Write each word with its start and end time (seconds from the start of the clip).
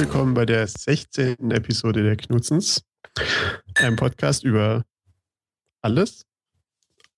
Willkommen 0.00 0.32
bei 0.32 0.46
der 0.46 0.66
16. 0.66 1.50
Episode 1.50 2.02
der 2.02 2.16
Knutzens, 2.16 2.82
einem 3.74 3.96
Podcast 3.96 4.44
über 4.44 4.82
alles 5.82 6.24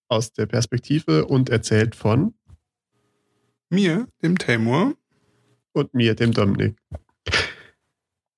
aus 0.09 0.32
der 0.32 0.46
Perspektive 0.46 1.27
und 1.27 1.49
erzählt 1.49 1.95
von 1.95 2.35
mir, 3.71 4.08
dem 4.21 4.36
Tamur 4.36 4.96
und 5.71 5.95
mir, 5.95 6.17
dem 6.17 6.32
Dominik. 6.32 6.77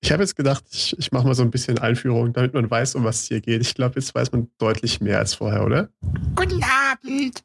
Ich 0.01 0.11
habe 0.11 0.21
jetzt 0.21 0.35
gedacht, 0.35 0.63
ich, 0.71 0.95
ich 0.99 1.11
mache 1.11 1.25
mal 1.25 1.33
so 1.33 1.41
ein 1.41 1.49
bisschen 1.49 1.79
Einführung, 1.79 2.31
damit 2.31 2.53
man 2.53 2.69
weiß, 2.69 2.93
um 2.93 3.03
was 3.03 3.23
es 3.23 3.27
hier 3.29 3.41
geht. 3.41 3.61
Ich 3.61 3.73
glaube, 3.73 3.95
jetzt 3.95 4.13
weiß 4.13 4.31
man 4.31 4.51
deutlich 4.59 5.01
mehr 5.01 5.17
als 5.17 5.33
vorher, 5.33 5.65
oder? 5.65 5.89
Guten 6.35 6.61
Abend. 6.63 7.41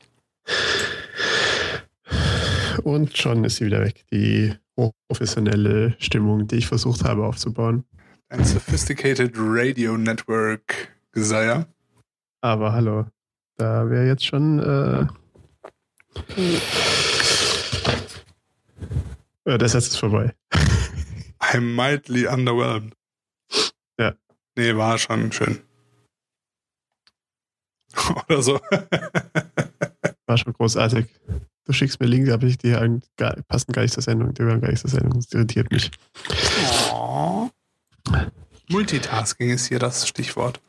Und 2.82 3.16
schon 3.16 3.42
ist 3.45 3.56
sie 3.56 3.64
wieder 3.64 3.80
weg, 3.80 4.04
die 4.12 4.54
professionelle 5.08 5.94
Stimmung, 5.98 6.46
die 6.46 6.56
ich 6.56 6.66
versucht 6.66 7.04
habe 7.04 7.24
aufzubauen. 7.24 7.84
Ein 8.28 8.44
Sophisticated 8.44 9.32
Radio 9.36 9.96
Network 9.96 10.94
Gesire. 11.12 11.66
Aber 12.42 12.72
hallo, 12.72 13.06
da 13.56 13.90
wäre 13.90 14.06
jetzt 14.06 14.24
schon. 14.24 14.58
Äh, 14.60 15.06
äh, 19.45 19.59
der 19.59 19.68
Satz 19.68 19.88
ist 19.88 19.98
vorbei. 19.98 20.34
I'm 21.40 21.74
mildly 21.74 22.26
underwhelmed. 22.26 22.94
Ja. 23.98 24.15
Nee, 24.56 24.76
war 24.76 24.96
schon 24.98 25.32
schön. 25.32 25.60
Oder 28.28 28.42
so. 28.42 28.60
war 30.26 30.38
schon 30.38 30.52
großartig. 30.52 31.06
Du 31.64 31.72
schickst 31.72 32.00
mir 32.00 32.06
Links, 32.06 32.30
aber 32.30 32.46
ich 32.46 32.58
die 32.58 32.76
gar, 33.16 33.36
passen 33.48 33.72
gar 33.72 33.82
nicht 33.82 33.94
zur 33.94 34.02
Sendung. 34.02 34.34
Die 34.34 34.42
hören 34.42 34.60
gar 34.60 34.70
nicht 34.70 34.80
zur 34.80 34.90
Sendung. 34.90 35.20
Das 35.20 35.32
irritiert 35.32 35.70
mich. 35.70 35.90
Oh. 36.92 37.48
Multitasking 38.68 39.50
ist 39.50 39.66
hier 39.66 39.78
das 39.78 40.08
Stichwort. 40.08 40.60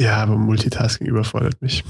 Ja, 0.00 0.16
aber 0.16 0.36
Multitasking 0.36 1.06
überfordert 1.06 1.60
mich. 1.60 1.84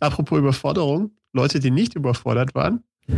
Apropos 0.00 0.38
Überforderung, 0.38 1.12
Leute, 1.32 1.60
die 1.60 1.70
nicht 1.70 1.94
überfordert 1.94 2.54
waren, 2.54 2.82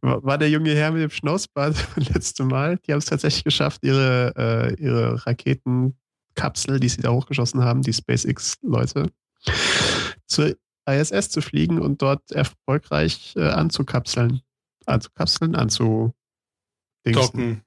war 0.00 0.38
der 0.38 0.50
junge 0.50 0.74
Herr 0.74 0.90
mit 0.92 1.02
dem 1.02 1.10
Schnauzbart 1.10 1.76
letzte 1.96 2.44
Mal. 2.44 2.78
Die 2.78 2.92
haben 2.92 2.98
es 2.98 3.06
tatsächlich 3.06 3.44
geschafft, 3.44 3.84
ihre, 3.84 4.32
äh, 4.36 4.74
ihre 4.82 5.24
Raketenkapsel, 5.26 6.80
die 6.80 6.88
sie 6.88 7.02
da 7.02 7.10
hochgeschossen 7.10 7.62
haben, 7.62 7.82
die 7.82 7.92
SpaceX-Leute, 7.92 9.10
zur 10.26 10.56
ISS 10.86 11.30
zu 11.30 11.40
fliegen 11.40 11.80
und 11.80 12.02
dort 12.02 12.30
erfolgreich 12.30 13.34
äh, 13.36 13.48
anzukapseln. 13.48 14.40
Anzukapseln, 14.86 15.54
anzu. 15.54 16.12
Docken. 17.04 17.62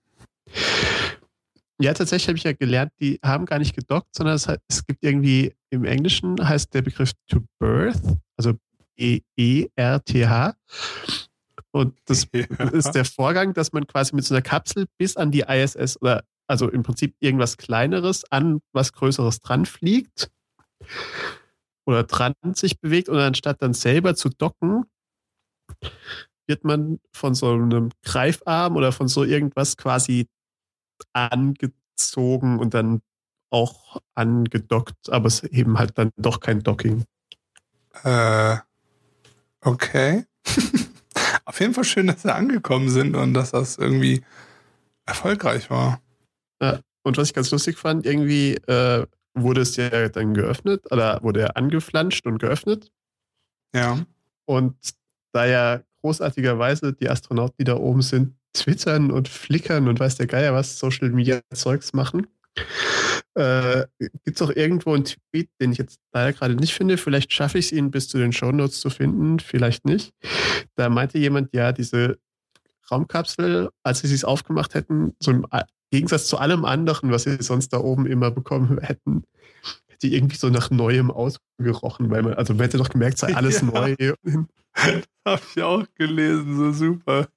Ja, 1.80 1.94
tatsächlich 1.94 2.28
habe 2.28 2.38
ich 2.38 2.44
ja 2.44 2.54
gelernt, 2.54 2.92
die 3.00 3.20
haben 3.24 3.46
gar 3.46 3.60
nicht 3.60 3.76
gedockt, 3.76 4.16
sondern 4.16 4.36
es, 4.36 4.48
hat, 4.48 4.62
es 4.68 4.86
gibt 4.86 5.04
irgendwie 5.04 5.54
im 5.70 5.86
Englischen 5.86 6.36
heißt 6.48 6.74
der 6.74 6.82
Begriff 6.82 7.12
to 7.28 7.42
birth, 7.60 8.02
also 8.36 8.54
E-E-R-T-H. 8.98 10.56
Und 11.72 11.96
das 12.06 12.28
ja. 12.34 12.46
ist 12.70 12.92
der 12.92 13.06
Vorgang, 13.06 13.54
dass 13.54 13.74
man 13.74 13.86
quasi 13.86 14.16
mit 14.16 14.26
so 14.26 14.34
einer 14.34 14.42
Kapsel 14.42 14.88
bis 14.98 15.18
an 15.18 15.32
die 15.32 15.42
ISS 15.42 16.02
oder 16.02 16.24
also 16.48 16.70
im 16.70 16.82
Prinzip 16.82 17.16
irgendwas 17.20 17.58
Kleineres 17.58 18.24
an 18.32 18.62
was 18.72 18.94
Größeres 18.94 19.42
dran 19.42 19.66
fliegt 19.66 20.32
oder 21.88 22.04
dran 22.04 22.34
sich 22.54 22.80
bewegt 22.80 23.10
und 23.10 23.18
anstatt 23.18 23.62
dann 23.62 23.74
selber 23.74 24.16
zu 24.16 24.30
docken, 24.30 24.86
wird 26.48 26.64
man 26.64 27.00
von 27.12 27.34
so 27.34 27.52
einem 27.52 27.92
Greifarm 28.04 28.76
oder 28.76 28.92
von 28.92 29.08
so 29.08 29.24
irgendwas 29.24 29.78
quasi 29.78 30.28
angezogen 31.14 32.60
und 32.60 32.74
dann 32.74 33.02
auch 33.50 34.02
angedockt, 34.16 35.10
aber 35.10 35.28
es 35.28 35.44
eben 35.44 35.80
halt 35.80 35.98
dann 35.98 36.12
doch 36.18 36.42
kein 36.42 36.62
Docking. 36.62 37.06
Äh, 38.04 38.58
okay. 39.62 40.26
Auf 41.46 41.60
jeden 41.62 41.74
Fall 41.74 41.86
schön, 41.86 42.08
dass 42.08 42.24
sie 42.24 42.34
angekommen 42.34 42.90
sind 42.90 43.16
und 43.16 43.34
dass 43.34 43.52
das 43.52 43.78
irgendwie 43.78 44.24
erfolgreich 45.06 45.70
war. 45.70 46.02
Ja, 46.62 46.82
und 47.04 47.18
was 47.18 47.30
ich 47.30 47.34
ganz 47.34 47.50
lustig 47.52 47.78
fand, 47.78 48.06
irgendwie 48.06 48.56
äh, 48.56 49.06
wurde 49.42 49.62
es 49.62 49.76
ja 49.76 50.10
dann 50.10 50.34
geöffnet 50.34 50.92
oder 50.92 51.22
wurde 51.24 51.42
er 51.42 51.58
angeflanscht 51.58 52.26
und 52.26 52.40
geöffnet. 52.40 52.92
Ja. 53.76 54.06
Und 54.46 54.76
da 55.34 55.46
ja 55.46 55.82
großartigerweise 56.02 56.94
die 56.94 57.10
Astronauten, 57.10 57.56
die 57.60 57.66
da 57.66 57.76
oben 57.76 58.02
sind, 58.02 58.36
twittern 58.54 59.12
und 59.12 59.28
flickern 59.28 59.88
und 59.88 60.00
weiß 60.00 60.16
der 60.16 60.28
Geier 60.28 60.54
was, 60.54 60.80
Social 60.80 61.10
Media 61.10 61.42
Zeugs 61.54 61.94
machen, 61.94 62.28
äh, 63.36 63.86
Gibt 64.00 64.36
es 64.36 64.42
auch 64.42 64.50
irgendwo 64.50 64.94
einen 64.94 65.06
Tweet, 65.06 65.50
den 65.62 65.72
ich 65.72 65.78
jetzt 65.78 66.00
leider 66.12 66.34
gerade 66.34 66.56
nicht 66.56 66.74
finde? 66.74 66.98
Vielleicht 66.98 67.32
schaffe 67.32 67.60
ich 67.60 67.68
es 67.68 67.72
ihn 67.72 67.92
bis 67.92 68.08
zu 68.08 68.18
den 68.18 68.34
Shownotes 68.34 68.80
zu 68.80 68.90
finden, 68.90 69.40
vielleicht 69.40 69.86
nicht. 69.86 70.12
Da 70.76 70.90
meinte 70.90 71.20
jemand, 71.20 71.54
ja, 71.54 71.72
diese 71.72 72.18
Raumkapsel, 72.90 73.70
als 73.84 74.00
sie 74.00 74.14
es 74.14 74.24
aufgemacht 74.24 74.74
hätten, 74.74 75.14
so 75.20 75.32
im 75.32 75.46
Gegensatz 75.92 76.28
zu 76.28 76.38
allem 76.38 76.66
anderen, 76.66 77.12
was 77.12 77.24
sie 77.24 77.42
sonst 77.42 77.70
da 77.70 77.80
oben 77.80 78.06
immer 78.06 78.32
bekommen 78.32 78.80
hätten, 78.80 79.24
hätte 79.88 80.08
irgendwie 80.08 80.38
so 80.38 80.50
nach 80.50 80.70
Neuem 80.70 81.12
ausgerochen, 81.12 82.10
weil 82.10 82.24
man, 82.24 82.34
also 82.34 82.54
man 82.54 82.64
hätte 82.64 82.78
doch 82.78 82.90
gemerkt, 82.90 83.18
sei 83.18 83.36
alles 83.36 83.62
ja. 83.62 83.68
neu. 83.68 83.96
Hab 85.26 85.42
ich 85.56 85.64
auch 85.64 85.86
gelesen, 85.96 86.56
so 86.56 86.72
super. 86.72 87.28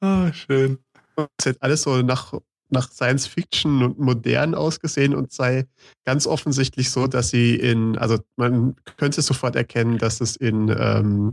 oh, 0.00 0.32
schön. 0.32 0.78
Es 1.36 1.46
hätte 1.46 1.62
alles 1.62 1.82
so 1.82 2.02
nach 2.02 2.32
nach 2.70 2.90
Science 2.90 3.26
Fiction 3.26 3.82
und 3.82 3.98
modern 3.98 4.54
ausgesehen 4.54 5.14
und 5.14 5.32
sei 5.32 5.66
ganz 6.04 6.26
offensichtlich 6.26 6.90
so, 6.90 7.06
dass 7.06 7.30
sie 7.30 7.54
in, 7.54 7.96
also 7.96 8.18
man 8.36 8.76
könnte 8.96 9.22
sofort 9.22 9.56
erkennen, 9.56 9.98
dass 9.98 10.20
es 10.20 10.36
in, 10.36 10.68
ähm, 10.68 11.32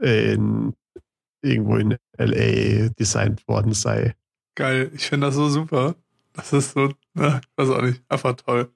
in 0.00 0.74
irgendwo 1.42 1.76
in 1.76 1.96
LA 2.16 2.88
designt 2.98 3.46
worden 3.48 3.72
sei. 3.72 4.14
Geil, 4.54 4.90
ich 4.94 5.06
finde 5.06 5.28
das 5.28 5.36
so 5.36 5.48
super. 5.48 5.94
Das 6.32 6.52
ist 6.52 6.72
so, 6.72 6.92
na, 7.14 7.40
ich 7.42 7.48
weiß 7.56 7.70
auch 7.70 7.82
nicht, 7.82 8.02
einfach 8.08 8.34
toll. 8.34 8.70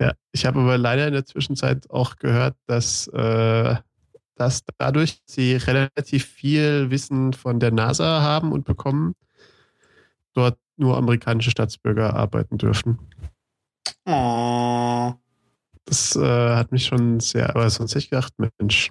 Ja, 0.00 0.12
ich 0.32 0.46
habe 0.46 0.60
aber 0.60 0.78
leider 0.78 1.06
in 1.06 1.12
der 1.12 1.26
Zwischenzeit 1.26 1.88
auch 1.90 2.16
gehört, 2.16 2.56
dass 2.66 3.06
äh, 3.08 3.76
dass 4.42 4.64
dadurch 4.78 5.22
sie 5.24 5.54
relativ 5.54 6.26
viel 6.26 6.90
Wissen 6.90 7.32
von 7.32 7.60
der 7.60 7.70
NASA 7.70 8.22
haben 8.22 8.52
und 8.52 8.64
bekommen, 8.64 9.14
dort 10.32 10.58
nur 10.76 10.96
amerikanische 10.96 11.50
Staatsbürger 11.50 12.14
arbeiten 12.14 12.58
dürfen. 12.58 12.98
Oh. 14.04 15.12
Das 15.84 16.16
äh, 16.16 16.56
hat 16.56 16.72
mich 16.72 16.86
schon 16.86 17.20
sehr, 17.20 17.50
aber 17.50 17.68
sonst 17.70 17.92
hätte 17.92 18.00
ich 18.00 18.10
gedacht, 18.10 18.34
Mensch, 18.38 18.90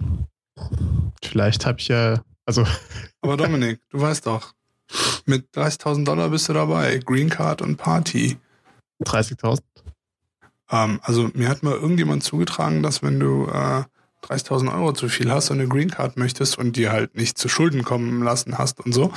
vielleicht 1.24 1.66
habe 1.66 1.78
ich 1.78 1.88
ja, 1.88 2.22
also. 2.46 2.64
Aber 3.22 3.36
Dominik, 3.36 3.80
du 3.90 4.00
weißt 4.00 4.26
doch, 4.26 4.54
mit 5.26 5.46
30.000 5.54 6.04
Dollar 6.04 6.28
bist 6.28 6.48
du 6.48 6.52
dabei, 6.52 6.98
Green 6.98 7.30
Card 7.30 7.62
und 7.62 7.76
Party. 7.76 8.38
30.000? 9.04 9.60
Ähm, 10.70 11.00
also 11.02 11.30
mir 11.34 11.48
hat 11.48 11.62
mal 11.62 11.74
irgendjemand 11.74 12.22
zugetragen, 12.22 12.82
dass 12.82 13.02
wenn 13.02 13.20
du 13.20 13.46
äh, 13.46 13.84
30.000 14.22 14.72
Euro 14.72 14.92
zu 14.92 15.08
viel 15.08 15.30
hast 15.30 15.50
und 15.50 15.58
eine 15.58 15.68
Green 15.68 15.90
Card 15.90 16.16
möchtest 16.16 16.58
und 16.58 16.76
dir 16.76 16.92
halt 16.92 17.16
nicht 17.16 17.38
zu 17.38 17.48
Schulden 17.48 17.84
kommen 17.84 18.22
lassen 18.22 18.58
hast 18.58 18.80
und 18.80 18.92
so, 18.92 19.12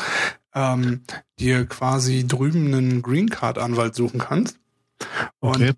ähm, 0.54 1.04
dir 1.40 1.66
quasi 1.66 2.26
drüben 2.28 2.74
einen 2.74 3.02
Green 3.02 3.30
Card 3.30 3.58
Anwalt 3.58 3.96
suchen 3.96 4.20
kannst. 4.20 4.60
Und 5.40 5.56
okay. 5.58 5.74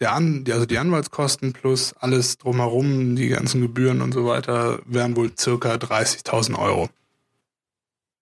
Der 0.00 0.12
An 0.12 0.44
also 0.50 0.66
die 0.66 0.78
Anwaltskosten 0.78 1.52
plus 1.52 1.94
alles 1.94 2.38
drumherum, 2.38 3.16
die 3.16 3.28
ganzen 3.28 3.60
Gebühren 3.60 4.02
und 4.02 4.12
so 4.12 4.26
weiter, 4.26 4.80
wären 4.84 5.16
wohl 5.16 5.32
circa 5.36 5.74
30.000 5.74 6.58
Euro. 6.58 6.88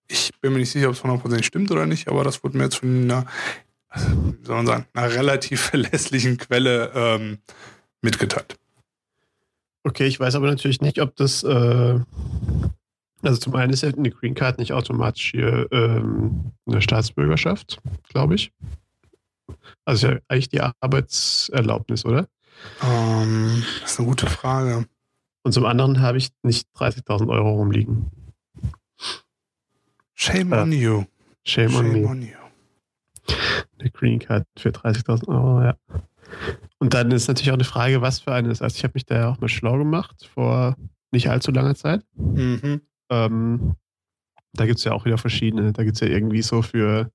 Ich 0.07 0.31
bin 0.41 0.53
mir 0.53 0.59
nicht 0.61 0.71
sicher, 0.71 0.89
ob 0.89 0.95
es 0.95 1.03
100% 1.03 1.43
stimmt 1.43 1.71
oder 1.71 1.87
nicht, 1.87 2.09
aber 2.09 2.25
das 2.25 2.45
wurde 2.45 2.57
mir 2.59 2.65
jetzt 2.65 2.77
von 2.77 3.05
einer, 3.05 3.27
also, 3.89 4.09
wie 4.09 4.45
soll 4.45 4.57
man 4.57 4.67
sagen, 4.67 4.87
einer 4.93 5.13
relativ 5.13 5.61
verlässlichen 5.71 6.37
Quelle 6.37 6.93
ähm, 6.95 7.39
mitgeteilt. 8.03 8.57
Okay, 9.83 10.07
ich 10.07 10.21
weiß 10.21 10.35
aber 10.37 10.47
natürlich 10.47 10.81
nicht, 10.81 11.01
ob 11.01 11.17
das, 11.17 11.43
äh, 11.43 11.99
also 13.23 13.39
zum 13.39 13.55
einen 13.55 13.73
ist 13.73 13.83
ja 13.83 13.91
eine 13.91 14.11
Green 14.11 14.35
Card 14.35 14.59
nicht 14.59 14.73
automatisch 14.73 15.33
hier 15.33 15.69
ähm, 15.73 16.53
eine 16.67 16.81
Staatsbürgerschaft, 16.81 17.81
glaube 18.09 18.35
ich. 18.37 18.53
Also 19.85 20.09
ja 20.09 20.19
eigentlich 20.29 20.49
die 20.49 20.61
Arbeitserlaubnis, 20.61 22.05
oder? 22.05 22.29
Um, 22.81 22.89
ähm, 22.89 23.65
das 23.81 23.93
ist 23.93 23.99
eine 23.99 24.09
gute 24.09 24.27
Frage. 24.27 24.87
Und 25.43 25.53
zum 25.53 25.67
anderen 25.67 26.01
habe 26.01 26.19
ich 26.19 26.31
nicht 26.43 26.69
30.000 26.77 27.29
Euro 27.29 27.51
rumliegen. 27.51 28.11
Shame 30.15 30.53
äh, 30.53 30.59
on 30.59 30.73
you. 30.73 31.05
Shame, 31.45 31.71
shame 31.71 31.97
on, 31.97 32.05
on 32.07 32.23
you. 32.23 32.37
Eine 33.79 33.91
Green 33.91 34.19
Card 34.19 34.47
für 34.59 34.71
30.000 34.71 35.29
Euro, 35.29 35.63
ja. 35.63 35.77
Und 36.79 36.95
dann 36.95 37.11
ist 37.11 37.29
natürlich 37.29 37.51
auch 37.51 37.55
eine 37.55 37.65
Frage, 37.65 38.01
was 38.01 38.21
für 38.21 38.33
eine 38.33 38.51
ist. 38.51 38.63
Also 38.63 38.77
ich 38.77 38.85
habe 38.85 38.93
mich 38.95 39.07
da 39.07 39.17
ja 39.17 39.29
auch 39.31 39.41
mal 39.41 39.49
schlau 39.49 39.77
gemacht 39.79 40.29
vor 40.33 40.77
nicht 41.13 41.29
allzu 41.29 41.51
langer 41.53 41.75
Zeit. 41.75 42.05
Mhm. 42.17 42.81
Ähm, 43.11 43.77
da 44.55 44.67
gibt 44.67 44.79
es 44.79 44.85
ja 44.85 44.93
auch 44.93 45.05
wieder 45.05 45.19
verschiedene. 45.19 45.73
Da 45.73 45.85
gibt 45.85 45.97
es 45.97 46.01
ja 46.01 46.07
irgendwie 46.07 46.43
so 46.43 46.63
für, 46.63 47.11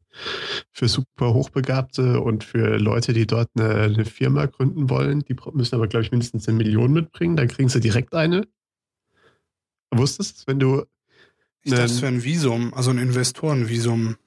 für 0.72 0.88
super 0.88 1.34
Hochbegabte 1.34 2.20
und 2.22 2.44
für 2.44 2.78
Leute, 2.78 3.14
die 3.14 3.26
dort 3.26 3.50
eine, 3.58 3.76
eine 3.76 4.06
Firma 4.06 4.46
gründen 4.46 4.90
wollen. 4.90 5.22
Die 5.22 5.36
müssen 5.54 5.76
aber, 5.76 5.88
glaube 5.88 6.04
ich, 6.04 6.12
mindestens 6.12 6.48
eine 6.48 6.58
Million 6.58 6.92
mitbringen. 6.92 7.36
Dann 7.36 7.48
kriegen 7.48 7.70
sie 7.70 7.80
direkt 7.80 8.14
eine. 8.14 8.48
Wusstest 9.92 10.42
du, 10.42 10.52
wenn 10.52 10.60
du. 10.60 10.84
Ich 11.64 11.72
dachte, 11.72 11.84
das 11.84 12.02
wäre 12.02 12.14
ein 12.14 12.24
Visum, 12.24 12.74
also 12.74 12.92
ein 12.92 12.98
Investorenvisum. 12.98 14.18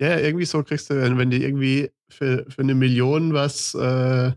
Ja, 0.00 0.18
irgendwie 0.18 0.44
so 0.44 0.62
kriegst 0.62 0.90
du, 0.90 0.94
wenn 0.94 1.30
die 1.30 1.42
irgendwie 1.42 1.90
für, 2.08 2.46
für 2.48 2.62
eine 2.62 2.74
Million 2.74 3.32
was. 3.32 3.74
Äh, 3.74 4.32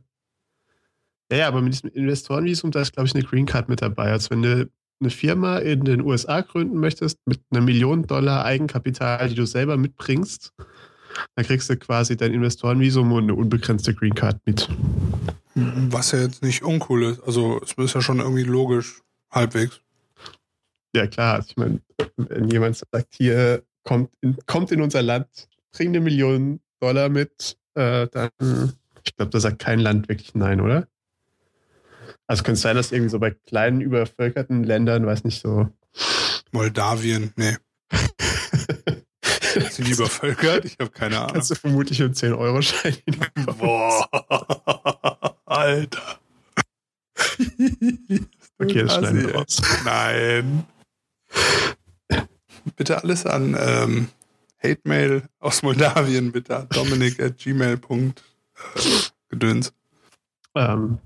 ja, 1.32 1.38
ja, 1.38 1.48
aber 1.48 1.62
mit 1.62 1.74
diesem 1.74 1.92
Investorenvisum, 1.92 2.72
da 2.72 2.82
ist, 2.82 2.94
glaube 2.94 3.08
ich, 3.08 3.16
eine 3.16 3.24
Green 3.24 3.46
Card 3.46 3.70
mit 3.70 3.82
dabei. 3.82 4.12
Also 4.12 4.32
wenn 4.32 4.42
du 4.42 4.70
eine 5.02 5.10
Firma 5.10 5.58
in 5.58 5.84
den 5.84 6.02
USA 6.02 6.42
gründen 6.42 6.80
möchtest 6.80 7.18
mit 7.26 7.42
einer 7.52 7.62
Million 7.62 8.08
Dollar 8.08 8.46
Eigenkapital, 8.46 9.30
die 9.30 9.36
du 9.36 9.46
selber 9.46 9.78
mitbringst, 9.78 10.54
dann 11.36 11.46
kriegst 11.46 11.70
du 11.70 11.78
quasi 11.78 12.16
dein 12.16 12.34
Investorenvisum 12.34 13.12
und 13.12 13.24
eine 13.24 13.36
unbegrenzte 13.36 13.94
Green 13.94 14.16
Card 14.16 14.40
mit. 14.46 14.70
Was 15.56 16.12
ja 16.12 16.20
jetzt 16.20 16.44
nicht 16.44 16.64
uncool 16.64 17.04
ist. 17.04 17.24
Also 17.24 17.60
es 17.62 17.74
ist 17.74 17.96
ja 17.96 18.02
schon 18.02 18.20
irgendwie 18.20 18.44
logisch, 18.44 19.02
halbwegs. 19.32 19.82
Ja 20.96 21.08
klar, 21.08 21.36
also 21.36 21.50
ich 21.50 21.58
meine, 21.58 21.82
wenn 22.18 22.50
jemand 22.50 22.78
sagt, 22.78 23.14
hier 23.14 23.64
kommt 23.84 24.12
in, 24.22 24.38
kommt 24.46 24.72
in 24.72 24.82
unser 24.82 25.02
Land, 25.02 25.28
bring 25.72 25.90
eine 25.90 26.02
Million 26.02 26.60
Dollar 26.80 27.10
mit, 27.10 27.58
äh, 27.76 28.08
dann, 28.08 28.30
ich 29.04 29.16
glaube, 29.16 29.32
da 29.32 29.40
sagt 29.40 29.60
kein 29.60 29.80
Land 29.80 30.10
wirklich 30.10 30.36
nein, 30.36 30.62
oder? 30.62 30.88
Also 32.32 32.44
könnte 32.44 32.54
es 32.54 32.62
sein, 32.62 32.78
dass 32.78 32.94
irgendwie 32.94 33.10
so 33.10 33.20
bei 33.20 33.32
kleinen 33.32 33.82
übervölkerten 33.82 34.64
Ländern, 34.64 35.06
weiß 35.06 35.26
nicht 35.26 35.42
so. 35.42 35.68
Moldawien, 36.54 37.34
nee. 37.36 37.58
Sind 39.70 39.86
die 39.86 39.92
übervölkert? 39.92 40.64
Ich 40.64 40.78
habe 40.80 40.92
keine 40.92 41.18
Ahnung. 41.18 41.34
Kannst 41.34 41.52
du 41.52 41.56
vermutlich 41.56 42.02
einen 42.02 42.14
10-Euro-Schein 42.14 42.96
Boah, 43.58 44.08
Alter. 45.46 46.22
okay, 48.60 48.84
das 48.84 48.96
schneiden 48.96 49.28
wir 49.28 49.36
raus. 49.36 49.62
Nein. 49.84 50.64
Bitte 52.78 53.04
alles 53.04 53.26
an 53.26 53.58
ähm, 53.60 54.08
Hate 54.64 54.80
Mail 54.86 55.24
aus 55.40 55.64
Moldawien, 55.64 56.32
bitte 56.32 56.56
an 56.56 56.70
dominik 56.70 57.22
at 57.22 57.40
gmail.gedöns. 57.40 59.74
Ähm, 60.56 61.00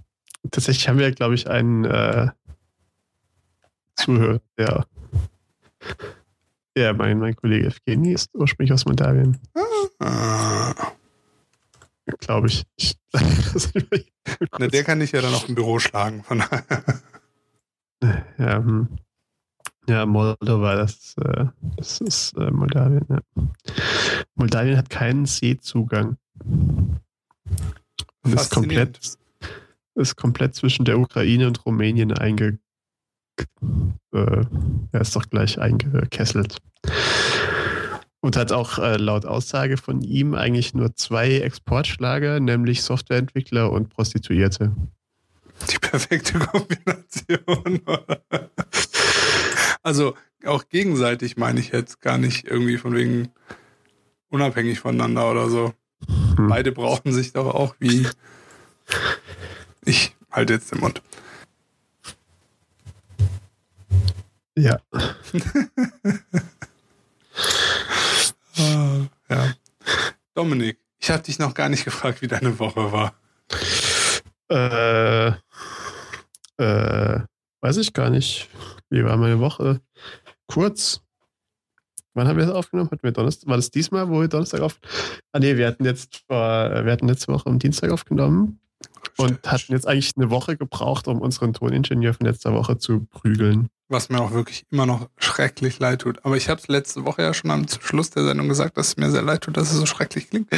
tatsächlich 0.51 0.87
haben 0.87 0.99
wir, 0.99 1.11
glaube 1.11 1.35
ich, 1.35 1.49
einen 1.49 1.85
äh, 1.85 2.29
Zuhörer, 3.95 4.41
der, 4.57 4.85
ja, 6.77 6.93
mein, 6.93 7.19
mein 7.19 7.35
Kollege 7.35 7.67
Evgeny 7.67 8.13
ist 8.13 8.35
ursprünglich 8.35 8.73
aus 8.73 8.85
Moldawien. 8.85 9.37
Ah. 9.99 10.73
Glaube 12.19 12.47
ich. 12.47 12.63
ich 12.75 12.97
Na, 14.59 14.67
der 14.67 14.83
kann 14.83 14.99
dich 14.99 15.11
ja 15.11 15.21
dann 15.21 15.33
auch 15.33 15.47
im 15.47 15.55
Büro 15.55 15.79
schlagen. 15.79 16.23
Von 16.23 16.43
ja, 18.37 18.57
hm. 18.57 18.89
ja, 19.87 20.05
Moldova, 20.05 20.75
das, 20.75 21.15
äh, 21.17 21.45
das 21.77 22.01
ist 22.01 22.37
äh, 22.37 22.51
Moldawien. 22.51 23.05
Ja. 23.09 23.21
Moldawien 24.35 24.77
hat 24.77 24.89
keinen 24.89 25.25
Seezugang. 25.25 26.17
Und 28.23 28.33
ist 28.33 28.51
komplett 28.51 29.17
ist 29.95 30.15
komplett 30.15 30.55
zwischen 30.55 30.85
der 30.85 30.99
Ukraine 30.99 31.47
und 31.47 31.65
Rumänien 31.65 32.11
einge 32.13 32.59
äh, 34.13 34.45
er 34.91 35.01
ist 35.01 35.15
doch 35.15 35.29
gleich 35.29 35.59
eingekesselt. 35.59 36.57
Und 38.21 38.37
hat 38.37 38.51
auch 38.51 38.79
äh, 38.79 38.97
laut 38.97 39.25
Aussage 39.25 39.77
von 39.77 40.01
ihm 40.01 40.33
eigentlich 40.33 40.73
nur 40.73 40.95
zwei 40.95 41.39
Exportschlager, 41.39 42.39
nämlich 42.39 42.81
Softwareentwickler 42.81 43.71
und 43.71 43.89
Prostituierte. 43.89 44.75
Die 45.69 45.77
perfekte 45.77 46.39
Kombination. 46.39 47.81
also 49.83 50.15
auch 50.45 50.67
gegenseitig 50.69 51.37
meine 51.37 51.59
ich 51.59 51.69
jetzt 51.69 52.01
gar 52.01 52.17
nicht 52.17 52.45
irgendwie 52.45 52.77
von 52.77 52.95
wegen 52.95 53.29
unabhängig 54.29 54.79
voneinander 54.79 55.29
oder 55.29 55.49
so. 55.49 55.73
Hm. 56.35 56.47
Beide 56.47 56.71
brauchen 56.71 57.13
sich 57.13 57.33
doch 57.33 57.53
auch 57.53 57.75
wie 57.79 58.07
ich 59.85 60.15
halte 60.31 60.53
jetzt 60.53 60.71
den 60.71 60.79
Mund. 60.79 61.01
Ja. 64.57 64.79
oh, 68.57 69.05
ja. 69.29 69.53
Dominik, 70.33 70.79
ich 70.99 71.09
habe 71.09 71.23
dich 71.23 71.39
noch 71.39 71.53
gar 71.53 71.69
nicht 71.69 71.85
gefragt, 71.85 72.21
wie 72.21 72.27
deine 72.27 72.57
Woche 72.59 72.91
war. 72.91 73.13
Äh, 74.49 75.27
äh, 76.57 77.19
weiß 77.61 77.77
ich 77.77 77.93
gar 77.93 78.09
nicht. 78.09 78.49
Wie 78.89 79.03
war 79.03 79.17
meine 79.17 79.39
Woche? 79.39 79.81
Kurz. 80.47 81.01
Wann 82.13 82.29
haben 82.29 82.37
wir 82.37 82.45
das 82.45 82.55
aufgenommen? 82.55 82.89
Hatten 82.91 83.03
wir 83.03 83.11
Donnerstag? 83.11 83.49
War 83.49 83.57
das 83.57 83.71
diesmal, 83.71 84.07
wo 84.09 84.21
wir 84.21 84.29
Donnerstag 84.29 84.61
auf? 84.61 84.79
Ah 85.33 85.39
nee, 85.39 85.57
wir 85.57 85.67
hatten 85.67 85.83
jetzt 85.83 86.23
vor, 86.27 86.85
wir 86.85 86.91
hatten 86.91 87.09
letzte 87.09 87.33
Woche 87.33 87.49
am 87.49 87.59
Dienstag 87.59 87.91
aufgenommen 87.91 88.61
und 89.17 89.39
hatten 89.49 89.71
jetzt 89.71 89.87
eigentlich 89.87 90.11
eine 90.15 90.29
Woche 90.29 90.57
gebraucht, 90.57 91.07
um 91.07 91.21
unseren 91.21 91.53
Toningenieur 91.53 92.13
von 92.13 92.25
letzter 92.25 92.53
Woche 92.53 92.77
zu 92.77 93.05
prügeln. 93.05 93.69
Was 93.87 94.09
mir 94.09 94.19
auch 94.19 94.31
wirklich 94.31 94.65
immer 94.71 94.85
noch 94.85 95.09
schrecklich 95.17 95.79
leid 95.79 96.01
tut. 96.01 96.25
Aber 96.25 96.37
ich 96.37 96.49
habe 96.49 96.59
es 96.59 96.67
letzte 96.67 97.05
Woche 97.05 97.21
ja 97.21 97.33
schon 97.33 97.51
am 97.51 97.67
Schluss 97.67 98.09
der 98.09 98.25
Sendung 98.25 98.49
gesagt, 98.49 98.77
dass 98.77 98.89
es 98.89 98.97
mir 98.97 99.11
sehr 99.11 99.21
leid 99.21 99.41
tut, 99.41 99.57
dass 99.57 99.71
es 99.71 99.77
so 99.77 99.85
schrecklich 99.85 100.29
klingt. 100.29 100.51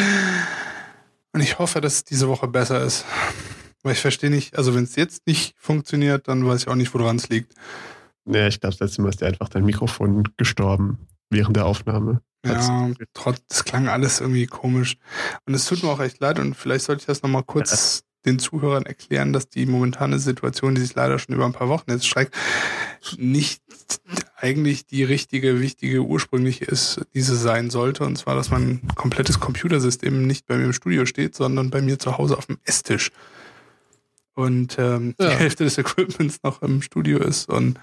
Und 1.34 1.42
ich 1.42 1.60
hoffe, 1.60 1.82
dass 1.82 1.96
es 1.96 2.04
diese 2.04 2.30
Woche 2.30 2.48
besser 2.48 2.82
ist. 2.84 3.06
Weil 3.84 3.94
ich 3.94 4.00
verstehe 4.00 4.30
nicht, 4.30 4.58
also 4.58 4.74
wenn 4.74 4.86
es 4.86 4.96
jetzt 4.96 5.28
nicht 5.28 5.56
funktioniert, 5.58 6.28
dann 6.28 6.46
weiß 6.46 6.62
ich 6.64 6.68
auch 6.68 6.76
nicht, 6.76 6.94
woran 6.94 7.18
es 7.18 7.30
liegt. 7.30 7.54
Nee, 8.26 8.48
ich 8.48 8.60
glaube, 8.60 8.76
das 8.76 8.80
letzte 8.80 9.02
Mal 9.02 9.10
ist 9.10 9.22
dir 9.22 9.28
einfach 9.28 9.50
dein 9.50 9.66
Mikrofon 9.66 10.24
gestorben 10.38 11.08
während 11.30 11.56
der 11.56 11.66
Aufnahme. 11.66 12.22
Ja, 12.46 12.92
trotz, 13.14 13.42
das 13.50 13.66
klang 13.66 13.88
alles 13.88 14.22
irgendwie 14.22 14.46
komisch. 14.46 14.98
Und 15.46 15.54
es 15.54 15.66
tut 15.66 15.84
mir 15.84 15.90
auch 15.90 16.00
echt 16.00 16.20
leid 16.20 16.40
und 16.40 16.56
vielleicht 16.56 16.86
sollte 16.86 17.02
ich 17.02 17.06
das 17.06 17.22
nochmal 17.22 17.44
kurz 17.44 18.04
den 18.28 18.40
Zuhörern 18.40 18.86
erklären, 18.86 19.34
dass 19.34 19.50
die 19.50 19.66
momentane 19.66 20.20
Situation, 20.20 20.76
die 20.76 20.82
sich 20.82 20.94
leider 20.94 21.18
schon 21.18 21.34
über 21.34 21.46
ein 21.46 21.54
paar 21.54 21.70
Wochen 21.70 21.90
jetzt 21.90 22.06
streckt, 22.06 22.36
nicht 23.18 23.62
eigentlich 24.36 24.86
die 24.86 25.04
richtige, 25.04 25.60
wichtige, 25.62 26.02
ursprüngliche 26.02 26.66
ist, 26.66 27.02
diese 27.14 27.36
sein 27.36 27.70
sollte. 27.70 28.04
Und 28.04 28.18
zwar, 28.18 28.36
dass 28.36 28.52
mein 28.52 28.82
komplettes 28.96 29.40
Computersystem 29.40 30.28
nicht 30.28 30.46
bei 30.46 30.58
mir 30.58 30.66
im 30.66 30.74
Studio 30.74 31.06
steht, 31.06 31.36
sondern 31.36 31.70
bei 31.70 31.82
mir 31.82 31.98
zu 31.98 32.18
Hause 32.18 32.38
auf 32.38 32.46
dem 32.46 32.58
Esstisch. 32.66 33.12
Und 34.36 34.78
ähm, 34.78 35.16
ja. 35.20 35.30
die 35.30 35.36
Hälfte 35.36 35.64
des 35.64 35.78
Equipments 35.80 36.44
noch 36.44 36.62
im 36.62 36.84
Studio 36.84 37.18
ist 37.18 37.50
und 37.50 37.80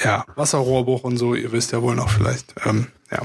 ja, 0.00 0.26
Wasserrohrbruch 0.34 1.04
und 1.04 1.16
so, 1.16 1.34
ihr 1.34 1.52
wisst 1.52 1.72
ja 1.72 1.80
wohl 1.80 1.94
noch 1.94 2.10
vielleicht. 2.10 2.54
Ähm, 2.66 2.88
ja. 3.10 3.22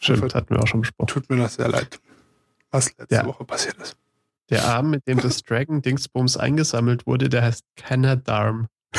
Stimmt, 0.00 0.34
hatten 0.34 0.54
wir 0.54 0.62
auch 0.62 0.66
schon 0.66 0.80
besprochen. 0.80 1.08
Tut 1.08 1.30
mir 1.30 1.36
das 1.36 1.54
sehr 1.54 1.68
leid, 1.68 1.98
was 2.70 2.96
letzte 2.98 3.14
ja. 3.14 3.24
Woche 3.24 3.44
passiert 3.44 3.76
ist. 3.78 3.96
Der 4.50 4.64
Arm, 4.64 4.90
mit 4.90 5.06
dem 5.06 5.20
das 5.20 5.42
Dragon 5.44 5.82
Dingsbums 5.82 6.36
eingesammelt 6.36 7.06
wurde, 7.06 7.28
der 7.28 7.42
heißt 7.42 7.62
Canadarm. 7.76 8.66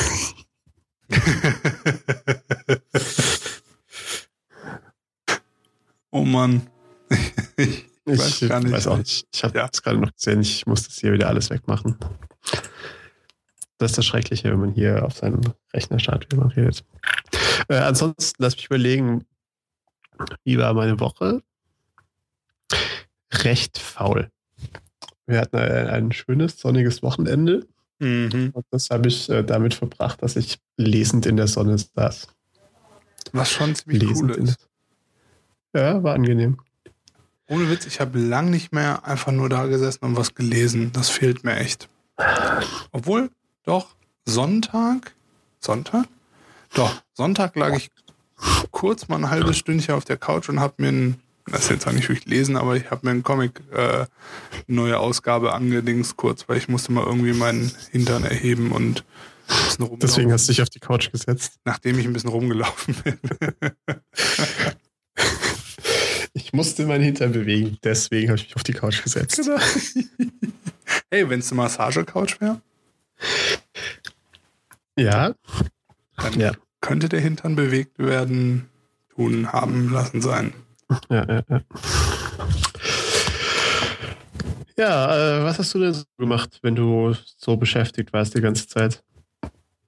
oh 6.10 6.24
Mann. 6.24 6.70
ich, 7.56 7.86
ich 8.06 8.18
weiß 8.18 8.48
gar 8.48 8.60
nicht. 8.60 8.72
Weiß 8.72 8.86
auch 8.86 8.96
nicht. 8.98 9.26
Ich 9.32 9.42
habe 9.42 9.68
es 9.72 9.82
gerade 9.82 9.98
noch 9.98 10.14
gesehen, 10.14 10.40
ich 10.40 10.66
muss 10.66 10.84
das 10.84 10.98
hier 10.98 11.12
wieder 11.12 11.28
alles 11.28 11.50
wegmachen. 11.50 11.98
Das 13.78 13.90
ist 13.92 13.98
das 13.98 14.06
Schreckliche, 14.06 14.50
wenn 14.50 14.60
man 14.60 14.72
hier 14.72 15.04
auf 15.04 15.16
seinem 15.16 15.40
Rechner 15.72 15.98
startet, 15.98 16.32
wie 16.32 16.36
man 16.36 16.50
redet. 16.50 16.84
Äh, 17.68 17.78
ansonsten 17.78 18.42
lass 18.42 18.56
mich 18.56 18.66
überlegen, 18.66 19.24
wie 20.44 20.58
war 20.58 20.74
meine 20.74 21.00
Woche? 21.00 21.42
Recht 23.32 23.78
faul. 23.78 24.30
Wir 25.30 25.40
hatten 25.40 25.56
ein, 25.56 25.86
ein 25.86 26.12
schönes, 26.12 26.58
sonniges 26.58 27.02
Wochenende. 27.02 27.66
Mhm. 28.00 28.50
Und 28.52 28.66
das 28.70 28.90
habe 28.90 29.08
ich 29.08 29.28
äh, 29.30 29.44
damit 29.44 29.74
verbracht, 29.74 30.22
dass 30.22 30.36
ich 30.36 30.58
lesend 30.76 31.26
in 31.26 31.36
der 31.36 31.46
Sonne 31.46 31.76
saß. 31.78 32.28
Was 33.32 33.50
schon 33.50 33.74
ziemlich 33.74 34.02
lesend 34.02 34.36
cool 34.36 34.44
ist. 34.44 34.68
Ja, 35.72 36.02
war 36.02 36.14
angenehm. 36.14 36.58
Ohne 37.46 37.70
Witz, 37.70 37.86
ich 37.86 38.00
habe 38.00 38.18
lang 38.18 38.50
nicht 38.50 38.72
mehr 38.72 39.04
einfach 39.04 39.32
nur 39.32 39.48
da 39.48 39.66
gesessen 39.66 40.04
und 40.04 40.16
was 40.16 40.34
gelesen. 40.34 40.90
Das 40.92 41.10
fehlt 41.10 41.44
mir 41.44 41.56
echt. 41.56 41.88
Obwohl, 42.90 43.30
doch, 43.64 43.94
Sonntag? 44.24 45.14
Sonntag? 45.60 46.06
Doch, 46.74 47.02
Sonntag 47.12 47.54
lag 47.56 47.76
ich 47.76 47.90
kurz 48.70 49.08
mal 49.08 49.16
ein 49.16 49.30
halbes 49.30 49.58
Stündchen 49.58 49.94
auf 49.94 50.04
der 50.04 50.16
Couch 50.16 50.48
und 50.48 50.58
habe 50.58 50.74
mir 50.78 50.88
ein 50.88 51.20
das 51.50 51.62
ist 51.62 51.70
jetzt 51.70 51.86
auch 51.86 51.92
nicht 51.92 52.08
wirklich 52.08 52.26
lesen, 52.26 52.56
aber 52.56 52.76
ich 52.76 52.90
habe 52.90 53.00
mir 53.04 53.10
einen 53.10 53.22
Comic, 53.22 53.60
äh, 53.72 54.06
neue 54.66 54.98
Ausgabe 54.98 55.52
angedingst 55.52 56.16
kurz, 56.16 56.48
weil 56.48 56.56
ich 56.56 56.68
musste 56.68 56.92
mal 56.92 57.04
irgendwie 57.04 57.32
meinen 57.32 57.70
Hintern 57.90 58.24
erheben 58.24 58.72
und 58.72 59.04
Deswegen 60.00 60.32
hast 60.32 60.48
du 60.48 60.52
dich 60.52 60.62
auf 60.62 60.70
die 60.70 60.78
Couch 60.78 61.10
gesetzt. 61.10 61.58
Nachdem 61.64 61.98
ich 61.98 62.06
ein 62.06 62.12
bisschen 62.12 62.30
rumgelaufen 62.30 62.94
bin. 63.02 63.18
ich 66.32 66.52
musste 66.52 66.86
meinen 66.86 67.02
Hintern 67.02 67.32
bewegen, 67.32 67.78
deswegen 67.82 68.28
habe 68.28 68.38
ich 68.38 68.44
mich 68.44 68.56
auf 68.56 68.62
die 68.62 68.72
Couch 68.72 69.02
gesetzt. 69.02 69.36
Genau. 69.36 69.58
hey, 71.10 71.28
wenn 71.28 71.40
es 71.40 71.50
eine 71.50 71.62
Massage-Couch 71.62 72.40
wäre? 72.40 72.60
Ja. 74.96 75.34
Dann 76.16 76.38
ja. 76.38 76.52
könnte 76.80 77.08
der 77.08 77.20
Hintern 77.20 77.56
bewegt 77.56 77.98
werden, 77.98 78.68
tun, 79.14 79.52
haben 79.52 79.90
lassen 79.90 80.20
sein. 80.20 80.52
Ja, 81.08 81.24
ja, 81.26 81.42
ja. 81.48 81.60
Ja, 84.76 85.40
äh, 85.40 85.44
was 85.44 85.58
hast 85.58 85.74
du 85.74 85.78
denn 85.78 85.92
so 85.92 86.04
gemacht, 86.18 86.58
wenn 86.62 86.74
du 86.74 87.14
so 87.36 87.56
beschäftigt 87.56 88.12
warst 88.12 88.34
die 88.34 88.40
ganze 88.40 88.66
Zeit? 88.66 89.02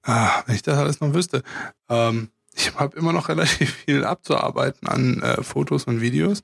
Ah, 0.03 0.43
wenn 0.45 0.55
ich 0.55 0.61
das 0.61 0.77
alles 0.77 0.99
noch 0.99 1.13
wüsste. 1.13 1.41
Ähm, 1.89 2.29
ich 2.55 2.75
habe 2.75 2.95
immer 2.97 3.11
noch 3.11 3.29
relativ 3.29 3.73
viel 3.73 4.05
abzuarbeiten 4.05 4.87
an 4.87 5.21
äh, 5.21 5.41
Fotos 5.41 5.85
und 5.85 6.01
Videos, 6.01 6.43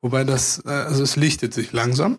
wobei 0.00 0.24
das, 0.24 0.62
äh, 0.64 0.70
also 0.70 1.02
es 1.02 1.16
lichtet 1.16 1.52
sich 1.52 1.72
langsam. 1.72 2.18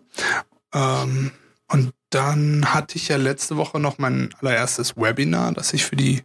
Ähm, 0.72 1.32
und 1.68 1.92
dann 2.10 2.72
hatte 2.72 2.96
ich 2.96 3.08
ja 3.08 3.16
letzte 3.16 3.56
Woche 3.56 3.80
noch 3.80 3.98
mein 3.98 4.32
allererstes 4.40 4.96
Webinar, 4.96 5.52
das 5.52 5.72
ich 5.72 5.84
für 5.84 5.96
die 5.96 6.22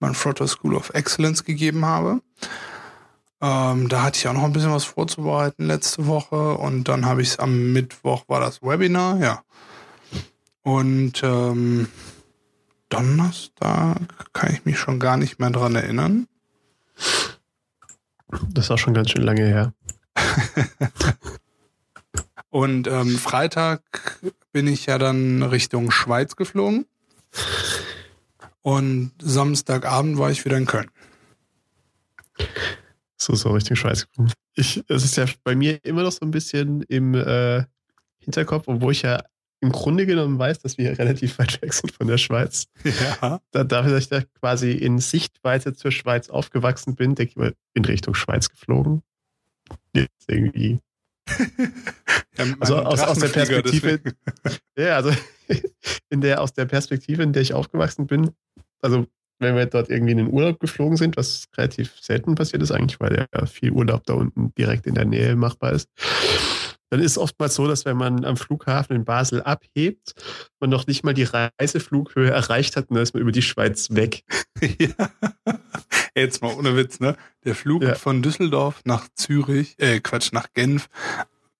Manfrotto 0.00 0.46
School 0.46 0.74
of 0.74 0.90
Excellence 0.94 1.44
gegeben 1.44 1.84
habe. 1.84 2.22
Ähm, 3.40 3.88
da 3.88 4.02
hatte 4.02 4.18
ich 4.18 4.26
auch 4.26 4.32
noch 4.32 4.44
ein 4.44 4.52
bisschen 4.52 4.72
was 4.72 4.84
vorzubereiten 4.84 5.66
letzte 5.66 6.06
Woche 6.06 6.54
und 6.54 6.84
dann 6.88 7.06
habe 7.06 7.22
ich 7.22 7.28
es 7.28 7.38
am 7.38 7.72
Mittwoch 7.72 8.24
war 8.26 8.40
das 8.40 8.62
Webinar, 8.62 9.18
ja. 9.20 9.42
Und 10.62 11.22
ähm, 11.22 11.88
Donnerstag 12.88 14.32
kann 14.32 14.52
ich 14.52 14.64
mich 14.64 14.78
schon 14.78 14.98
gar 14.98 15.16
nicht 15.16 15.38
mehr 15.38 15.50
dran 15.50 15.76
erinnern. 15.76 16.26
Das 18.50 18.66
ist 18.66 18.70
auch 18.70 18.78
schon 18.78 18.94
ganz 18.94 19.10
schön 19.10 19.22
lange 19.22 19.46
her. 19.46 19.72
und 22.50 22.88
ähm, 22.88 23.16
Freitag 23.18 24.18
bin 24.52 24.66
ich 24.66 24.86
ja 24.86 24.98
dann 24.98 25.42
Richtung 25.42 25.90
Schweiz 25.90 26.34
geflogen. 26.34 26.86
Und 28.62 29.12
Samstagabend 29.20 30.18
war 30.18 30.30
ich 30.30 30.44
wieder 30.44 30.56
in 30.56 30.66
Köln. 30.66 30.90
So, 33.20 33.34
so 33.34 33.50
Richtung 33.50 33.76
Schweiz 33.76 34.06
gekommen. 34.06 34.32
Ich, 34.54 34.82
es 34.88 35.04
ist 35.04 35.16
ja 35.16 35.26
bei 35.44 35.56
mir 35.56 35.84
immer 35.84 36.02
noch 36.02 36.12
so 36.12 36.24
ein 36.24 36.30
bisschen 36.30 36.82
im 36.82 37.14
äh, 37.14 37.64
Hinterkopf, 38.20 38.68
obwohl 38.68 38.92
ich 38.92 39.02
ja 39.02 39.22
im 39.60 39.72
Grunde 39.72 40.06
genommen 40.06 40.38
weiß, 40.38 40.60
dass 40.60 40.78
wir 40.78 40.96
relativ 40.98 41.38
weit 41.38 41.60
weg 41.62 41.72
sind 41.72 41.92
von 41.92 42.06
der 42.06 42.18
Schweiz. 42.18 42.66
Ja. 42.84 43.40
Da, 43.50 43.64
dafür, 43.64 43.92
dass 43.92 44.04
ich 44.04 44.08
da 44.08 44.22
quasi 44.40 44.72
in 44.72 44.98
Sichtweite 44.98 45.74
zur 45.74 45.90
Schweiz 45.90 46.28
aufgewachsen 46.28 46.94
bin, 46.94 47.14
denke 47.14 47.30
ich 47.30 47.36
mal, 47.36 47.54
in 47.74 47.84
Richtung 47.84 48.14
Schweiz 48.14 48.48
geflogen. 48.48 49.02
Jetzt 49.92 50.28
irgendwie. 50.28 50.78
ja, 52.38 52.46
also 52.60 52.76
aus, 52.78 53.00
aus 53.00 53.18
der 53.18 53.28
Perspektive. 53.28 54.00
ja, 54.78 54.96
also 54.96 55.12
in 56.08 56.20
der, 56.20 56.40
aus 56.40 56.52
der 56.52 56.66
Perspektive, 56.66 57.22
in 57.22 57.32
der 57.32 57.42
ich 57.42 57.52
aufgewachsen 57.52 58.06
bin, 58.06 58.30
also 58.80 59.06
wenn 59.38 59.56
wir 59.56 59.66
dort 59.66 59.90
irgendwie 59.90 60.12
in 60.12 60.18
den 60.18 60.32
Urlaub 60.32 60.60
geflogen 60.60 60.96
sind, 60.96 61.16
was 61.16 61.44
relativ 61.56 61.92
selten 62.00 62.34
passiert 62.34 62.62
ist 62.62 62.72
eigentlich, 62.72 63.00
weil 63.00 63.26
ja 63.32 63.46
viel 63.46 63.70
Urlaub 63.70 64.04
da 64.06 64.14
unten 64.14 64.52
direkt 64.56 64.86
in 64.86 64.94
der 64.94 65.04
Nähe 65.04 65.36
machbar 65.36 65.72
ist 65.72 65.88
dann 66.90 67.00
ist 67.00 67.12
es 67.12 67.18
oftmals 67.18 67.54
so, 67.54 67.66
dass 67.66 67.84
wenn 67.84 67.96
man 67.96 68.24
am 68.24 68.36
Flughafen 68.36 68.96
in 68.96 69.04
Basel 69.04 69.42
abhebt, 69.42 70.14
man 70.60 70.70
noch 70.70 70.86
nicht 70.86 71.04
mal 71.04 71.14
die 71.14 71.24
Reiseflughöhe 71.24 72.30
erreicht 72.30 72.76
hat 72.76 72.88
und 72.88 72.94
dann 72.94 73.02
ist 73.02 73.14
man 73.14 73.22
über 73.22 73.32
die 73.32 73.42
Schweiz 73.42 73.88
weg. 73.90 74.22
ja. 74.78 75.10
Jetzt 76.14 76.42
mal 76.42 76.54
ohne 76.54 76.76
Witz, 76.76 77.00
ne? 77.00 77.16
Der 77.44 77.54
Flug 77.54 77.82
ja. 77.82 77.94
von 77.94 78.22
Düsseldorf 78.22 78.80
nach 78.84 79.06
Zürich, 79.14 79.76
äh, 79.78 80.00
Quatsch, 80.00 80.32
nach 80.32 80.48
Genf. 80.54 80.88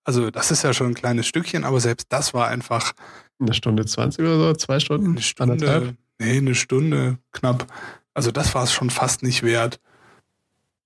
Also, 0.05 0.31
das 0.31 0.51
ist 0.51 0.65
ja 0.65 0.73
schon 0.73 0.89
ein 0.89 0.95
kleines 0.95 1.27
Stückchen, 1.27 1.65
aber 1.65 1.81
selbst 1.81 2.07
das 2.11 2.35
war 2.35 2.49
einfach. 2.49 2.93
Eine 3.41 3.55
Stunde 3.55 3.87
20 3.87 4.25
oder 4.25 4.37
so, 4.37 4.53
zwei 4.55 4.81
Stunden? 4.81 5.11
Eine 5.13 5.23
Stunde. 5.23 5.53
Anderthalb? 5.53 5.97
Nee, 6.19 6.39
eine 6.39 6.55
Stunde 6.55 7.19
knapp. 7.33 7.73
Also, 8.15 8.31
das 8.31 8.55
war 8.55 8.65
es 8.65 8.73
schon 8.73 8.91
fast 8.91 9.23
nicht 9.23 9.43
wert. 9.43 9.81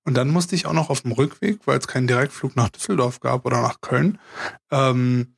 Und 0.05 0.15
dann 0.15 0.29
musste 0.29 0.55
ich 0.55 0.67
auch 0.67 0.73
noch 0.73 0.91
auf 0.91 1.03
dem 1.03 1.13
Rückweg, 1.13 1.61
weil 1.65 1.79
es 1.79 1.87
keinen 1.87 2.07
Direktflug 2.07 2.57
nach 2.57 2.71
Düsseldorf 2.71 3.21
gab 3.21 3.47
oder 3.47 3.63
nach 3.63 3.81
Köln, 3.81 4.19
ähm, 4.71 5.35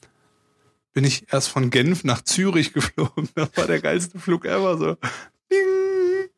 bin 0.95 1.05
ich 1.05 1.33
erst 1.33 1.49
von 1.49 1.71
Genf 1.71 2.05
nach 2.05 2.23
Zürich 2.23 2.73
geflogen. 2.73 3.29
Das 3.35 3.51
war 3.57 3.67
der 3.67 3.81
geilste 3.81 4.19
Flug 4.19 4.47
ever. 4.47 4.79
So, 4.79 4.97
ding, 5.51 6.31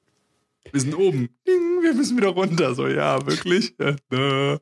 wir 0.72 0.80
sind 0.80 0.96
oben. 0.96 1.28
Ding, 1.46 1.82
wir 1.82 1.94
müssen 1.94 2.16
wieder 2.16 2.28
runter. 2.28 2.74
So, 2.74 2.88
ja, 2.88 3.24
wirklich. 3.26 3.74
Ja, 3.78 4.58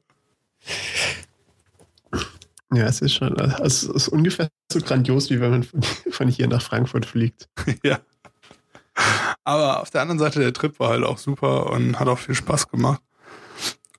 ja 2.74 2.86
es 2.86 3.00
ist 3.00 3.14
schon, 3.14 3.38
also 3.40 3.62
es 3.64 3.82
ist 3.84 4.08
ungefähr 4.08 4.48
so 4.70 4.80
grandios, 4.80 5.30
wie 5.30 5.40
wenn 5.40 5.50
man 5.50 5.66
von 6.10 6.28
hier 6.28 6.48
nach 6.48 6.60
Frankfurt 6.60 7.06
fliegt. 7.06 7.48
ja. 7.82 8.00
Aber 9.44 9.80
auf 9.80 9.90
der 9.90 10.00
anderen 10.00 10.18
Seite, 10.18 10.40
der 10.40 10.52
Trip 10.52 10.78
war 10.80 10.90
halt 10.90 11.04
auch 11.04 11.18
super 11.18 11.70
und 11.70 12.00
hat 12.00 12.08
auch 12.08 12.18
viel 12.18 12.34
Spaß 12.34 12.68
gemacht 12.68 13.00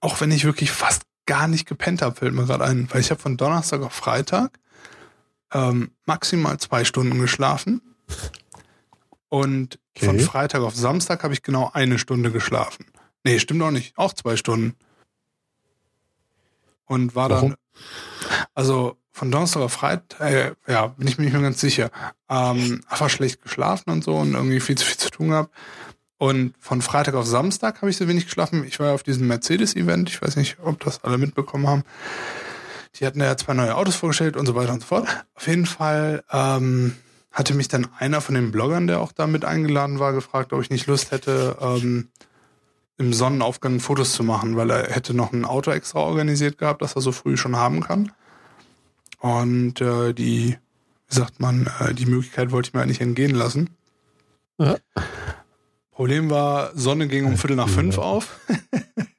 auch 0.05 0.21
wenn 0.21 0.31
ich 0.31 0.45
wirklich 0.45 0.71
fast 0.71 1.01
gar 1.25 1.47
nicht 1.47 1.65
gepennt 1.65 2.03
habe, 2.03 2.15
fällt 2.15 2.35
mir 2.35 2.45
gerade 2.45 2.63
ein, 2.63 2.87
weil 2.91 3.01
ich 3.01 3.09
habe 3.09 3.19
von 3.19 3.37
Donnerstag 3.37 3.81
auf 3.81 3.93
Freitag 3.93 4.59
ähm, 5.51 5.91
maximal 6.05 6.59
zwei 6.59 6.85
Stunden 6.85 7.19
geschlafen 7.19 7.81
und 9.29 9.79
okay. 9.95 10.05
von 10.05 10.19
Freitag 10.19 10.61
auf 10.61 10.75
Samstag 10.75 11.23
habe 11.23 11.33
ich 11.33 11.41
genau 11.41 11.71
eine 11.73 11.97
Stunde 11.97 12.31
geschlafen. 12.31 12.85
Nee, 13.23 13.39
stimmt 13.39 13.63
auch 13.63 13.71
nicht, 13.71 13.97
auch 13.97 14.13
zwei 14.13 14.37
Stunden. 14.37 14.75
Und 16.85 17.15
war 17.15 17.31
Warum? 17.31 17.49
dann, 17.49 17.57
also 18.53 18.97
von 19.15 19.31
Donnerstag 19.31 19.61
auf 19.61 19.71
Freitag, 19.71 20.19
äh, 20.19 20.51
ja, 20.67 20.87
bin 20.87 21.07
ich 21.07 21.17
mir 21.17 21.23
nicht 21.23 21.33
mehr 21.33 21.41
ganz 21.41 21.61
sicher, 21.61 21.89
ähm, 22.29 22.81
einfach 22.89 23.09
schlecht 23.09 23.41
geschlafen 23.41 23.89
und 23.89 24.03
so 24.03 24.17
und 24.17 24.33
irgendwie 24.33 24.59
viel 24.59 24.77
zu 24.77 24.85
viel 24.85 24.97
zu 24.97 25.09
tun 25.09 25.29
gehabt. 25.29 25.53
Und 26.17 26.53
von 26.59 26.81
Freitag 26.81 27.15
auf 27.15 27.25
Samstag 27.25 27.77
habe 27.77 27.89
ich 27.89 27.95
so 27.95 28.09
wenig 28.09 28.25
geschlafen. 28.25 28.65
Ich 28.67 28.77
war 28.81 28.93
auf 28.93 29.03
diesem 29.03 29.27
Mercedes-Event. 29.27 30.09
Ich 30.09 30.21
weiß 30.21 30.35
nicht, 30.35 30.57
ob 30.61 30.81
das 30.81 31.05
alle 31.05 31.17
mitbekommen 31.17 31.65
haben. 31.65 31.83
Die 32.99 33.05
hatten 33.05 33.21
ja 33.21 33.37
zwei 33.37 33.53
neue 33.53 33.75
Autos 33.75 33.95
vorgestellt 33.95 34.35
und 34.35 34.45
so 34.45 34.55
weiter 34.55 34.73
und 34.73 34.81
so 34.81 34.87
fort. 34.87 35.07
Auf 35.33 35.47
jeden 35.47 35.65
Fall 35.65 36.21
ähm, 36.31 36.97
hatte 37.31 37.53
mich 37.53 37.69
dann 37.69 37.87
einer 37.97 38.19
von 38.19 38.35
den 38.35 38.51
Bloggern, 38.51 38.87
der 38.87 38.99
auch 38.99 39.13
da 39.13 39.27
mit 39.27 39.45
eingeladen 39.45 39.99
war, 39.99 40.11
gefragt, 40.11 40.51
ob 40.51 40.61
ich 40.61 40.69
nicht 40.69 40.87
Lust 40.87 41.11
hätte, 41.11 41.57
ähm, 41.61 42.09
im 42.97 43.13
Sonnenaufgang 43.13 43.79
Fotos 43.79 44.11
zu 44.11 44.23
machen, 44.23 44.57
weil 44.57 44.69
er 44.71 44.93
hätte 44.93 45.13
noch 45.13 45.31
ein 45.31 45.45
Auto 45.45 45.71
extra 45.71 45.99
organisiert 45.99 46.57
gehabt, 46.57 46.81
das 46.81 46.95
er 46.95 47.01
so 47.01 47.13
früh 47.13 47.37
schon 47.37 47.55
haben 47.55 47.79
kann. 47.81 48.11
Und 49.25 49.81
äh, 49.81 50.13
die, 50.13 50.55
wie 51.07 51.15
sagt 51.15 51.39
man, 51.39 51.67
äh, 51.79 51.95
die 51.95 52.05
Möglichkeit 52.05 52.51
wollte 52.51 52.69
ich 52.69 52.73
mir 52.75 52.83
eigentlich 52.83 53.01
entgehen 53.01 53.33
lassen. 53.33 53.71
Ja. 54.59 54.77
Problem 55.89 56.29
war, 56.29 56.77
Sonne 56.77 57.07
ging 57.07 57.25
um 57.25 57.35
Viertel 57.35 57.57
nach 57.57 57.67
fünf 57.67 57.97
auf. 57.97 58.39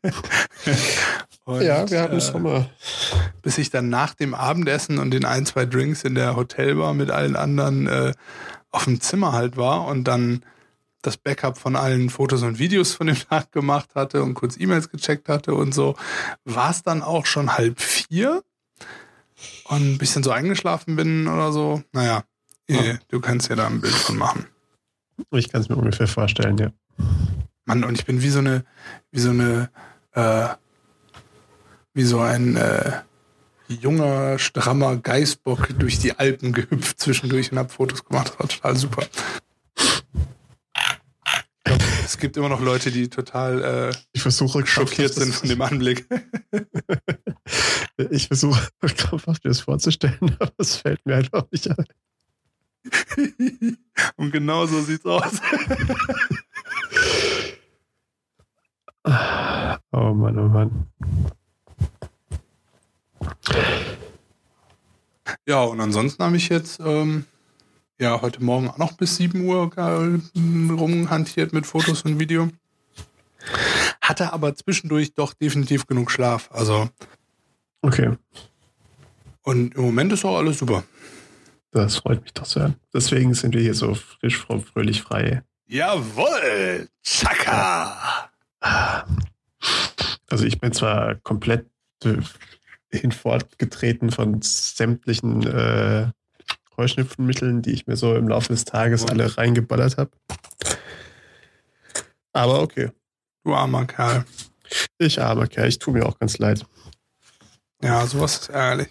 und, 1.44 1.60
ja, 1.60 1.90
wir 1.90 2.00
hatten 2.00 2.18
äh, 2.18 2.20
Sommer. 2.20 2.70
Bis 3.42 3.58
ich 3.58 3.70
dann 3.70 3.88
nach 3.88 4.14
dem 4.14 4.32
Abendessen 4.34 4.98
und 4.98 5.10
den 5.10 5.24
ein, 5.24 5.44
zwei 5.44 5.66
Drinks 5.66 6.04
in 6.04 6.14
der 6.14 6.36
Hotelbar 6.36 6.94
mit 6.94 7.10
allen 7.10 7.34
anderen 7.34 7.88
äh, 7.88 8.12
auf 8.70 8.84
dem 8.84 9.00
Zimmer 9.00 9.32
halt 9.32 9.56
war 9.56 9.86
und 9.86 10.04
dann 10.04 10.44
das 11.02 11.16
Backup 11.16 11.58
von 11.58 11.74
allen 11.74 12.10
Fotos 12.10 12.44
und 12.44 12.60
Videos 12.60 12.94
von 12.94 13.08
dem 13.08 13.18
Tag 13.28 13.50
gemacht 13.50 13.96
hatte 13.96 14.22
und 14.22 14.34
kurz 14.34 14.56
E-Mails 14.56 14.88
gecheckt 14.88 15.28
hatte 15.28 15.56
und 15.56 15.74
so, 15.74 15.96
war 16.44 16.70
es 16.70 16.84
dann 16.84 17.02
auch 17.02 17.26
schon 17.26 17.56
halb 17.56 17.80
vier 17.80 18.44
und 19.68 19.94
ein 19.94 19.98
bisschen 19.98 20.22
so 20.22 20.30
eingeschlafen 20.30 20.96
bin 20.96 21.26
oder 21.26 21.52
so. 21.52 21.82
Naja, 21.92 22.24
ja. 22.68 22.98
du 23.08 23.20
kannst 23.20 23.48
ja 23.48 23.56
da 23.56 23.66
ein 23.66 23.80
Bild 23.80 23.94
von 23.94 24.16
machen. 24.16 24.46
Ich 25.30 25.50
kann 25.50 25.62
es 25.62 25.68
mir 25.68 25.76
ungefähr 25.76 26.08
vorstellen, 26.08 26.58
ja. 26.58 26.72
Mann, 27.64 27.84
und 27.84 27.98
ich 27.98 28.04
bin 28.04 28.22
wie 28.22 28.28
so 28.28 28.38
eine, 28.38 28.64
wie 29.10 29.20
so 29.20 29.30
eine, 29.30 29.70
äh, 30.12 30.48
wie 31.94 32.04
so 32.04 32.20
ein 32.20 32.56
äh, 32.56 32.92
junger, 33.68 34.38
strammer 34.38 34.96
Geißbock 34.96 35.78
durch 35.78 35.98
die 35.98 36.18
Alpen 36.18 36.52
gehüpft 36.52 37.00
zwischendurch 37.00 37.50
und 37.50 37.58
hab 37.58 37.72
Fotos 37.72 38.04
gemacht. 38.04 38.28
Das 38.28 38.38
war 38.38 38.48
total 38.48 38.76
super. 38.76 39.06
Es 42.16 42.20
gibt 42.20 42.38
immer 42.38 42.48
noch 42.48 42.62
Leute, 42.62 42.90
die 42.90 43.10
total 43.10 43.62
äh, 43.62 43.94
ich 44.14 44.22
versuche 44.22 44.66
schockiert 44.66 45.12
sind 45.12 45.34
von 45.34 45.50
dem 45.50 45.60
Anblick. 45.60 46.08
ich 48.10 48.28
versuche 48.28 48.70
krampfhaft 48.80 49.44
mir 49.44 49.50
das 49.50 49.60
vorzustellen, 49.60 50.34
aber 50.38 50.54
es 50.56 50.76
fällt 50.76 51.04
mir 51.04 51.16
einfach 51.16 51.44
nicht 51.52 51.68
ein. 51.68 51.84
Und 54.16 54.30
genau 54.30 54.64
so 54.64 54.80
sieht's 54.80 55.04
aus. 55.04 55.42
oh 59.92 60.14
Mann, 60.14 60.38
oh 60.38 60.48
Mann. 60.48 60.86
Ja, 65.46 65.64
und 65.64 65.82
ansonsten 65.82 66.24
habe 66.24 66.38
ich 66.38 66.48
jetzt 66.48 66.80
ähm, 66.80 67.26
ja 67.98 68.20
heute 68.22 68.42
Morgen 68.42 68.68
auch 68.68 68.78
noch 68.78 68.92
bis 68.92 69.16
7 69.16 69.40
Uhr 69.44 69.70
rumhantiert 70.34 71.52
mit 71.52 71.66
Fotos 71.66 72.02
und 72.02 72.18
Video. 72.18 72.48
Hatte 74.00 74.32
aber 74.32 74.54
zwischendurch 74.54 75.14
doch 75.14 75.34
definitiv 75.34 75.86
genug 75.86 76.10
Schlaf. 76.10 76.50
Also. 76.52 76.88
Okay. 77.82 78.16
Und 79.42 79.74
im 79.74 79.82
Moment 79.82 80.12
ist 80.12 80.24
auch 80.24 80.36
alles 80.36 80.58
super. 80.58 80.84
Das 81.70 81.96
freut 81.96 82.22
mich 82.22 82.32
doch 82.32 82.46
sehr. 82.46 82.74
Deswegen 82.92 83.34
sind 83.34 83.54
wir 83.54 83.60
hier 83.60 83.74
so 83.74 83.94
frisch, 83.94 84.38
fröhlich 84.38 85.02
frei. 85.02 85.42
Jawohl! 85.66 86.88
Chaka! 87.02 88.30
Also 90.28 90.44
ich 90.44 90.58
bin 90.58 90.72
zwar 90.72 91.16
komplett 91.16 91.66
hinfortgetreten 92.90 94.10
von 94.10 94.40
sämtlichen 94.42 95.46
äh, 95.46 96.10
Heuschnupfenmitteln, 96.76 97.62
die 97.62 97.72
ich 97.72 97.86
mir 97.86 97.96
so 97.96 98.14
im 98.14 98.28
Laufe 98.28 98.48
des 98.48 98.64
Tages 98.64 99.06
alle 99.06 99.36
reingeballert 99.36 99.96
habe. 99.96 100.10
Aber 102.32 102.60
okay. 102.60 102.90
Du 103.44 103.54
armer 103.54 103.86
Kerl. 103.86 104.24
Ich 104.98 105.20
armer 105.20 105.46
Kerl, 105.46 105.68
ich 105.68 105.78
tue 105.78 105.94
mir 105.94 106.06
auch 106.06 106.18
ganz 106.18 106.38
leid. 106.38 106.66
Ja, 107.82 108.06
sowas 108.06 108.38
ist 108.38 108.48
ärgerlich. 108.50 108.88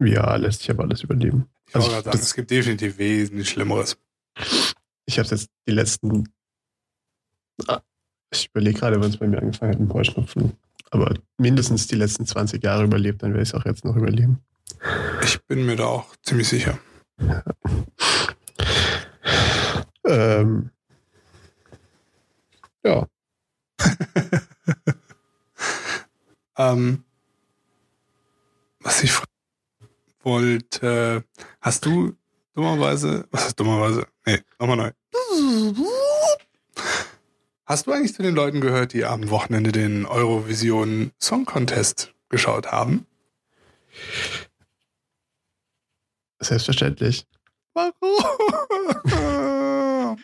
Ja, 0.00 0.36
lässt 0.36 0.60
sich 0.60 0.70
aber 0.70 0.84
alles 0.84 1.02
überleben. 1.02 1.48
Ich 1.68 1.74
also, 1.74 1.90
sagen, 1.90 2.10
das, 2.10 2.22
es 2.22 2.34
gibt 2.34 2.50
definitiv 2.50 2.98
wesentlich 2.98 3.48
Schlimmeres. 3.48 3.98
Ich 5.06 5.18
habe 5.18 5.28
jetzt 5.28 5.50
die 5.66 5.72
letzten. 5.72 6.28
Ah, 7.66 7.80
ich 8.30 8.48
überlege 8.48 8.78
gerade, 8.78 9.00
wann 9.00 9.10
es 9.10 9.16
bei 9.16 9.26
mir 9.26 9.38
angefangen 9.38 9.72
hat 9.72 9.80
mit 9.80 9.92
Heuschnupfen. 9.92 10.52
Aber 10.90 11.14
mindestens 11.36 11.86
die 11.86 11.96
letzten 11.96 12.26
20 12.26 12.62
Jahre 12.62 12.84
überlebt, 12.84 13.22
dann 13.22 13.32
werde 13.32 13.42
ich 13.42 13.50
es 13.50 13.54
auch 13.54 13.64
jetzt 13.64 13.84
noch 13.84 13.96
überleben. 13.96 14.40
Ich 15.22 15.42
bin 15.44 15.66
mir 15.66 15.76
da 15.76 15.86
auch 15.86 16.16
ziemlich 16.22 16.48
sicher. 16.48 16.78
Ja. 17.20 17.42
ähm, 20.04 20.70
ja. 22.84 23.06
ähm, 26.56 27.04
was 28.80 29.02
ich 29.02 29.12
wollte, 30.22 31.24
hast 31.60 31.84
du 31.86 32.16
dummerweise, 32.54 33.26
was 33.30 33.48
ist 33.48 33.60
dummerweise? 33.60 34.06
Nee, 34.26 34.40
nochmal 34.58 34.76
neu. 34.76 34.90
Hast 37.66 37.86
du 37.86 37.92
eigentlich 37.92 38.14
zu 38.14 38.22
den 38.22 38.34
Leuten 38.34 38.60
gehört, 38.60 38.94
die 38.94 39.04
am 39.04 39.28
Wochenende 39.30 39.72
den 39.72 40.06
Eurovision 40.06 41.12
Song 41.20 41.44
Contest 41.44 42.14
geschaut 42.30 42.72
haben? 42.72 43.06
Selbstverständlich. 46.40 47.26
Warum? 47.74 47.94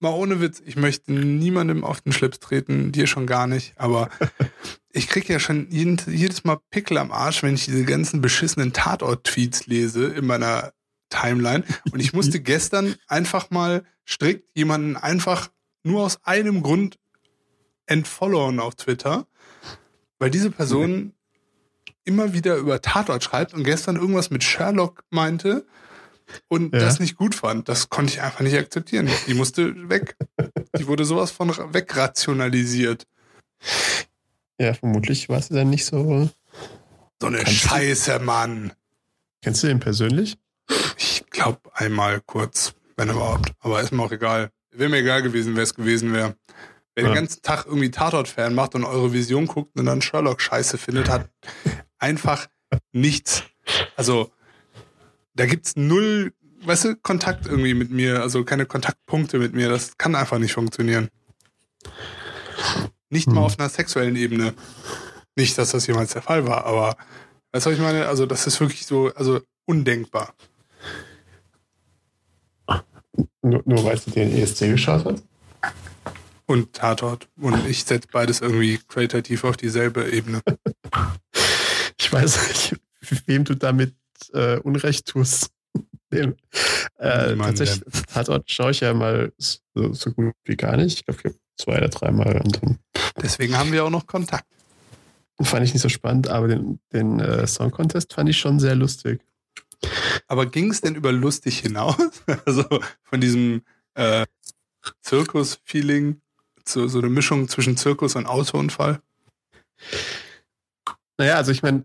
Mal 0.00 0.10
ohne 0.10 0.40
Witz, 0.40 0.62
ich 0.64 0.76
möchte 0.76 1.12
niemandem 1.12 1.82
auf 1.82 2.00
den 2.00 2.12
Schlips 2.12 2.38
treten, 2.38 2.92
dir 2.92 3.06
schon 3.06 3.26
gar 3.26 3.46
nicht, 3.46 3.72
aber 3.76 4.10
ich 4.92 5.08
kriege 5.08 5.32
ja 5.32 5.40
schon 5.40 5.70
jeden, 5.70 6.00
jedes 6.06 6.44
Mal 6.44 6.58
Pickel 6.70 6.98
am 6.98 7.10
Arsch, 7.10 7.42
wenn 7.42 7.54
ich 7.54 7.64
diese 7.64 7.84
ganzen 7.84 8.20
beschissenen 8.20 8.72
Tatort-Tweets 8.72 9.66
lese 9.66 10.06
in 10.06 10.26
meiner 10.26 10.72
Timeline. 11.08 11.64
Und 11.90 12.00
ich 12.00 12.12
musste 12.12 12.40
gestern 12.42 12.94
einfach 13.08 13.50
mal 13.50 13.84
strikt 14.06 14.56
jemanden 14.56 14.96
einfach 14.96 15.48
nur 15.82 16.04
aus 16.04 16.22
einem 16.24 16.62
Grund 16.62 16.98
entfollowen 17.86 18.60
auf 18.60 18.74
Twitter, 18.74 19.26
weil 20.18 20.30
diese 20.30 20.50
Person 20.50 21.12
immer 22.04 22.32
wieder 22.32 22.56
über 22.56 22.80
Tatort 22.80 23.24
schreibt 23.24 23.54
und 23.54 23.64
gestern 23.64 23.96
irgendwas 23.96 24.30
mit 24.30 24.44
Sherlock 24.44 25.04
meinte 25.10 25.66
und 26.48 26.74
ja. 26.74 26.80
das 26.80 27.00
nicht 27.00 27.16
gut 27.16 27.34
fand. 27.34 27.68
Das 27.68 27.88
konnte 27.88 28.12
ich 28.12 28.22
einfach 28.22 28.40
nicht 28.40 28.56
akzeptieren. 28.56 29.08
Die 29.26 29.34
musste 29.34 29.88
weg. 29.88 30.16
Die 30.78 30.86
wurde 30.86 31.04
sowas 31.04 31.30
von 31.30 31.50
wegrationalisiert. 31.72 33.06
Ja, 34.58 34.74
vermutlich 34.74 35.28
war 35.28 35.40
sie 35.40 35.54
dann 35.54 35.70
nicht 35.70 35.84
so. 35.84 36.30
So 37.20 37.26
eine 37.26 37.46
Scheiße, 37.46 38.18
Mann. 38.20 38.72
Kennst 39.42 39.62
du 39.62 39.66
den 39.66 39.80
persönlich? 39.80 40.36
Ich 40.96 41.24
glaube 41.30 41.60
einmal 41.74 42.20
kurz, 42.20 42.74
wenn 42.96 43.10
überhaupt. 43.10 43.52
Aber 43.60 43.80
ist 43.80 43.92
mir 43.92 44.02
auch 44.02 44.12
egal. 44.12 44.50
Wäre 44.70 44.90
mir 44.90 44.98
egal 44.98 45.22
gewesen, 45.22 45.54
wer 45.56 45.62
es 45.62 45.74
gewesen 45.74 46.12
wäre. 46.12 46.36
Wer 46.94 47.04
ja. 47.04 47.10
den 47.10 47.14
ganzen 47.14 47.42
Tag 47.42 47.66
irgendwie 47.66 47.90
Tatort-Fan 47.90 48.54
macht 48.54 48.74
und 48.74 48.84
eure 48.84 49.12
Vision 49.12 49.46
guckt 49.46 49.78
und 49.78 49.86
dann 49.86 50.00
Sherlock 50.00 50.40
scheiße 50.40 50.78
findet, 50.78 51.08
hat 51.08 51.28
einfach 52.04 52.48
nichts. 52.92 53.44
Also, 53.96 54.30
da 55.34 55.46
gibt's 55.46 55.74
null, 55.74 56.34
weißt 56.64 56.84
du, 56.84 56.96
Kontakt 56.96 57.46
irgendwie 57.46 57.72
mit 57.72 57.90
mir, 57.90 58.20
also 58.20 58.44
keine 58.44 58.66
Kontaktpunkte 58.66 59.38
mit 59.38 59.54
mir. 59.54 59.70
Das 59.70 59.96
kann 59.96 60.14
einfach 60.14 60.38
nicht 60.38 60.52
funktionieren. 60.52 61.08
Nicht 63.08 63.26
hm. 63.26 63.34
mal 63.34 63.40
auf 63.40 63.58
einer 63.58 63.70
sexuellen 63.70 64.16
Ebene. 64.16 64.52
Nicht, 65.34 65.56
dass 65.56 65.70
das 65.70 65.86
jemals 65.86 66.12
der 66.12 66.22
Fall 66.22 66.46
war, 66.46 66.66
aber 66.66 66.96
weißt 67.52 67.66
du, 67.66 67.70
was 67.70 67.76
ich 67.78 67.82
meine? 67.82 68.06
Also, 68.06 68.26
das 68.26 68.46
ist 68.46 68.60
wirklich 68.60 68.84
so, 68.84 69.10
also 69.14 69.40
undenkbar. 69.64 70.34
Nur, 73.40 73.62
nur 73.64 73.84
weil 73.84 73.98
du 73.98 74.10
den 74.10 74.36
ESC 74.36 74.60
geschaut 74.60 75.06
hast? 75.06 75.24
Und 76.46 76.74
Tatort. 76.74 77.28
Und 77.40 77.66
ich 77.66 77.84
setze 77.84 78.08
beides 78.12 78.42
irgendwie 78.42 78.78
qualitativ 78.88 79.44
auf 79.44 79.56
dieselbe 79.56 80.10
Ebene. 80.10 80.42
weiß 82.14 82.48
nicht, 82.48 82.76
wem 83.26 83.44
du 83.44 83.54
damit 83.54 83.94
äh, 84.32 84.58
Unrecht 84.58 85.06
tust. 85.06 85.50
Dem, 86.12 86.36
äh, 86.98 87.36
tatsächlich, 87.36 87.82
Tatort 88.06 88.48
schaue 88.48 88.70
ich 88.70 88.80
ja 88.80 88.94
mal 88.94 89.32
so, 89.36 89.92
so, 89.92 90.12
gut 90.12 90.34
wie 90.44 90.56
gar 90.56 90.76
nicht. 90.76 91.00
Ich 91.00 91.04
glaube, 91.04 91.36
zwei 91.56 91.78
oder 91.78 91.88
dreimal. 91.88 92.40
Deswegen 93.20 93.58
haben 93.58 93.72
wir 93.72 93.84
auch 93.84 93.90
noch 93.90 94.06
Kontakt. 94.06 94.46
Fand 95.40 95.64
ich 95.64 95.72
nicht 95.72 95.82
so 95.82 95.88
spannend, 95.88 96.28
aber 96.28 96.46
den, 96.46 96.78
den 96.92 97.18
äh, 97.18 97.44
Song 97.48 97.72
Contest 97.72 98.14
fand 98.14 98.28
ich 98.28 98.38
schon 98.38 98.60
sehr 98.60 98.76
lustig. 98.76 99.20
Aber 100.28 100.46
ging 100.46 100.70
es 100.70 100.80
denn 100.80 100.94
über 100.94 101.10
lustig 101.10 101.58
hinaus? 101.58 101.96
Also 102.46 102.64
von 103.02 103.20
diesem 103.20 103.62
äh, 103.94 104.24
Zirkus-Feeling 105.02 106.20
zu 106.64 106.86
so 106.86 106.98
eine 106.98 107.08
Mischung 107.08 107.48
zwischen 107.48 107.76
Zirkus 107.76 108.14
und 108.14 108.26
Autounfall? 108.26 109.00
Naja, 111.18 111.36
also 111.36 111.52
ich 111.52 111.62
meine, 111.62 111.84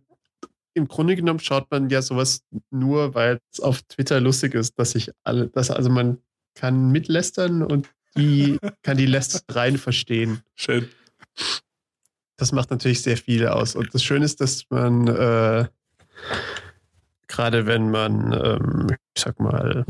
im 0.74 0.88
Grunde 0.88 1.16
genommen 1.16 1.40
schaut 1.40 1.70
man 1.72 1.90
ja 1.90 2.02
sowas 2.02 2.44
nur, 2.70 3.14
weil 3.16 3.40
es 3.52 3.60
auf 3.60 3.82
Twitter 3.84 4.20
lustig 4.20 4.54
ist, 4.54 4.78
dass 4.78 4.92
sich 4.92 5.12
alle, 5.24 5.48
dass 5.48 5.72
also 5.72 5.90
man 5.90 6.20
kann 6.56 6.92
mitlästern 6.92 7.64
und 7.64 7.90
die 8.16 8.58
kann 8.84 8.98
die 8.98 9.06
Lästereien 9.06 9.78
verstehen. 9.78 10.42
Schön. 10.56 10.90
Das 12.38 12.52
macht 12.52 12.72
natürlich 12.72 13.02
sehr 13.02 13.18
viel 13.18 13.48
aus. 13.48 13.76
Und 13.76 13.94
das 13.94 14.04
Schöne 14.04 14.26
ist, 14.26 14.40
dass 14.40 14.64
man 14.70 15.08
äh, 15.08 15.68
gerade 17.30 17.66
wenn 17.66 17.90
man, 17.90 18.34
ähm, 18.34 18.88
ich 19.16 19.24
sag 19.24 19.40
mal, 19.40 19.86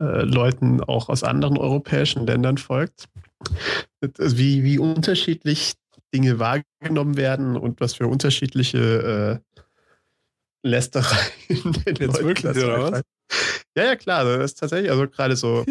äh, 0.00 0.22
Leuten 0.22 0.82
auch 0.82 1.10
aus 1.10 1.22
anderen 1.22 1.58
europäischen 1.58 2.26
Ländern 2.26 2.56
folgt, 2.56 3.08
wie, 4.18 4.64
wie 4.64 4.78
unterschiedlich 4.78 5.74
Dinge 6.14 6.38
wahrgenommen 6.38 7.16
werden 7.16 7.56
und 7.56 7.80
was 7.80 7.94
für 7.94 8.06
unterschiedliche 8.06 9.40
äh, 9.54 9.58
Lästereien 10.62 11.32
den 11.86 11.96
Jetzt 11.96 12.22
wirklich, 12.22 12.56
oder 12.56 12.92
was? 12.92 13.02
Ja, 13.76 13.84
ja, 13.84 13.96
klar, 13.96 14.24
das 14.24 14.52
ist 14.52 14.58
tatsächlich, 14.58 14.90
also 14.90 15.08
gerade 15.08 15.36
so, 15.36 15.64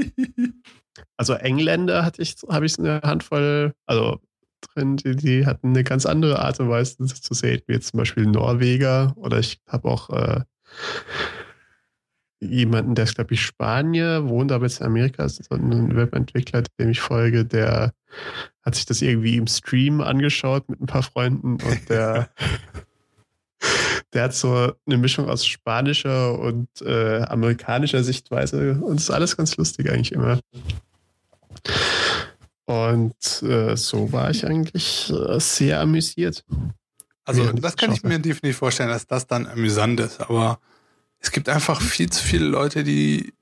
also 1.17 1.33
Engländer 1.33 2.05
hatte 2.05 2.21
ich, 2.21 2.35
habe 2.49 2.65
ich 2.65 2.79
eine 2.79 3.01
Handvoll, 3.01 3.73
also 3.85 4.19
drin, 4.61 4.97
die, 4.97 5.15
die, 5.15 5.45
hatten 5.45 5.69
eine 5.69 5.83
ganz 5.83 6.05
andere 6.05 6.39
Art 6.39 6.59
und 6.59 6.69
Weise 6.69 6.97
das 6.99 7.21
zu 7.21 7.33
sehen, 7.33 7.61
wie 7.67 7.73
jetzt 7.73 7.89
zum 7.89 7.97
Beispiel 7.97 8.25
Norweger 8.25 9.13
oder 9.15 9.39
ich 9.39 9.59
habe 9.67 9.89
auch 9.89 10.09
äh, 10.09 10.41
jemanden, 12.41 12.95
der 12.95 13.03
ist, 13.03 13.15
glaube 13.15 13.33
ich, 13.33 13.41
Spanier, 13.41 14.29
wohnt 14.29 14.51
aber 14.51 14.65
jetzt 14.65 14.79
in 14.79 14.85
Amerika, 14.85 15.25
ist 15.25 15.43
so 15.43 15.55
ein 15.55 15.95
Webentwickler, 15.95 16.63
dem 16.79 16.89
ich 16.89 17.01
folge, 17.01 17.45
der 17.45 17.93
hat 18.63 18.75
sich 18.75 18.85
das 18.85 19.01
irgendwie 19.01 19.37
im 19.37 19.47
Stream 19.47 20.01
angeschaut 20.01 20.69
mit 20.69 20.81
ein 20.81 20.85
paar 20.85 21.03
Freunden 21.03 21.53
und 21.61 21.89
der, 21.89 22.29
der 24.13 24.23
hat 24.23 24.33
so 24.33 24.73
eine 24.85 24.97
Mischung 24.97 25.29
aus 25.29 25.45
spanischer 25.45 26.37
und 26.37 26.67
äh, 26.81 27.21
amerikanischer 27.23 28.03
Sichtweise 28.03 28.79
und 28.81 28.97
ist 28.97 29.09
alles 29.09 29.37
ganz 29.37 29.57
lustig 29.57 29.89
eigentlich 29.89 30.11
immer. 30.11 30.39
Und 32.65 33.41
äh, 33.41 33.75
so 33.75 34.11
war 34.11 34.29
ich 34.29 34.45
eigentlich 34.45 35.11
äh, 35.11 35.39
sehr 35.39 35.79
amüsiert. 35.79 36.45
Also 37.25 37.51
das 37.53 37.77
kann 37.77 37.91
ich 37.91 38.03
mir 38.03 38.19
definitiv 38.19 38.57
vorstellen, 38.57 38.89
dass 38.89 39.07
das 39.07 39.27
dann 39.27 39.45
amüsant 39.47 39.99
ist, 39.99 40.19
aber 40.19 40.59
es 41.19 41.31
gibt 41.31 41.49
einfach 41.49 41.81
viel 41.81 42.09
zu 42.09 42.23
viele 42.23 42.45
Leute, 42.45 42.83
die, 42.83 43.33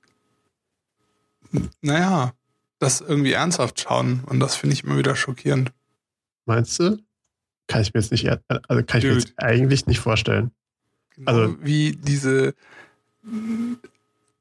naja, 1.80 2.32
das 2.78 3.00
irgendwie 3.00 3.32
ernsthaft 3.32 3.80
schauen 3.80 4.22
und 4.26 4.40
das 4.40 4.56
finde 4.56 4.74
ich 4.74 4.84
immer 4.84 4.98
wieder 4.98 5.16
schockierend. 5.16 5.72
Meinst 6.46 6.78
du? 6.78 6.98
Kann 7.66 7.82
ich 7.82 7.92
mir 7.92 8.00
jetzt 8.00 8.12
nicht, 8.12 8.26
also 8.28 8.82
kann 8.84 8.98
ich 8.98 9.04
mir 9.04 9.14
jetzt 9.14 9.34
eigentlich 9.36 9.86
nicht 9.86 10.00
vorstellen. 10.00 10.52
Genau 11.16 11.30
also 11.30 11.56
wie 11.60 11.92
diese 11.92 12.54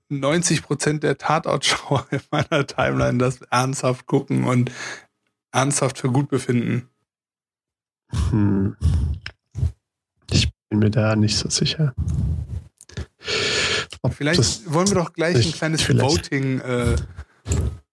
90 0.10 0.64
Prozent 0.64 1.04
der 1.04 1.18
Tatortschauer 1.18 2.08
in 2.12 2.22
meiner 2.32 2.66
Timeline 2.66 3.18
das 3.18 3.42
ernsthaft 3.50 4.06
gucken 4.06 4.46
und 4.46 4.72
ernsthaft 5.52 5.98
für 5.98 6.12
gut 6.12 6.30
befinden. 6.30 6.90
Hm. 8.30 8.78
Ich 10.32 10.50
bin 10.70 10.80
mir 10.80 10.92
da 10.92 11.16
nicht 11.16 11.38
so 11.38 11.50
sicher. 11.50 11.94
Ob 14.02 14.14
vielleicht 14.14 14.72
wollen 14.72 14.88
wir 14.88 14.96
doch 14.96 15.14
gleich 15.14 15.46
ein 15.46 15.52
kleines. 15.52 15.90
Voting 15.90 16.60
äh, 16.60 16.96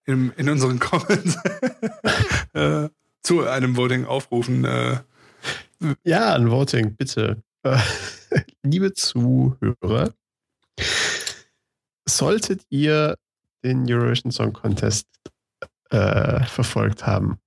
in, 0.07 0.33
in 0.37 0.49
unseren 0.49 0.79
Comments 0.79 1.37
äh, 2.53 2.89
zu 3.23 3.47
einem 3.47 3.77
Voting 3.77 4.05
aufrufen. 4.05 4.65
Äh. 4.65 4.99
Ja, 6.05 6.35
ein 6.35 6.51
Voting, 6.51 6.95
bitte. 6.97 7.43
Liebe 8.63 8.93
Zuhörer, 8.93 10.13
solltet 12.07 12.67
ihr 12.69 13.17
den 13.63 13.91
Eurovision 13.91 14.31
Song 14.31 14.53
Contest 14.53 15.09
äh, 15.91 16.45
verfolgt 16.45 17.07
haben, 17.07 17.39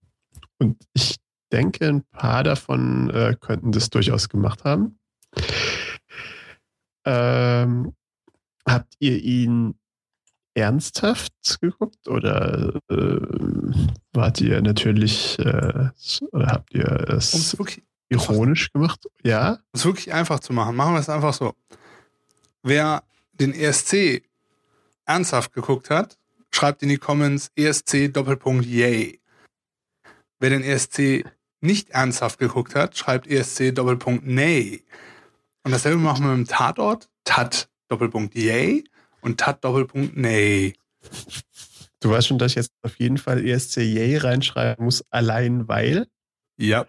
und 0.60 0.78
ich 0.94 1.18
denke, 1.52 1.88
ein 1.88 2.04
paar 2.12 2.44
davon 2.44 3.10
äh, 3.12 3.36
könnten 3.40 3.72
das 3.72 3.90
durchaus 3.90 4.30
gemacht 4.30 4.64
haben, 4.64 5.00
ähm, 7.06 7.94
habt 8.68 8.96
ihr 9.00 9.18
ihn 9.22 9.76
ernsthaft 10.58 11.34
geguckt 11.62 12.08
oder 12.08 12.80
äh, 12.90 13.20
wart 14.14 14.42
ihr 14.42 14.60
natürlich 14.62 15.38
äh, 15.38 15.90
oder 16.32 16.48
habt 16.48 16.74
ihr 16.74 17.06
es 17.10 17.56
ironisch 18.10 18.74
gemacht? 18.74 19.08
Ja. 19.24 19.52
Um 19.52 19.60
es 19.74 19.86
wirklich 19.86 20.14
einfach 20.14 20.40
zu 20.40 20.54
machen, 20.54 20.76
machen 20.76 20.96
wir 20.96 21.00
es 21.00 21.10
einfach 21.10 21.34
so. 21.34 21.54
Wer 22.64 23.04
den 23.34 23.54
ESC 23.54 24.24
ernsthaft 25.06 25.54
geguckt 25.54 25.92
hat, 25.92 26.18
schreibt 26.52 26.82
in 26.82 26.90
die 26.90 26.98
Comments 26.98 27.52
ESC 27.56 28.12
Doppelpunkt 28.12 28.66
Yay. 28.66 29.22
Wer 30.40 30.50
den 30.50 30.64
ESC 30.64 31.24
nicht 31.62 31.92
ernsthaft 31.92 32.40
geguckt 32.40 32.74
hat, 32.74 32.98
schreibt 32.98 33.28
ESC 33.28 33.76
Doppelpunkt 33.76 34.26
Nee. 34.26 34.84
Und 35.64 35.72
dasselbe 35.72 36.00
machen 36.00 36.26
wir 36.26 36.36
mit 36.36 36.48
dem 36.48 36.50
Tatort, 36.50 37.10
Tat 37.26 37.70
Doppelpunkt 37.90 38.34
Yay 38.34 38.84
und 39.28 39.40
Tat 39.40 39.64
Doppelpunkt 39.64 40.18
Nee. 40.18 40.74
Du 42.00 42.10
weißt 42.12 42.28
schon, 42.28 42.38
dass 42.40 42.52
ich 42.54 42.56
jetzt 42.56 42.72
auf 42.82 42.98
jeden 43.00 43.18
Fall 43.18 43.46
ESC 43.46 43.78
Yay 43.78 44.18
reinschreiben 44.18 44.86
muss, 44.86 45.04
allein 45.10 45.68
weil? 45.68 46.08
Ja. 46.58 46.88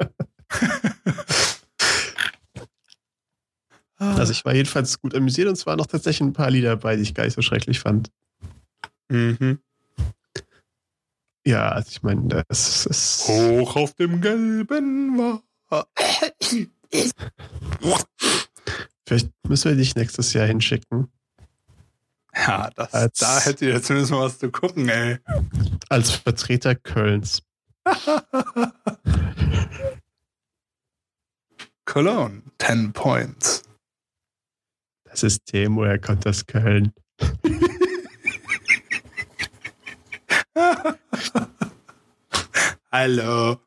also 3.96 4.32
ich 4.32 4.44
war 4.44 4.54
jedenfalls 4.54 5.00
gut 5.00 5.14
amüsiert 5.14 5.48
und 5.48 5.54
es 5.54 5.66
waren 5.66 5.78
noch 5.78 5.86
tatsächlich 5.86 6.28
ein 6.28 6.32
paar 6.32 6.50
Lieder 6.50 6.70
dabei, 6.70 6.96
die 6.96 7.02
ich 7.02 7.14
gar 7.14 7.24
nicht 7.24 7.34
so 7.34 7.42
schrecklich 7.42 7.78
fand. 7.80 8.10
Mhm. 9.08 9.60
Ja, 11.46 11.68
also 11.70 11.90
ich 11.90 12.02
meine, 12.02 12.44
das 12.48 12.86
ist. 12.86 13.28
Hoch 13.28 13.76
auf 13.76 13.94
dem 13.94 14.20
gelben 14.20 15.18
war. 15.18 15.42
Vielleicht 19.06 19.30
müssen 19.48 19.70
wir 19.70 19.76
dich 19.76 19.94
nächstes 19.94 20.32
Jahr 20.32 20.46
hinschicken. 20.46 21.08
Ja, 22.34 22.70
das, 22.74 22.94
als, 22.94 23.18
da 23.18 23.40
hätte 23.40 23.66
ihr 23.66 23.82
zumindest 23.82 24.12
mal 24.12 24.22
was 24.22 24.38
zu 24.38 24.50
gucken, 24.50 24.88
ey. 24.88 25.18
Als 25.88 26.12
Vertreter 26.12 26.74
Kölns. 26.74 27.42
Cologne, 31.84 32.42
10 32.58 32.92
Points. 32.92 33.62
Das 35.04 35.22
ist 35.22 35.44
Temo, 35.44 35.84
er 35.84 35.98
kommt 35.98 36.26
aus 36.26 36.46
Köln. 36.46 36.94
Hallo. 42.90 43.58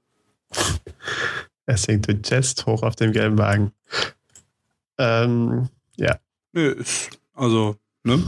Er 1.67 1.78
singt 1.78 2.08
den 2.08 2.24
Chest 2.24 2.65
hoch 2.65 2.82
auf 2.84 2.95
dem 2.95 3.12
gelben 3.12 3.38
Wagen. 3.38 3.71
Ähm, 4.98 5.70
ja. 5.98 6.20
Nö, 6.54 6.82
also, 7.34 7.76
ne? 8.04 8.24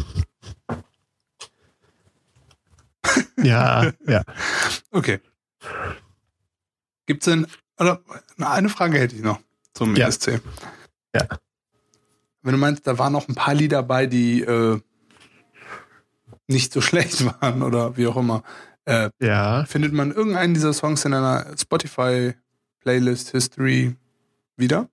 ja, 3.41 3.91
ja. 4.07 4.23
Okay. 4.91 5.19
Gibt's 7.05 7.25
denn, 7.25 7.47
oder 7.79 8.01
eine 8.37 8.69
Frage 8.69 8.99
hätte 8.99 9.15
ich 9.15 9.21
noch 9.21 9.39
zum 9.73 9.95
ja. 9.95 10.07
ESC. 10.07 10.41
Ja. 11.15 11.27
Wenn 12.41 12.53
du 12.53 12.57
meinst, 12.57 12.85
da 12.85 12.97
waren 12.97 13.13
noch 13.13 13.27
ein 13.27 13.35
paar 13.35 13.53
Lieder 13.53 13.77
dabei, 13.77 14.07
die 14.07 14.41
äh, 14.41 14.79
nicht 16.47 16.73
so 16.73 16.81
schlecht 16.81 17.23
waren 17.41 17.61
oder 17.61 17.97
wie 17.97 18.07
auch 18.07 18.17
immer. 18.17 18.43
Äh, 18.85 19.09
ja. 19.19 19.65
Findet 19.65 19.93
man 19.93 20.11
irgendeinen 20.11 20.53
dieser 20.53 20.73
Songs 20.73 21.03
in 21.05 21.13
einer 21.13 21.45
Spotify-Playlist 21.57 23.31
History 23.31 23.95
wieder? 24.55 24.89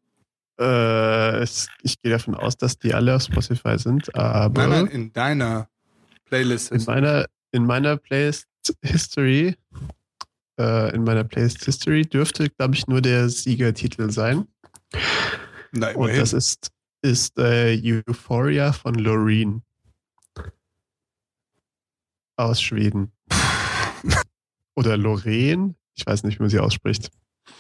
Äh, 0.59 1.43
es, 1.43 1.69
ich 1.83 2.01
gehe 2.01 2.13
davon 2.13 2.35
aus, 2.35 2.57
dass 2.57 2.79
die 2.79 2.95
alle 2.95 3.17
auf 3.17 3.23
Spotify 3.23 3.79
sind, 3.79 4.15
aber. 4.15 4.67
Nein, 4.67 4.85
nein, 4.85 4.87
in 4.87 5.13
deiner 5.13 5.69
Playlist. 6.27 6.73
In 6.73 6.85
meiner, 6.85 7.27
in 7.53 7.67
meiner 7.67 7.97
Playlist 7.97 8.47
History, 8.83 9.57
äh, 10.59 10.95
in 10.95 11.05
meiner 11.05 11.25
Playlist 11.25 11.65
History 11.65 12.03
dürfte, 12.03 12.51
glaube 12.51 12.75
ich, 12.75 12.87
nur 12.87 13.01
der 13.01 13.29
Siegertitel 13.29 14.11
sein. 14.11 14.47
Nein, 15.73 15.97
Und 15.97 16.17
das 16.17 16.33
ist, 16.33 16.71
ist 17.03 17.37
äh, 17.39 18.03
Euphoria 18.07 18.73
von 18.73 18.95
Loreen 18.95 19.63
aus 22.37 22.63
Schweden. 22.63 23.13
Oder 24.77 24.97
Lorraine. 24.97 25.75
Ich 25.97 26.07
weiß 26.07 26.25
nicht, 26.25 26.39
wie 26.39 26.43
man 26.43 26.51
sie 26.51 26.59
ausspricht. 26.59 27.11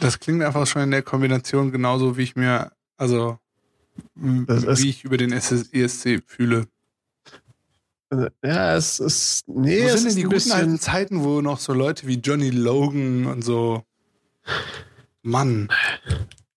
Das 0.00 0.18
klingt 0.18 0.42
einfach 0.42 0.66
schon 0.66 0.82
in 0.82 0.90
der 0.90 1.02
Kombination 1.02 1.70
genauso, 1.70 2.16
wie 2.16 2.22
ich 2.22 2.36
mir, 2.36 2.72
also 2.96 3.38
wie 4.36 4.90
ich 4.90 5.04
über 5.04 5.16
den 5.16 5.32
ESC 5.32 6.22
fühle. 6.26 6.66
Ja, 8.44 8.76
es 8.76 9.00
ist. 9.00 9.48
Nee, 9.48 9.82
wo 9.82 9.86
es 9.86 10.02
sind 10.02 10.10
denn 10.10 10.16
die 10.16 10.34
guten 10.34 10.52
alten 10.52 10.78
Zeiten, 10.78 11.24
wo 11.24 11.40
noch 11.40 11.58
so 11.58 11.72
Leute 11.72 12.06
wie 12.06 12.14
Johnny 12.14 12.50
Logan 12.50 13.26
und 13.26 13.42
so. 13.42 13.82
Mann. 15.22 15.68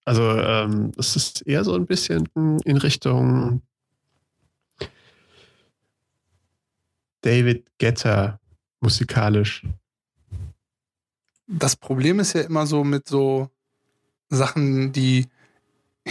Also, 0.03 0.23
ähm, 0.23 0.91
es 0.97 1.15
ist 1.15 1.47
eher 1.47 1.63
so 1.63 1.73
ein 1.73 1.85
bisschen 1.85 2.27
in 2.65 2.77
Richtung 2.77 3.61
David 7.21 7.65
Getter 7.77 8.39
musikalisch. 8.79 9.65
Das 11.47 11.75
Problem 11.75 12.19
ist 12.19 12.33
ja 12.33 12.41
immer 12.41 12.67
so 12.67 12.83
mit 12.83 13.07
so 13.07 13.49
Sachen, 14.29 14.91
die 14.91 15.27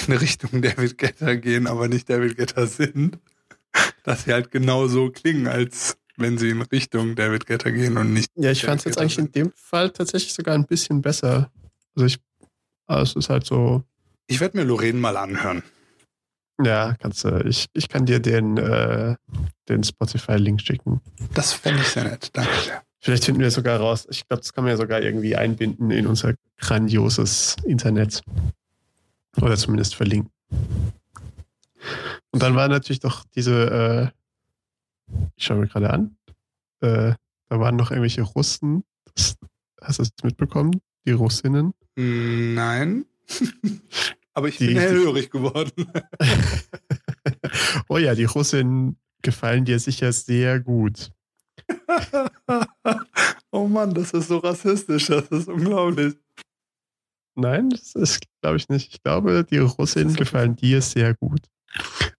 in 0.07 0.15
Richtung 0.15 0.63
David 0.63 0.99
Getter 0.99 1.37
gehen, 1.37 1.67
aber 1.67 1.89
nicht 1.89 2.09
David 2.09 2.37
Getter 2.37 2.67
sind, 2.67 3.19
dass 4.05 4.25
sie 4.25 4.33
halt 4.33 4.51
genau 4.51 4.87
so 4.87 5.11
klingen, 5.11 5.47
als 5.47 5.97
wenn 6.17 6.39
sie 6.39 6.51
in 6.51 6.63
Richtung 6.63 7.15
David 7.15 7.47
Getter 7.47 7.73
gehen 7.73 7.97
und 7.99 8.13
nicht. 8.13 8.31
Ja, 8.37 8.51
ich 8.51 8.65
fand 8.65 8.81
es 8.81 8.85
jetzt 8.85 8.99
eigentlich 8.99 9.17
sind. 9.17 9.37
in 9.37 9.45
dem 9.45 9.53
Fall 9.55 9.91
tatsächlich 9.91 10.33
sogar 10.33 10.55
ein 10.55 10.67
bisschen 10.67 11.03
besser. 11.03 11.51
Also 11.95 12.07
ich, 12.07 12.19
also 12.87 13.19
es 13.19 13.25
ist 13.25 13.31
halt 13.31 13.45
so. 13.47 13.83
Ich 14.27 14.41
werde 14.41 14.57
mir 14.57 14.65
Lorraine 14.65 14.99
mal 14.99 15.17
anhören. 15.17 15.63
Ja, 16.63 16.95
kannst 17.01 17.25
du. 17.25 17.45
Ich, 17.47 17.67
ich 17.75 17.89
kann 17.89 18.07
dir 18.07 18.19
den, 18.19 18.57
äh, 18.57 19.17
den 19.69 19.85
Spotify-Link 19.85 20.61
schicken. 20.63 21.01
Das 21.35 21.53
fände 21.53 21.83
ich 21.83 21.89
sehr 21.89 22.05
nett. 22.05 22.31
Danke 22.33 22.51
sehr. 22.65 22.83
Vielleicht 23.01 23.25
finden 23.25 23.41
wir 23.41 23.51
sogar 23.51 23.79
raus. 23.79 24.07
Ich 24.11 24.27
glaube, 24.27 24.41
das 24.41 24.53
kann 24.53 24.65
man 24.65 24.73
ja 24.73 24.77
sogar 24.77 25.03
irgendwie 25.03 25.37
einbinden 25.37 25.91
in 25.91 26.07
unser 26.07 26.35
grandioses 26.59 27.57
Internet. 27.65 28.23
Oder 29.41 29.57
zumindest 29.57 29.95
verlinken. 29.95 30.31
Und 32.31 32.43
dann 32.43 32.55
war 32.55 32.69
natürlich 32.69 33.01
doch 33.01 33.25
diese, 33.35 34.13
äh, 35.11 35.17
ich 35.37 35.45
schaue 35.45 35.59
mir 35.59 35.69
gerade 35.69 35.91
an, 35.91 36.17
äh, 36.81 37.15
da 37.49 37.61
waren 37.61 37.77
noch 37.77 37.91
irgendwelche 37.91 38.23
Russen. 38.23 38.85
Das, 39.15 39.37
hast 39.81 39.99
du 39.99 40.03
das 40.03 40.25
mitbekommen? 40.25 40.81
Die 41.07 41.13
Russinnen? 41.13 41.75
Nein. 41.95 43.07
Aber 44.35 44.49
ich 44.49 44.59
die, 44.59 44.67
bin 44.67 44.77
hellhörig 44.77 45.31
geworden. 45.31 45.91
oh 47.89 47.97
ja, 47.97 48.15
die 48.15 48.25
Russinnen 48.25 48.99
gefallen 49.23 49.65
dir 49.65 49.79
sicher 49.79 50.13
sehr 50.13 50.61
gut. 50.61 51.11
oh 53.51 53.67
Mann, 53.67 53.95
das 53.95 54.13
ist 54.13 54.29
so 54.29 54.39
rassistisch, 54.39 55.07
das 55.07 55.29
ist 55.29 55.49
unglaublich. 55.49 56.17
Nein, 57.37 57.71
das 57.71 57.95
ist, 57.95 58.21
glaube 58.41 58.57
ich, 58.57 58.69
nicht. 58.69 58.95
Ich 58.95 59.03
glaube, 59.03 59.45
die 59.45 59.59
Russinnen 59.59 60.15
gefallen 60.15 60.57
dir 60.57 60.81
sehr 60.81 61.15
gut. 61.15 61.43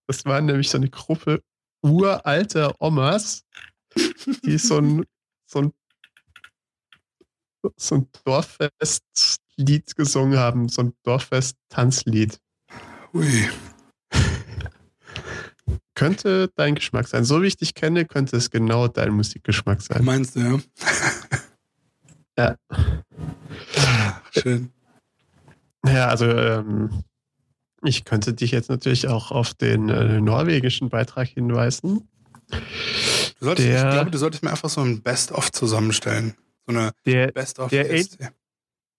Das 0.06 0.24
war 0.26 0.40
nämlich 0.42 0.70
so 0.70 0.78
eine 0.78 0.90
Gruppe 0.90 1.42
uralter 1.82 2.76
Omas, 2.80 3.44
die 4.46 4.58
so 4.58 4.78
ein, 4.78 5.06
so 5.50 5.64
ein, 5.64 5.74
so 7.76 7.96
ein 7.96 8.08
Dorffest 8.24 9.04
Lied 9.58 9.96
gesungen 9.96 10.38
haben, 10.38 10.70
so 10.70 10.84
ein 10.84 10.94
Dorffest-Tanzlied. 11.04 12.40
Ui. 13.14 13.50
könnte 15.96 16.52
dein 16.56 16.76
Geschmack 16.76 17.08
sein. 17.08 17.24
So 17.26 17.42
wie 17.42 17.48
ich 17.48 17.58
dich 17.58 17.74
kenne, 17.74 18.06
könnte 18.06 18.38
es 18.38 18.52
genau 18.52 18.88
dein 18.88 19.14
Musikgeschmack 19.14 19.82
sein. 19.82 20.06
Meinst 20.06 20.36
du, 20.36 20.40
ja? 20.40 20.60
Ja. 22.38 22.56
Ah, 22.70 24.22
schön. 24.32 24.72
Ja, 25.94 26.08
also 26.10 26.26
ähm, 26.26 27.04
ich 27.84 28.06
könnte 28.06 28.34
dich 28.34 28.52
jetzt 28.52 28.70
natürlich 28.70 29.08
auch 29.08 29.32
auf 29.32 29.54
den 29.54 29.90
äh, 29.90 30.20
norwegischen 30.20 30.90
Beitrag 30.90 31.28
hinweisen. 31.28 32.08
Du 33.40 33.46
solltest, 33.46 33.68
Der- 33.68 33.88
ich 33.88 33.94
glaube, 33.94 34.12
du 34.12 34.18
solltest 34.18 34.44
mir 34.44 34.50
einfach 34.52 34.70
so 34.70 34.82
ein 34.82 35.02
Best-of 35.02 35.52
zusammenstellen. 35.52 36.36
So 36.66 36.76
eine 36.76 36.92
Der, 37.06 37.28
Best-of 37.32 37.70
der 37.70 37.92
ESC. 37.94 38.32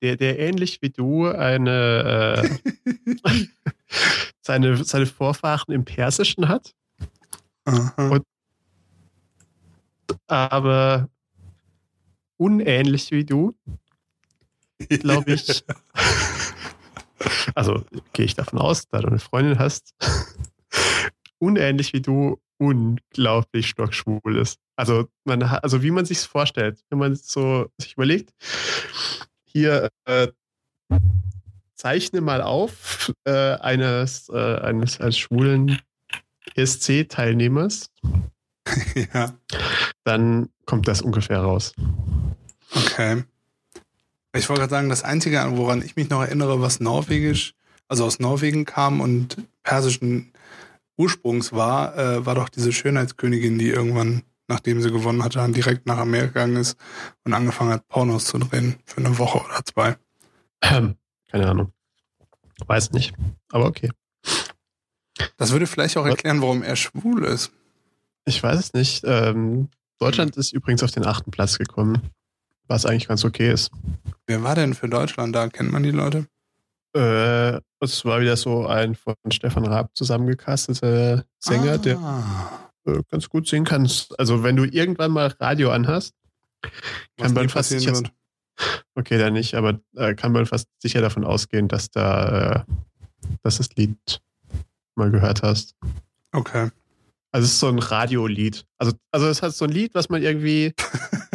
der, 0.02 0.16
der 0.16 0.38
ähnlich 0.38 0.80
wie 0.80 0.90
du 0.90 1.26
eine 1.26 2.58
äh, 3.24 3.38
seine, 4.42 4.82
seine 4.84 5.06
Vorfahren 5.06 5.74
im 5.74 5.84
Persischen 5.84 6.48
hat. 6.48 6.74
Und- 7.96 8.24
aber 10.26 11.08
unähnlich 12.36 13.10
wie 13.10 13.24
du, 13.24 13.54
glaube 14.88 15.32
ich. 15.32 15.64
Also 17.54 17.84
gehe 18.12 18.24
ich 18.24 18.34
davon 18.34 18.58
aus, 18.58 18.88
da 18.88 19.00
du 19.00 19.08
eine 19.08 19.18
Freundin 19.18 19.58
hast, 19.58 19.94
unähnlich 21.38 21.92
wie 21.92 22.00
du 22.00 22.40
unglaublich 22.58 23.68
stockschwul 23.68 24.36
ist. 24.36 24.58
Also 24.76 25.08
man 25.24 25.42
also 25.42 25.82
wie 25.82 25.90
man 25.90 26.04
sich 26.04 26.18
vorstellt, 26.20 26.80
wenn 26.90 26.98
man 26.98 27.14
so 27.14 27.70
sich 27.78 27.94
überlegt, 27.94 28.32
hier 29.44 29.88
äh, 30.04 30.28
zeichne 31.74 32.20
mal 32.20 32.42
auf 32.42 33.12
äh, 33.24 33.54
eines, 33.54 34.28
äh, 34.28 34.56
eines, 34.60 35.00
eines 35.00 35.18
schwulen 35.18 35.80
ESC-Teilnehmers, 36.56 37.90
ja, 39.14 39.34
dann 40.04 40.50
kommt 40.66 40.88
das 40.88 41.00
ungefähr 41.00 41.40
raus. 41.40 41.74
okay. 42.74 43.24
Ich 44.34 44.48
wollte 44.48 44.60
gerade 44.60 44.70
sagen, 44.70 44.88
das 44.88 45.04
Einzige, 45.04 45.42
woran 45.52 45.82
ich 45.82 45.96
mich 45.96 46.10
noch 46.10 46.20
erinnere, 46.20 46.60
was 46.60 46.80
norwegisch, 46.80 47.54
also 47.88 48.04
aus 48.04 48.18
Norwegen 48.18 48.64
kam 48.64 49.00
und 49.00 49.36
persischen 49.62 50.32
Ursprungs 50.98 51.52
war, 51.52 51.96
äh, 51.96 52.26
war 52.26 52.34
doch 52.34 52.48
diese 52.48 52.72
Schönheitskönigin, 52.72 53.58
die 53.58 53.68
irgendwann, 53.68 54.22
nachdem 54.48 54.82
sie 54.82 54.90
gewonnen 54.90 55.24
hatte, 55.24 55.38
dann 55.38 55.54
direkt 55.54 55.86
nach 55.86 55.98
Amerika 55.98 56.28
gegangen 56.28 56.56
ist 56.56 56.76
und 57.24 57.32
angefangen 57.32 57.72
hat, 57.72 57.88
Pornos 57.88 58.26
zu 58.26 58.38
drehen 58.38 58.76
für 58.84 58.98
eine 58.98 59.18
Woche 59.18 59.38
oder 59.38 59.64
zwei. 59.64 59.96
Ähm, 60.62 60.96
keine 61.30 61.48
Ahnung. 61.48 61.72
Weiß 62.66 62.92
nicht. 62.92 63.14
Aber 63.50 63.66
okay. 63.66 63.90
Das 65.36 65.52
würde 65.52 65.66
vielleicht 65.66 65.96
auch 65.96 66.06
erklären, 66.06 66.42
warum 66.42 66.62
er 66.62 66.76
schwul 66.76 67.24
ist. 67.24 67.52
Ich 68.24 68.42
weiß 68.42 68.58
es 68.58 68.72
nicht. 68.72 69.04
Ähm, 69.06 69.68
Deutschland 69.98 70.36
ist 70.36 70.52
übrigens 70.52 70.82
auf 70.82 70.90
den 70.90 71.06
achten 71.06 71.30
Platz 71.30 71.58
gekommen, 71.58 72.10
was 72.68 72.86
eigentlich 72.86 73.08
ganz 73.08 73.24
okay 73.24 73.50
ist. 73.50 73.70
Wer 74.26 74.42
war 74.42 74.54
denn 74.54 74.74
für 74.74 74.88
Deutschland 74.88 75.34
da? 75.34 75.48
Kennt 75.48 75.72
man 75.72 75.82
die 75.82 75.90
Leute? 75.90 76.26
Äh, 76.94 77.60
es 77.80 78.04
war 78.04 78.20
wieder 78.20 78.36
so 78.36 78.66
ein 78.66 78.94
von 78.94 79.14
Stefan 79.30 79.66
Raab 79.66 79.90
zusammengecasteter 79.94 81.24
Sänger, 81.38 81.78
der 81.78 81.98
ah, 81.98 82.70
äh, 82.86 83.02
ganz 83.10 83.28
gut 83.28 83.46
singen 83.48 83.64
kann. 83.64 83.90
Also 84.16 84.42
wenn 84.42 84.56
du 84.56 84.64
irgendwann 84.64 85.10
mal 85.10 85.26
Radio 85.38 85.70
anhast, 85.70 86.14
kann 87.16 87.34
man 87.34 87.48
fast 87.48 87.70
sicher, 87.70 87.94
wird. 87.94 88.12
okay, 88.94 89.18
dann 89.18 89.34
nicht, 89.34 89.54
aber 89.54 89.80
äh, 89.96 90.14
kann 90.14 90.32
man 90.32 90.46
fast 90.46 90.68
sicher 90.80 91.00
davon 91.00 91.24
ausgehen, 91.24 91.68
dass 91.68 91.90
da 91.90 92.64
äh, 92.66 92.72
dass 93.42 93.58
das 93.58 93.74
Lied 93.76 94.20
mal 94.94 95.10
gehört 95.10 95.42
hast. 95.42 95.76
Okay. 96.32 96.70
Also 97.30 97.44
es 97.44 97.52
ist 97.52 97.60
so 97.60 97.68
ein 97.68 97.78
Radiolied. 97.78 98.64
Also, 98.78 98.92
also 99.12 99.28
es 99.28 99.42
hat 99.42 99.54
so 99.54 99.66
ein 99.66 99.70
Lied, 99.70 99.94
was 99.94 100.08
man 100.08 100.22
irgendwie, 100.22 100.72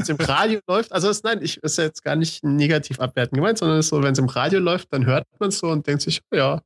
im 0.08 0.18
Radio 0.18 0.60
läuft, 0.68 0.92
also 0.92 1.10
es, 1.10 1.24
nein, 1.24 1.40
ich 1.42 1.58
ist 1.58 1.78
jetzt 1.78 2.04
gar 2.04 2.16
nicht 2.16 2.44
negativ 2.44 3.00
abwertend 3.00 3.36
gemeint, 3.38 3.60
sondern 3.60 3.78
es 3.78 3.86
ist 3.86 3.90
so, 3.90 4.02
wenn 4.02 4.14
es 4.14 4.20
im 4.20 4.28
Radio 4.28 4.60
läuft, 4.60 4.92
dann 4.92 5.06
hört 5.06 5.26
man 5.40 5.50
es 5.50 5.60
so 5.60 5.70
und 5.70 5.86
denkt 5.86 6.02
sich, 6.02 6.22
oh 6.32 6.36
ja, 6.36 6.62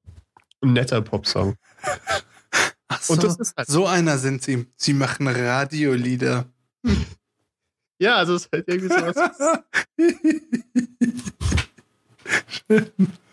ein 0.61 0.73
netter 0.73 1.01
Popsong. 1.01 1.55
Ach 2.87 3.01
so, 3.01 3.13
Und 3.13 3.23
das 3.23 3.35
ist 3.37 3.55
halt, 3.57 3.67
so 3.67 3.85
einer 3.85 4.17
sind 4.17 4.41
sie. 4.41 4.65
Sie 4.77 4.93
machen 4.93 5.27
Radiolieder. 5.27 6.45
ja, 7.99 8.15
also 8.15 8.35
es 8.35 8.45
ist 8.45 8.51
halt 8.51 8.67
irgendwie 8.67 8.93
sowas. 8.93 9.15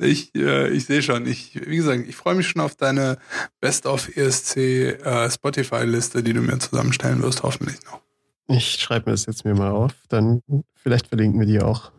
Ich, 0.00 0.34
äh, 0.34 0.68
ich 0.70 0.86
sehe 0.86 1.02
schon. 1.02 1.26
Ich, 1.26 1.54
wie 1.66 1.76
gesagt, 1.76 2.08
ich 2.08 2.16
freue 2.16 2.34
mich 2.34 2.48
schon 2.48 2.62
auf 2.62 2.74
deine 2.74 3.18
Best 3.60 3.86
of 3.86 4.16
ESC 4.16 4.56
äh, 4.56 5.30
Spotify-Liste, 5.30 6.22
die 6.22 6.32
du 6.32 6.40
mir 6.40 6.58
zusammenstellen 6.58 7.22
wirst, 7.22 7.42
hoffentlich 7.42 7.76
noch. 7.84 8.00
Ich 8.48 8.80
schreibe 8.80 9.10
mir 9.10 9.14
das 9.14 9.26
jetzt 9.26 9.44
mir 9.44 9.54
mal 9.54 9.70
auf, 9.70 9.92
dann 10.08 10.42
vielleicht 10.74 11.08
verlinken 11.08 11.38
wir 11.38 11.46
die 11.46 11.60
auch. 11.60 11.92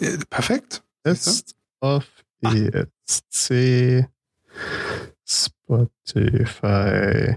Äh, 0.00 0.18
perfekt. 0.30 0.82
Best 1.02 1.54
of 1.80 2.04
ESC 2.42 4.06
Spotify 5.24 7.36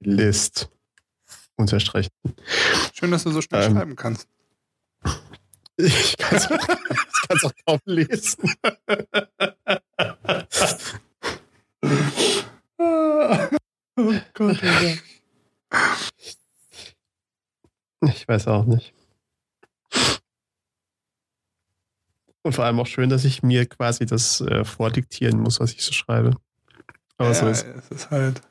List 0.00 0.68
unterstreichen. 1.56 2.10
Schön, 2.92 3.10
dass 3.10 3.24
du 3.24 3.30
so 3.30 3.40
schnell 3.40 3.64
Ähm. 3.64 3.72
schreiben 3.72 3.96
kannst. 3.96 4.28
Ich 5.76 6.16
kann 6.18 6.36
es 6.36 7.44
auch 7.44 7.52
kaum 7.66 7.80
lesen. 7.86 8.54
oh 13.96 14.14
Gott, 14.34 14.62
Alter. 14.62 14.98
Ich 18.02 18.28
weiß 18.28 18.48
auch 18.48 18.66
nicht. 18.66 18.92
Und 22.42 22.54
vor 22.54 22.64
allem 22.64 22.80
auch 22.80 22.86
schön, 22.86 23.08
dass 23.08 23.24
ich 23.24 23.42
mir 23.42 23.66
quasi 23.66 24.04
das 24.04 24.40
äh, 24.40 24.64
vordiktieren 24.64 25.38
muss, 25.40 25.60
was 25.60 25.72
ich 25.72 25.82
so 25.82 25.92
schreibe. 25.92 26.36
Aber 27.16 27.34
so 27.34 27.46
ja, 27.46 27.52
ist 27.52 27.66
es 27.66 27.90
ist 27.90 28.10
halt. 28.10 28.42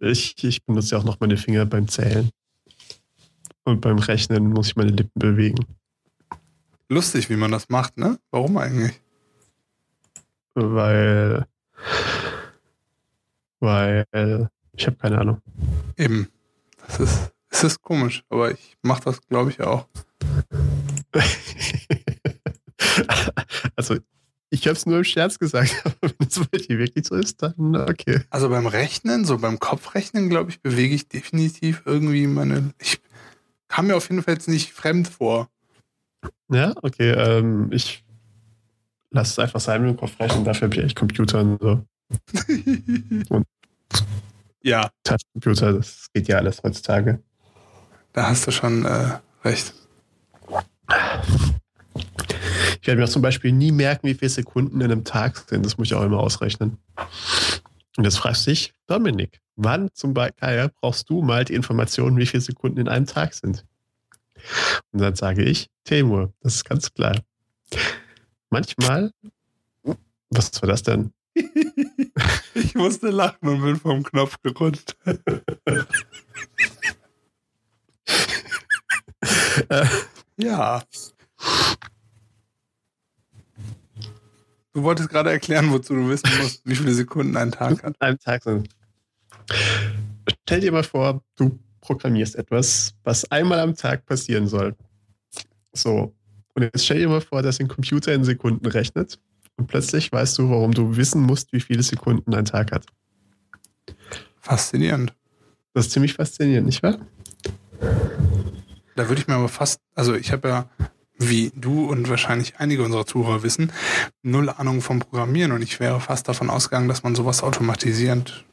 ich, 0.00 0.42
ich 0.42 0.64
benutze 0.64 0.94
ja 0.94 0.98
auch 0.98 1.04
noch 1.04 1.20
meine 1.20 1.36
Finger 1.36 1.66
beim 1.66 1.88
Zählen. 1.88 2.30
Und 3.64 3.80
beim 3.82 3.98
Rechnen 3.98 4.48
muss 4.48 4.68
ich 4.68 4.76
meine 4.76 4.90
Lippen 4.90 5.18
bewegen. 5.18 5.66
Lustig, 6.92 7.30
wie 7.30 7.36
man 7.36 7.50
das 7.50 7.70
macht, 7.70 7.96
ne? 7.96 8.18
Warum 8.30 8.58
eigentlich? 8.58 9.00
Weil. 10.54 11.46
Weil. 13.60 14.50
Ich 14.76 14.86
habe 14.86 14.98
keine 14.98 15.18
Ahnung. 15.18 15.40
Eben. 15.96 16.28
Das 16.86 17.00
ist, 17.00 17.32
es 17.48 17.64
ist 17.64 17.80
komisch, 17.80 18.24
aber 18.28 18.50
ich 18.50 18.76
mache 18.82 19.04
das, 19.04 19.26
glaube 19.26 19.48
ich, 19.48 19.62
auch. 19.62 19.88
also, 23.76 23.96
ich 24.50 24.66
habe 24.66 24.76
es 24.76 24.84
nur 24.84 24.98
im 24.98 25.04
Scherz 25.04 25.38
gesagt, 25.38 25.74
aber 25.86 26.12
wenn 26.18 26.28
es 26.28 26.46
bei 26.46 26.58
dir 26.58 26.76
wirklich 26.78 27.06
so 27.06 27.14
ist, 27.14 27.40
dann 27.40 27.74
okay. 27.74 28.20
Also 28.28 28.50
beim 28.50 28.66
Rechnen, 28.66 29.24
so 29.24 29.38
beim 29.38 29.58
Kopfrechnen, 29.58 30.28
glaube 30.28 30.50
ich, 30.50 30.60
bewege 30.60 30.94
ich 30.94 31.08
definitiv 31.08 31.84
irgendwie 31.86 32.26
meine. 32.26 32.74
Ich 32.78 33.00
kam 33.68 33.86
mir 33.86 33.96
auf 33.96 34.10
jeden 34.10 34.22
Fall 34.22 34.34
jetzt 34.34 34.48
nicht 34.48 34.74
fremd 34.74 35.08
vor. 35.08 35.48
Ja, 36.50 36.72
okay. 36.82 37.10
Ähm, 37.10 37.70
ich 37.72 38.04
lasse 39.10 39.32
es 39.32 39.38
einfach 39.38 39.60
sein 39.60 39.82
mit 39.82 39.90
dem 39.90 39.96
Kopf 39.96 40.18
rechnen. 40.20 40.44
Dafür 40.44 40.68
habe 40.68 40.76
ich 40.78 40.84
echt 40.84 40.96
Computer 40.96 41.40
und 41.40 41.60
so. 41.60 41.84
Und- 43.34 43.46
ja, 44.62 44.90
Touchcomputer, 45.02 45.72
das 45.72 46.06
geht 46.12 46.28
ja 46.28 46.36
alles 46.36 46.62
heutzutage. 46.62 47.20
da 48.12 48.28
hast 48.28 48.46
du 48.46 48.50
schon 48.52 48.84
äh, 48.84 49.18
recht. 49.44 49.74
Ich 52.80 52.86
werde 52.86 52.98
mir 53.00 53.04
auch 53.04 53.10
zum 53.10 53.22
Beispiel 53.22 53.52
nie 53.52 53.72
merken, 53.72 54.06
wie 54.08 54.14
viele 54.14 54.28
Sekunden 54.28 54.80
in 54.80 54.90
einem 54.90 55.04
Tag 55.04 55.36
sind. 55.48 55.64
Das 55.64 55.78
muss 55.78 55.88
ich 55.88 55.94
auch 55.94 56.02
immer 56.02 56.18
ausrechnen. 56.20 56.78
Und 57.96 58.04
jetzt 58.04 58.18
fragst 58.18 58.46
du 58.46 58.50
dich, 58.50 58.72
Dominik, 58.86 59.40
wann 59.56 59.88
zum 59.94 60.14
Beispiel 60.14 60.70
brauchst 60.80 61.08
du 61.10 61.22
mal 61.22 61.44
die 61.44 61.54
Information, 61.54 62.16
wie 62.16 62.26
viele 62.26 62.40
Sekunden 62.40 62.78
in 62.80 62.88
einem 62.88 63.06
Tag 63.06 63.34
sind? 63.34 63.64
Und 64.92 65.00
dann 65.00 65.14
sage 65.14 65.42
ich, 65.42 65.68
Temur, 65.84 66.32
das 66.40 66.56
ist 66.56 66.64
ganz 66.64 66.92
klar. 66.92 67.16
Manchmal, 68.50 69.12
was 70.30 70.60
war 70.60 70.68
das 70.68 70.82
denn? 70.82 71.12
Ich 72.54 72.74
musste 72.74 73.08
lachen 73.08 73.48
und 73.48 73.62
bin 73.62 73.76
vom 73.76 74.02
Knopf 74.02 74.36
gerutscht. 74.42 74.96
Ja. 80.36 80.82
Du 84.72 84.82
wolltest 84.82 85.10
gerade 85.10 85.30
erklären, 85.30 85.70
wozu 85.70 85.94
du 85.94 86.08
wissen 86.08 86.30
musst, 86.40 86.62
wie 86.64 86.74
viele 86.74 86.92
Sekunden 86.92 87.36
ein 87.36 87.52
Tag 87.52 87.82
hat. 87.82 88.00
einem 88.00 88.18
Tag 88.18 88.42
sind. 88.42 88.68
Stell 90.44 90.60
dir 90.60 90.72
mal 90.72 90.82
vor, 90.82 91.22
du 91.36 91.58
programmierst 91.82 92.36
etwas, 92.36 92.94
was 93.04 93.30
einmal 93.30 93.60
am 93.60 93.76
Tag 93.76 94.06
passieren 94.06 94.48
soll. 94.48 94.74
So. 95.72 96.14
Und 96.54 96.62
jetzt 96.62 96.84
stell 96.84 96.98
dir 96.98 97.08
mal 97.08 97.20
vor, 97.20 97.42
dass 97.42 97.60
ein 97.60 97.68
Computer 97.68 98.14
in 98.14 98.24
Sekunden 98.24 98.66
rechnet 98.66 99.18
Und 99.56 99.66
plötzlich 99.66 100.10
weißt 100.10 100.38
du, 100.38 100.48
warum 100.48 100.72
du 100.72 100.96
wissen 100.96 101.20
musst, 101.22 101.52
wie 101.52 101.60
viele 101.60 101.82
Sekunden 101.82 102.34
ein 102.34 102.44
Tag 102.46 102.72
hat. 102.72 102.86
Faszinierend. 104.40 105.14
Das 105.74 105.86
ist 105.86 105.92
ziemlich 105.92 106.14
faszinierend, 106.14 106.66
nicht 106.66 106.82
wahr? 106.82 106.98
Da 108.94 109.08
würde 109.08 109.20
ich 109.20 109.28
mir 109.28 109.34
aber 109.34 109.48
fast, 109.48 109.80
also 109.94 110.14
ich 110.14 110.32
habe 110.32 110.48
ja, 110.48 110.70
wie 111.18 111.52
du 111.54 111.86
und 111.86 112.08
wahrscheinlich 112.08 112.54
einige 112.58 112.82
unserer 112.82 113.06
Zuhörer 113.06 113.42
wissen, 113.42 113.72
null 114.22 114.50
Ahnung 114.50 114.82
vom 114.82 114.98
Programmieren 114.98 115.52
und 115.52 115.62
ich 115.62 115.80
wäre 115.80 116.00
fast 116.00 116.28
davon 116.28 116.50
ausgegangen, 116.50 116.88
dass 116.88 117.02
man 117.02 117.14
sowas 117.14 117.42
automatisierend 117.42 118.44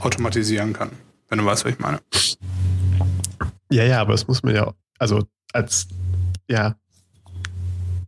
automatisieren 0.00 0.72
kann. 0.72 0.90
Wenn 1.28 1.38
du 1.38 1.44
weißt, 1.44 1.64
was 1.64 1.72
ich 1.72 1.78
meine. 1.78 2.00
Ja, 3.70 3.84
ja, 3.84 4.00
aber 4.00 4.12
das 4.12 4.26
muss 4.26 4.42
man 4.42 4.54
ja, 4.54 4.72
also 4.98 5.26
als, 5.52 5.88
ja, 6.48 6.74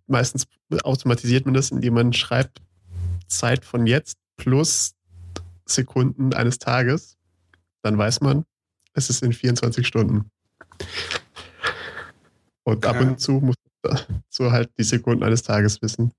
meistens 0.07 0.47
automatisiert 0.83 1.45
man 1.45 1.55
das, 1.55 1.71
indem 1.71 1.95
man 1.95 2.13
schreibt 2.13 2.61
Zeit 3.27 3.65
von 3.65 3.87
jetzt 3.87 4.17
plus 4.37 4.95
Sekunden 5.67 6.33
eines 6.33 6.59
Tages. 6.59 7.17
Dann 7.83 7.97
weiß 7.97 8.21
man, 8.23 8.45
es 8.95 9.11
ist 9.11 9.23
in 9.23 9.33
24 9.33 9.87
Stunden. 9.87 10.31
Und 12.65 12.87
ab 12.87 12.97
Okay. 12.97 13.07
und 13.07 13.21
zu 13.21 13.33
muss 13.33 13.57
so 14.29 14.51
halt 14.51 14.71
die 14.79 14.85
Sekunden 14.85 15.23
eines 15.23 15.43
Tages 15.43 15.81
wissen. 15.83 16.13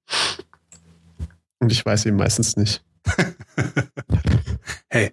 Und 1.60 1.72
ich 1.72 1.86
weiß 1.86 2.06
ihn 2.06 2.16
meistens 2.16 2.56
nicht. 2.58 2.84
hey, 4.90 5.12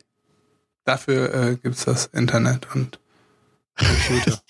dafür 0.89 1.35
äh, 1.35 1.57
gibt's 1.57 1.85
das 1.85 2.07
Internet 2.07 2.75
und 2.75 2.99
Computer. 3.77 4.41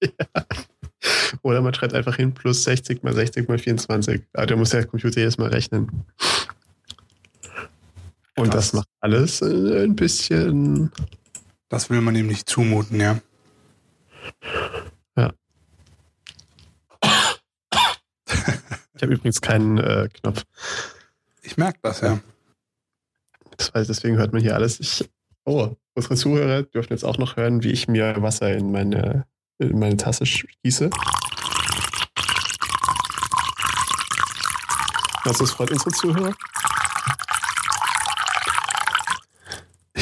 Oder 1.42 1.60
man 1.60 1.74
schreibt 1.74 1.94
einfach 1.94 2.16
hin 2.16 2.32
plus 2.32 2.64
60 2.64 3.02
mal 3.02 3.14
60 3.14 3.48
mal 3.48 3.58
24. 3.58 4.22
Aber 4.32 4.46
da 4.46 4.56
muss 4.56 4.70
der 4.70 4.86
Computer 4.86 5.18
jedes 5.18 5.38
Mal 5.38 5.48
rechnen. 5.48 6.06
Und 8.36 8.50
Krass. 8.50 8.70
das 8.70 8.72
macht 8.72 8.88
alles 9.00 9.42
äh, 9.42 9.84
ein 9.84 9.96
bisschen. 9.96 10.92
Das 11.68 11.90
will 11.90 12.00
man 12.00 12.14
ihm 12.14 12.28
nicht 12.28 12.48
zumuten, 12.48 13.00
ja. 13.00 13.20
Ich 18.94 19.02
habe 19.02 19.14
übrigens 19.14 19.40
keinen 19.40 19.78
äh, 19.78 20.08
Knopf. 20.12 20.42
Ich 21.42 21.56
merke 21.56 21.78
das, 21.82 22.00
ja. 22.00 22.18
Das 23.56 23.72
heißt, 23.72 23.88
deswegen 23.88 24.16
hört 24.16 24.32
man 24.32 24.42
hier 24.42 24.56
alles. 24.56 24.80
Ich, 24.80 25.08
oh, 25.48 25.76
unsere 25.94 26.14
Zuhörer 26.14 26.62
dürfen 26.62 26.92
jetzt 26.92 27.04
auch 27.04 27.18
noch 27.18 27.36
hören, 27.36 27.62
wie 27.62 27.70
ich 27.70 27.88
mir 27.88 28.20
Wasser 28.22 28.54
in 28.54 28.70
meine, 28.70 29.26
in 29.58 29.78
meine 29.78 29.96
Tasse 29.96 30.24
gieße. 30.62 30.90
Also, 35.24 35.44
das 35.44 35.50
freut 35.50 35.70
unsere 35.70 35.90
Zuhörer. 35.90 36.34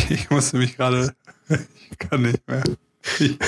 Ich 0.09 0.30
musste 0.30 0.56
mich 0.59 0.76
gerade. 0.76 1.14
Ich 1.48 1.98
kann 1.98 2.22
nicht 2.22 2.46
mehr. 2.46 2.62
Ich, 3.18 3.38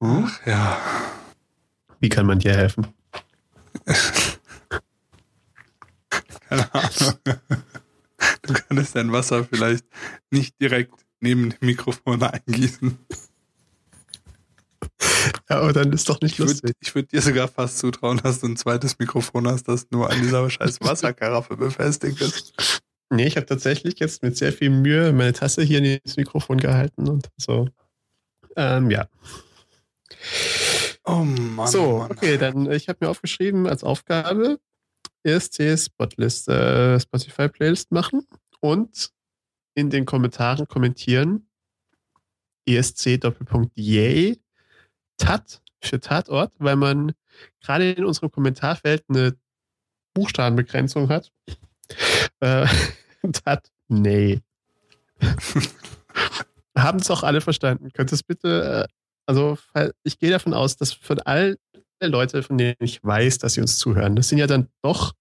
Ach 0.00 0.46
ja. 0.46 0.78
Wie 2.00 2.08
kann 2.08 2.26
man 2.26 2.38
dir 2.38 2.54
helfen? 2.54 2.86
Keine 6.48 6.74
Ahnung. 6.74 7.14
Du 8.42 8.52
könntest 8.54 8.96
dein 8.96 9.12
Wasser 9.12 9.44
vielleicht 9.44 9.84
nicht 10.30 10.60
direkt 10.60 10.94
neben 11.20 11.50
dem 11.50 11.58
Mikrofon 11.60 12.22
eingießen. 12.22 12.98
Ja, 15.48 15.60
aber 15.60 15.72
dann 15.72 15.92
ist 15.92 16.08
doch 16.08 16.20
nicht 16.20 16.32
Ich 16.32 16.38
würde 16.38 16.52
lustig. 16.52 16.74
ich 16.80 16.94
würd 16.94 17.12
dir 17.12 17.22
sogar 17.22 17.48
fast 17.48 17.78
zutrauen, 17.78 18.18
dass 18.18 18.40
du 18.40 18.46
ein 18.46 18.56
zweites 18.56 18.98
Mikrofon 18.98 19.46
hast, 19.48 19.64
das 19.68 19.86
nur 19.90 20.10
an 20.10 20.20
dieser 20.20 20.48
scheiß 20.48 20.80
Wasserkaraffe 20.80 21.56
befestigt 21.56 22.20
ist. 22.20 22.80
Nee, 23.10 23.26
ich 23.26 23.36
habe 23.36 23.46
tatsächlich 23.46 23.98
jetzt 24.00 24.22
mit 24.22 24.36
sehr 24.36 24.52
viel 24.52 24.70
Mühe 24.70 25.12
meine 25.12 25.32
Tasse 25.32 25.62
hier 25.62 25.78
in 25.82 25.98
das 26.04 26.16
Mikrofon 26.16 26.58
gehalten 26.58 27.08
und 27.08 27.28
so. 27.36 27.68
Ähm, 28.56 28.90
ja. 28.90 29.08
Oh 31.04 31.24
Mann. 31.24 31.68
so, 31.68 31.98
Mann. 32.00 32.10
okay, 32.10 32.36
dann 32.36 32.70
ich 32.70 32.88
habe 32.88 32.98
mir 33.02 33.08
aufgeschrieben 33.10 33.66
als 33.66 33.82
Aufgabe 33.84 34.58
ESC 35.28 35.78
Spotlist, 35.78 36.48
äh, 36.48 36.98
Spotify 36.98 37.48
Playlist 37.48 37.92
machen 37.92 38.26
und 38.60 39.10
in 39.74 39.90
den 39.90 40.04
Kommentaren 40.06 40.66
kommentieren 40.66 41.48
ESC 42.66 43.18
Doppelpunkt 43.18 43.76
Yay 43.76 44.40
Tat 45.18 45.60
für 45.80 46.00
Tatort, 46.00 46.52
weil 46.58 46.76
man 46.76 47.12
gerade 47.60 47.92
in 47.92 48.04
unserem 48.04 48.30
Kommentarfeld 48.30 49.04
eine 49.08 49.36
Buchstabenbegrenzung 50.14 51.08
hat. 51.08 51.30
Äh, 52.40 52.66
Tat, 53.32 53.70
nee. 53.88 54.40
Haben 56.76 56.98
es 56.98 57.10
auch 57.10 57.22
alle 57.22 57.40
verstanden. 57.40 57.92
Könntest 57.92 58.26
bitte, 58.26 58.88
äh, 58.88 58.92
also 59.26 59.58
ich 60.02 60.18
gehe 60.18 60.30
davon 60.30 60.54
aus, 60.54 60.76
dass 60.76 60.92
von 60.92 61.18
Leute, 62.06 62.42
von 62.42 62.58
denen 62.58 62.76
ich 62.80 63.02
weiß, 63.02 63.38
dass 63.38 63.54
sie 63.54 63.60
uns 63.60 63.78
zuhören, 63.78 64.16
das 64.16 64.28
sind 64.28 64.38
ja 64.38 64.46
dann 64.46 64.68
doch, 64.82 65.14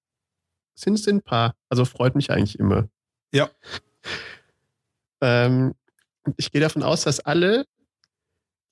sind 0.76 0.94
es 0.94 1.08
ein 1.08 1.22
paar. 1.22 1.56
Also 1.70 1.86
freut 1.86 2.16
mich 2.16 2.32
eigentlich 2.32 2.60
immer. 2.60 2.88
Ja. 3.32 3.50
Ähm, 5.22 5.74
ich 6.38 6.52
gehe 6.52 6.62
davon 6.62 6.84
aus, 6.84 7.04
dass 7.04 7.20
alle, 7.20 7.66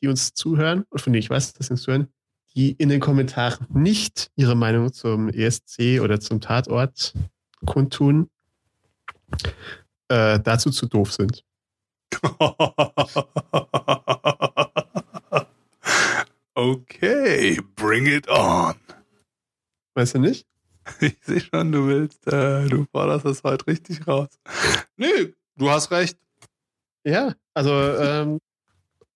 die 0.02 0.08
uns 0.08 0.34
zuhören, 0.34 0.86
und 0.89 1.02
von 1.02 1.13
denen 1.13 1.22
ich 1.22 1.30
weiß, 1.30 1.54
dass 1.54 1.68
sie 1.68 1.74
uns 1.74 1.82
zuhören, 1.82 2.08
die 2.56 2.72
in 2.72 2.89
den 2.89 3.02
Kommentaren 3.02 3.68
nicht 3.74 4.32
ihre 4.36 4.56
Meinung 4.56 4.94
zum 4.94 5.30
ESC 5.30 6.00
oder 6.02 6.20
zum 6.20 6.41
Tatort 6.41 7.13
kundtun, 7.65 8.30
äh, 10.08 10.39
dazu 10.39 10.70
zu 10.70 10.88
doof 10.88 11.12
sind. 11.12 11.44
okay, 16.56 17.60
bring 17.76 18.08
it 18.08 18.28
on. 18.30 18.76
Weißt 19.94 20.15
du 20.15 20.20
nicht? 20.20 20.46
Ich 21.00 21.18
sehe 21.22 21.41
schon, 21.41 21.72
du 21.72 21.88
willst, 21.88 22.28
äh, 22.28 22.68
du 22.68 22.86
forderst 22.91 23.26
das 23.26 23.44
heute 23.44 23.65
richtig 23.65 24.08
raus. 24.08 24.30
Nee, 24.98 25.34
du 25.56 25.70
hast 25.70 25.89
recht. 25.89 26.18
Ja, 27.04 27.34
also 27.56 27.72
ähm, 27.72 28.39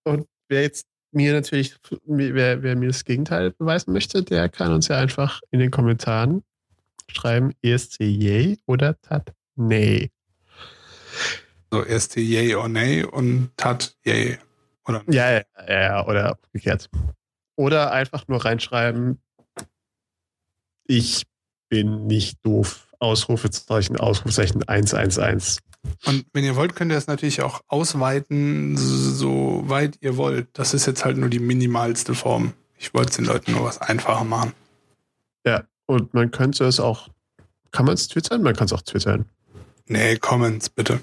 und 0.04 0.28
wer 0.47 0.63
jetzt 0.63 0.88
mir 1.12 1.34
natürlich, 1.34 1.75
wer, 2.06 2.63
wer 2.63 2.75
mir 2.75 2.88
das 2.88 3.06
Gegenteil 3.06 3.52
beweisen 3.52 3.93
möchte, 3.93 4.23
der 4.23 4.49
kann 4.49 4.73
uns 4.73 4.88
ja 4.88 4.97
einfach 4.97 5.41
in 5.52 5.60
den 5.60 5.69
Kommentaren 5.69 6.43
schreiben 7.08 7.54
ESC 7.62 7.99
yay 8.02 8.58
oder 8.65 8.99
Tat 9.02 9.34
nee. 9.56 10.10
So, 11.71 11.84
die 11.84 12.34
Yay 12.34 12.56
or 12.56 12.67
Nay 12.67 13.04
und 13.04 13.52
Tat 13.56 13.95
Yay. 14.04 14.39
Oder? 14.88 15.04
Ja, 15.08 15.32
ja, 15.32 15.43
ja, 15.67 16.08
oder 16.08 16.39
umgekehrt. 16.47 16.89
Oder 17.60 17.91
einfach 17.91 18.30
nur 18.30 18.45
reinschreiben, 18.45 19.19
ich 20.86 21.26
bin 21.67 22.08
nicht 22.08 22.38
doof. 22.45 22.88
Ausrufezeichen, 23.00 23.98
Ausrufezeichen 23.98 24.63
111. 24.65 25.58
Und 26.06 26.26
wenn 26.32 26.45
ihr 26.45 26.56
wollt, 26.56 26.78
könnt 26.78 26.93
ihr 26.93 26.95
das 26.95 27.08
natürlich 27.08 27.41
auch 27.41 27.60
ausweiten, 27.67 28.78
so 28.78 29.63
weit 29.65 29.98
ihr 30.00 30.15
wollt. 30.15 30.48
Das 30.54 30.73
ist 30.73 30.86
jetzt 30.86 31.04
halt 31.04 31.17
nur 31.17 31.27
die 31.27 31.40
minimalste 31.40 32.15
Form. 32.15 32.54
Ich 32.77 32.94
wollte 32.94 33.10
es 33.10 33.15
den 33.17 33.25
Leuten 33.25 33.52
nur 33.52 33.65
was 33.65 33.81
einfacher 33.81 34.23
machen. 34.23 34.54
Ja, 35.46 35.65
und 35.86 36.13
man 36.13 36.31
könnte 36.31 36.63
es 36.63 36.79
auch, 36.79 37.10
kann 37.71 37.86
man 37.86 37.96
es 37.96 38.08
twittern? 38.08 38.42
Man 38.42 38.56
kann 38.56 38.67
es 38.67 38.73
auch 38.73 38.83
twittern. 38.83 39.25
Nee, 39.86 40.15
Comments, 40.15 40.69
bitte. 40.69 41.02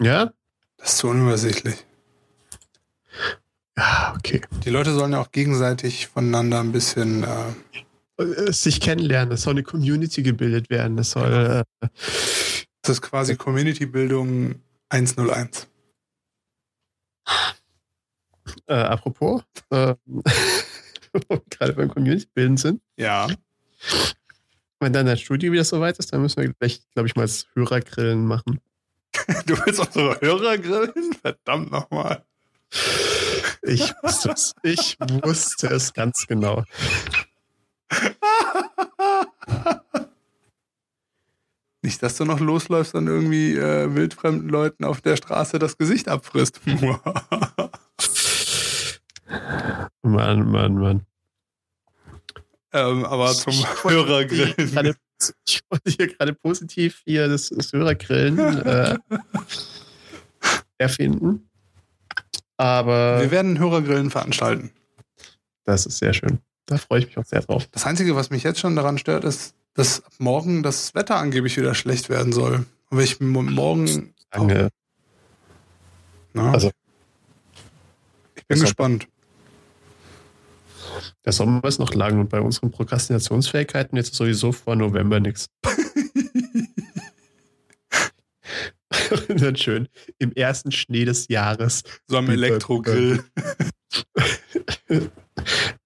Ja? 0.00 0.32
Das 0.78 0.94
ist 0.94 0.98
zu 0.98 1.10
unübersichtlich. 1.10 1.76
Ja, 3.76 4.14
okay. 4.16 4.40
Die 4.64 4.70
Leute 4.70 4.94
sollen 4.94 5.12
ja 5.12 5.20
auch 5.20 5.32
gegenseitig 5.32 6.06
voneinander 6.08 6.60
ein 6.60 6.72
bisschen. 6.72 7.24
Äh, 7.24 8.22
Äh, 8.22 8.52
Sich 8.52 8.80
kennenlernen, 8.80 9.32
es 9.34 9.42
soll 9.42 9.54
eine 9.54 9.64
Community 9.64 10.22
gebildet 10.22 10.70
werden, 10.70 10.96
es 10.98 11.10
soll, 11.10 11.64
äh, 11.82 11.88
das 12.82 12.90
ist 12.98 13.02
quasi 13.02 13.34
Community-Bildung 13.34 14.54
101. 14.88 15.66
äh, 18.68 18.74
apropos, 18.74 19.42
äh, 19.70 19.94
wo 20.06 21.20
wir 21.28 21.42
gerade 21.50 21.72
beim 21.72 21.88
Community 21.88 22.28
bilden 22.34 22.56
sind, 22.56 22.80
Ja. 22.96 23.26
wenn 24.78 24.92
dann 24.92 25.06
das 25.06 25.20
Studio 25.20 25.50
wieder 25.52 25.64
soweit 25.64 25.98
ist, 25.98 26.12
dann 26.12 26.22
müssen 26.22 26.40
wir 26.40 26.52
gleich, 26.54 26.82
glaube 26.94 27.08
ich, 27.08 27.16
mal 27.16 27.22
das 27.22 27.46
Hörergrillen 27.54 28.24
machen. 28.26 28.60
Du 29.46 29.56
willst 29.64 29.80
unsere 29.80 30.20
Hörer 30.20 30.58
grillen? 30.58 31.12
Verdammt 31.20 31.70
nochmal. 31.72 32.24
Ich 33.66 33.92
wusste 34.02 34.30
es, 34.32 34.52
ich 34.62 34.96
wusste 35.00 35.68
es 35.68 35.92
ganz 35.92 36.26
genau. 36.28 36.64
Nicht, 41.82 42.02
dass 42.02 42.16
du 42.16 42.24
noch 42.24 42.40
losläufst 42.40 42.94
und 42.94 43.06
irgendwie 43.08 43.56
äh, 43.56 43.94
wildfremden 43.94 44.48
Leuten 44.48 44.84
auf 44.84 45.02
der 45.02 45.16
Straße 45.16 45.58
das 45.58 45.76
Gesicht 45.76 46.08
abfrisst. 46.08 46.60
Mann, 50.02 50.50
Mann, 50.50 50.74
Mann. 50.74 51.06
Ähm, 52.72 53.04
aber 53.04 53.32
zum 53.34 53.52
Ich 53.52 53.66
Hörergrillen. 53.84 54.54
Gerade- 54.56 54.94
Ich 55.46 55.62
wollte 55.70 55.90
hier 55.90 56.08
gerade 56.08 56.34
positiv 56.34 57.00
hier 57.06 57.28
das, 57.28 57.48
das 57.48 57.72
Hörergrillen 57.72 58.36
äh, 58.66 58.98
erfinden. 60.76 61.48
Aber 62.56 63.20
Wir 63.20 63.30
werden 63.30 63.58
Hörergrillen 63.58 64.10
veranstalten. 64.10 64.70
das 65.64 65.86
ist 65.86 65.98
sehr 65.98 66.12
schön. 66.14 66.38
Da 66.66 66.78
freue 66.78 67.00
ich 67.00 67.06
mich 67.06 67.18
auch 67.18 67.24
sehr 67.24 67.40
drauf. 67.42 67.66
Das 67.72 67.84
Einzige, 67.84 68.16
was 68.16 68.30
mich 68.30 68.42
jetzt 68.42 68.60
schon 68.60 68.74
daran 68.76 68.96
stört, 68.98 69.24
ist, 69.24 69.54
dass 69.74 70.04
ab 70.04 70.12
morgen 70.18 70.62
das 70.62 70.94
Wetter 70.94 71.16
angeblich 71.16 71.56
wieder 71.56 71.74
schlecht 71.74 72.08
werden 72.08 72.32
soll. 72.32 72.64
Und 72.90 72.98
wenn 72.98 73.04
ich 73.04 73.20
mo- 73.20 73.42
morgen. 73.42 74.14
Lange. 74.32 74.68
Na, 76.32 76.52
Also- 76.52 76.70
ich 78.36 78.46
bin 78.46 78.60
gespannt. 78.60 79.08
Der 81.24 81.32
Sommer 81.32 81.64
ist 81.64 81.78
noch 81.78 81.92
lang 81.94 82.20
und 82.20 82.28
bei 82.28 82.40
unseren 82.40 82.70
Prokrastinationsfähigkeiten 82.70 83.96
jetzt 83.96 84.14
sowieso 84.14 84.52
vor 84.52 84.76
November 84.76 85.18
nichts. 85.20 85.48
Dann 89.28 89.56
schön. 89.56 89.88
Im 90.18 90.32
ersten 90.32 90.70
Schnee 90.72 91.04
des 91.04 91.28
Jahres. 91.28 91.82
So 92.06 92.16
am 92.18 92.28
Elektrogrill. 92.30 93.22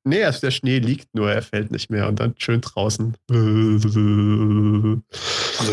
Nee, 0.04 0.24
also 0.24 0.40
der 0.40 0.50
Schnee 0.52 0.78
liegt 0.78 1.14
nur, 1.14 1.30
er 1.30 1.42
fällt 1.42 1.70
nicht 1.70 1.90
mehr 1.90 2.08
und 2.08 2.18
dann 2.20 2.34
schön 2.38 2.60
draußen. 2.62 3.14
Also 3.28 3.88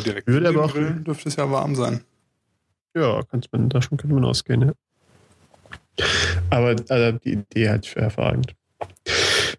direkt 0.03 0.27
Würde 0.27 0.49
aber 0.49 0.65
auch- 0.65 0.73
Grill 0.73 0.95
dürfte 1.05 1.29
es 1.29 1.37
ja 1.37 1.49
warm 1.49 1.75
sein. 1.75 2.01
Ja, 2.95 3.21
kannst 3.29 3.51
man, 3.53 3.69
davon 3.69 3.97
könnte 3.97 4.13
man 4.15 4.25
ausgehen, 4.25 4.61
ja. 4.61 4.73
Aber 6.49 6.75
also, 6.89 7.17
die 7.19 7.33
Idee 7.33 7.69
halt 7.69 7.95
hervorragend. 7.95 8.53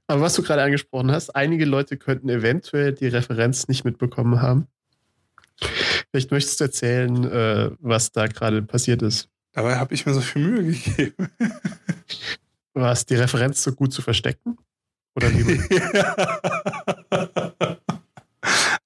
Aber 0.07 0.21
was 0.21 0.35
du 0.35 0.43
gerade 0.43 0.63
angesprochen 0.63 1.11
hast, 1.11 1.35
einige 1.35 1.65
Leute 1.65 1.97
könnten 1.97 2.29
eventuell 2.29 2.93
die 2.93 3.07
Referenz 3.09 3.69
nicht 3.69 3.85
mitbekommen 3.85 4.43
haben. 4.43 4.67
Vielleicht 6.17 6.31
möchtest 6.31 6.61
du 6.61 6.65
erzählen, 6.65 7.25
äh, 7.31 7.71
was 7.79 8.11
da 8.11 8.27
gerade 8.27 8.63
passiert 8.63 9.03
ist. 9.03 9.29
Dabei 9.53 9.77
habe 9.77 9.93
ich 9.93 10.07
mir 10.07 10.15
so 10.15 10.23
viel 10.23 10.49
Mühe 10.49 10.73
gegeben. 10.73 11.29
War 12.73 12.93
es 12.93 13.05
die 13.05 13.17
Referenz 13.17 13.63
so 13.63 13.73
gut 13.73 13.93
zu 13.93 14.01
verstecken? 14.01 14.57
Oder 15.15 15.31
wie? 15.31 15.61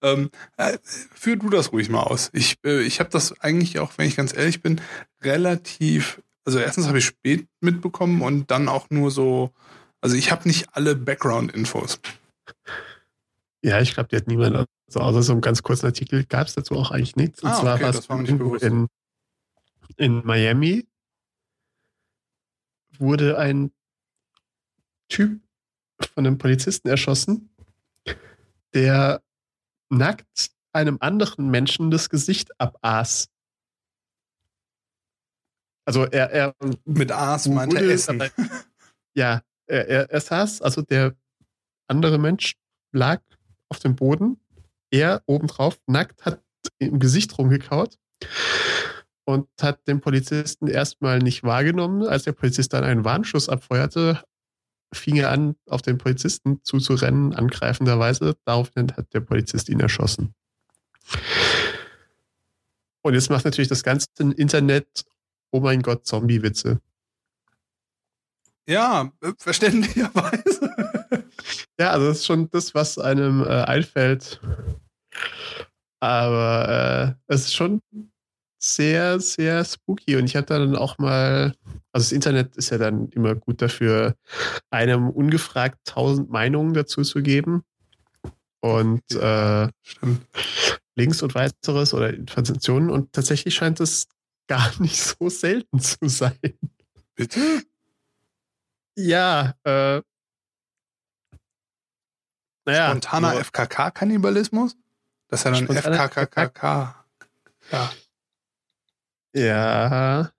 ähm, 0.03 0.31
äh, 0.57 0.76
führ 0.83 1.37
du 1.37 1.51
das 1.51 1.70
ruhig 1.70 1.89
mal 1.89 2.03
aus. 2.03 2.31
Ich, 2.33 2.57
äh, 2.64 2.83
ich 2.83 2.99
habe 2.99 3.11
das 3.11 3.41
eigentlich 3.41 3.78
auch, 3.78 3.93
wenn 3.97 4.09
ich 4.09 4.16
ganz 4.16 4.37
ehrlich 4.37 4.61
bin, 4.61 4.81
relativ. 5.22 6.20
Also 6.45 6.59
erstens 6.59 6.89
habe 6.89 6.99
ich 6.99 7.05
spät 7.05 7.47
mitbekommen 7.61 8.22
und 8.22 8.51
dann 8.51 8.66
auch 8.66 8.91
nur 8.91 9.12
so. 9.12 9.53
Also 10.01 10.16
ich 10.16 10.33
habe 10.33 10.49
nicht 10.49 10.66
alle 10.72 10.97
Background-Infos. 10.97 12.01
Ja, 13.63 13.81
ich 13.81 13.95
glaube, 13.95 14.09
die 14.09 14.17
hat 14.17 14.27
niemand. 14.27 14.67
Also 14.87 15.01
außer 15.01 15.23
so 15.23 15.33
einem 15.33 15.41
ganz 15.41 15.63
kurzen 15.63 15.87
Artikel 15.87 16.25
gab 16.25 16.47
es 16.47 16.55
dazu 16.55 16.75
auch 16.75 16.91
eigentlich 16.91 17.17
nichts. 17.17 17.43
Und 17.43 17.51
Ah, 17.51 17.61
zwar 17.61 17.75
okay, 17.77 17.85
war 17.85 17.91
es 17.91 18.09
irgendwo 18.09 18.57
in, 18.57 18.89
in 19.97 20.25
Miami 20.25 20.87
wurde 22.99 23.39
ein 23.39 23.73
Typ 25.09 25.41
von 26.15 26.27
einem 26.27 26.39
Polizisten 26.39 26.89
erschossen, 26.89 27.51
der 28.75 29.23
nackt 29.91 30.51
einem 30.73 30.99
anderen 31.01 31.51
Menschen 31.51 31.91
das 31.91 32.09
Gesicht 32.11 32.59
abaß. 32.61 33.29
Also 35.85 36.05
er, 36.05 36.31
er 36.31 36.55
Mit 36.85 37.11
A's 37.11 37.49
meinte 37.49 37.77
wurde 37.77 37.93
Essen. 37.93 38.23
ja, 39.15 39.43
er, 39.67 39.89
er, 39.89 40.11
er 40.11 40.21
saß, 40.21 40.63
also 40.63 40.83
der 40.83 41.17
andere 41.89 42.19
Mensch 42.19 42.55
lag 42.93 43.21
auf 43.71 43.79
dem 43.79 43.97
Boden, 43.97 44.39
er 44.91 45.23
obendrauf, 45.27 45.81
nackt, 45.87 46.25
hat 46.25 46.43
im 46.79 46.99
Gesicht 46.99 47.39
rumgekaut 47.39 47.99
und 49.25 49.49
hat 49.61 49.87
den 49.87 50.01
Polizisten 50.01 50.66
erstmal 50.66 51.21
nicht 51.21 51.43
wahrgenommen. 51.45 52.07
Als 52.07 52.25
der 52.25 52.33
Polizist 52.33 52.73
dann 52.73 52.85
einen 52.85 53.05
Warnschuss 53.05 53.49
abfeuerte, 53.49 54.23
fing 54.93 55.16
er 55.16 55.31
an, 55.31 55.55
auf 55.66 55.83
den 55.83 55.99
Polizisten 55.99 56.61
zuzurennen, 56.64 57.33
angreifenderweise. 57.33 58.37
Daraufhin 58.45 58.93
hat 58.97 59.14
der 59.14 59.21
Polizist 59.21 59.68
ihn 59.68 59.81
erschossen. 59.81 60.35
Und 63.03 63.14
jetzt 63.14 63.31
macht 63.31 63.45
natürlich 63.45 63.68
das 63.68 63.83
ganze 63.83 64.09
Internet, 64.18 65.05
oh 65.51 65.61
mein 65.61 65.83
Gott, 65.83 66.07
Zombie-Witze. 66.07 66.81
Ja, 68.66 69.11
äh, 69.23 69.33
verständlicherweise. 69.39 70.70
Ja, 71.81 71.93
also 71.93 72.09
das 72.09 72.18
ist 72.18 72.26
schon 72.26 72.51
das, 72.51 72.74
was 72.74 72.99
einem 72.99 73.43
äh, 73.43 73.47
einfällt. 73.49 74.39
Aber 76.01 77.16
äh, 77.28 77.33
es 77.33 77.47
ist 77.47 77.55
schon 77.55 77.81
sehr, 78.62 79.18
sehr 79.18 79.64
spooky. 79.64 80.16
Und 80.16 80.26
ich 80.26 80.37
hatte 80.37 80.59
dann 80.59 80.76
auch 80.76 80.99
mal, 80.99 81.55
also 81.93 82.05
das 82.05 82.12
Internet 82.12 82.55
ist 82.57 82.68
ja 82.68 82.76
dann 82.76 83.09
immer 83.09 83.35
gut 83.35 83.62
dafür, 83.62 84.14
einem 84.70 85.09
ungefragt 85.09 85.78
tausend 85.87 86.28
Meinungen 86.28 86.74
dazu 86.74 87.01
zu 87.03 87.22
geben. 87.22 87.62
Und 88.61 89.03
äh. 89.12 89.68
Links 90.97 91.22
und 91.22 91.35
weiteres 91.35 91.95
oder 91.95 92.12
Informationen. 92.12 92.91
Und 92.91 93.14
tatsächlich 93.14 93.55
scheint 93.55 93.81
es 93.81 94.07
gar 94.49 94.70
nicht 94.81 95.01
so 95.01 95.31
selten 95.31 95.81
zu 95.81 95.97
sein. 96.09 96.39
Bitte? 97.14 97.62
Ja, 98.99 99.55
äh, 99.64 100.03
naja. 102.67 102.89
Spontaner 102.91 103.33
so- 103.35 103.39
FKK-Kannibalismus? 103.41 104.77
Das 105.29 105.41
ist 105.41 105.45
ja 105.45 105.51
dann 105.53 105.65
Spontaner 105.65 105.97
FKKK. 106.05 107.05
Ja, 107.73 107.93
Ja, 109.33 110.33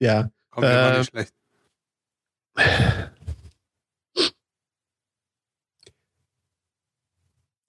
ja. 0.00 0.30
kommt 0.50 0.66
Äh, 0.66 0.98
nicht 0.98 1.10
schlecht. 1.10 1.34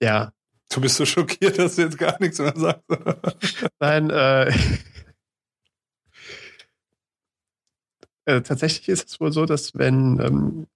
Ja, 0.02 0.32
Du 0.70 0.80
bist 0.80 0.96
so 0.96 1.06
schockiert, 1.06 1.58
dass 1.58 1.76
du 1.76 1.82
jetzt 1.82 1.98
gar 1.98 2.16
nichts 2.20 2.38
mehr 2.40 2.52
sagst. 2.56 2.82
nein, 3.78 4.10
äh, 4.10 4.48
äh, 8.24 8.40
tatsächlich 8.42 8.88
ist 8.88 9.08
es 9.08 9.20
wohl 9.20 9.30
so, 9.30 9.46
dass 9.46 9.76
wenn 9.76 10.18
ähm, 10.20 10.66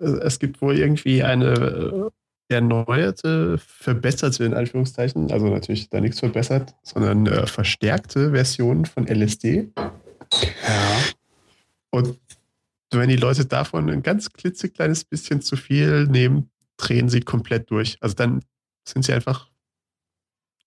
äh, 0.00 0.20
es 0.24 0.38
gibt 0.38 0.62
wohl 0.62 0.78
irgendwie 0.78 1.22
eine 1.22 1.52
äh, 1.52 2.10
erneuerte, 2.48 3.58
verbesserte, 3.58 4.44
in 4.44 4.54
Anführungszeichen, 4.54 5.32
also 5.32 5.48
natürlich 5.48 5.88
da 5.90 6.00
nichts 6.00 6.20
verbessert, 6.20 6.74
sondern 6.82 7.26
äh, 7.26 7.46
verstärkte 7.46 8.30
Version 8.30 8.84
von 8.84 9.06
LSD. 9.06 9.72
ja. 9.76 10.98
Und 11.90 12.18
wenn 12.92 13.08
die 13.08 13.16
Leute 13.16 13.46
davon 13.46 13.90
ein 13.90 14.02
ganz 14.02 14.32
klitzekleines 14.32 15.04
bisschen 15.04 15.42
zu 15.42 15.56
viel 15.56 16.06
nehmen, 16.06 16.50
drehen 16.76 17.08
sie 17.08 17.20
komplett 17.20 17.70
durch. 17.70 17.96
Also 18.00 18.14
dann 18.14 18.42
sind 18.86 19.04
sie 19.04 19.12
einfach, 19.12 19.50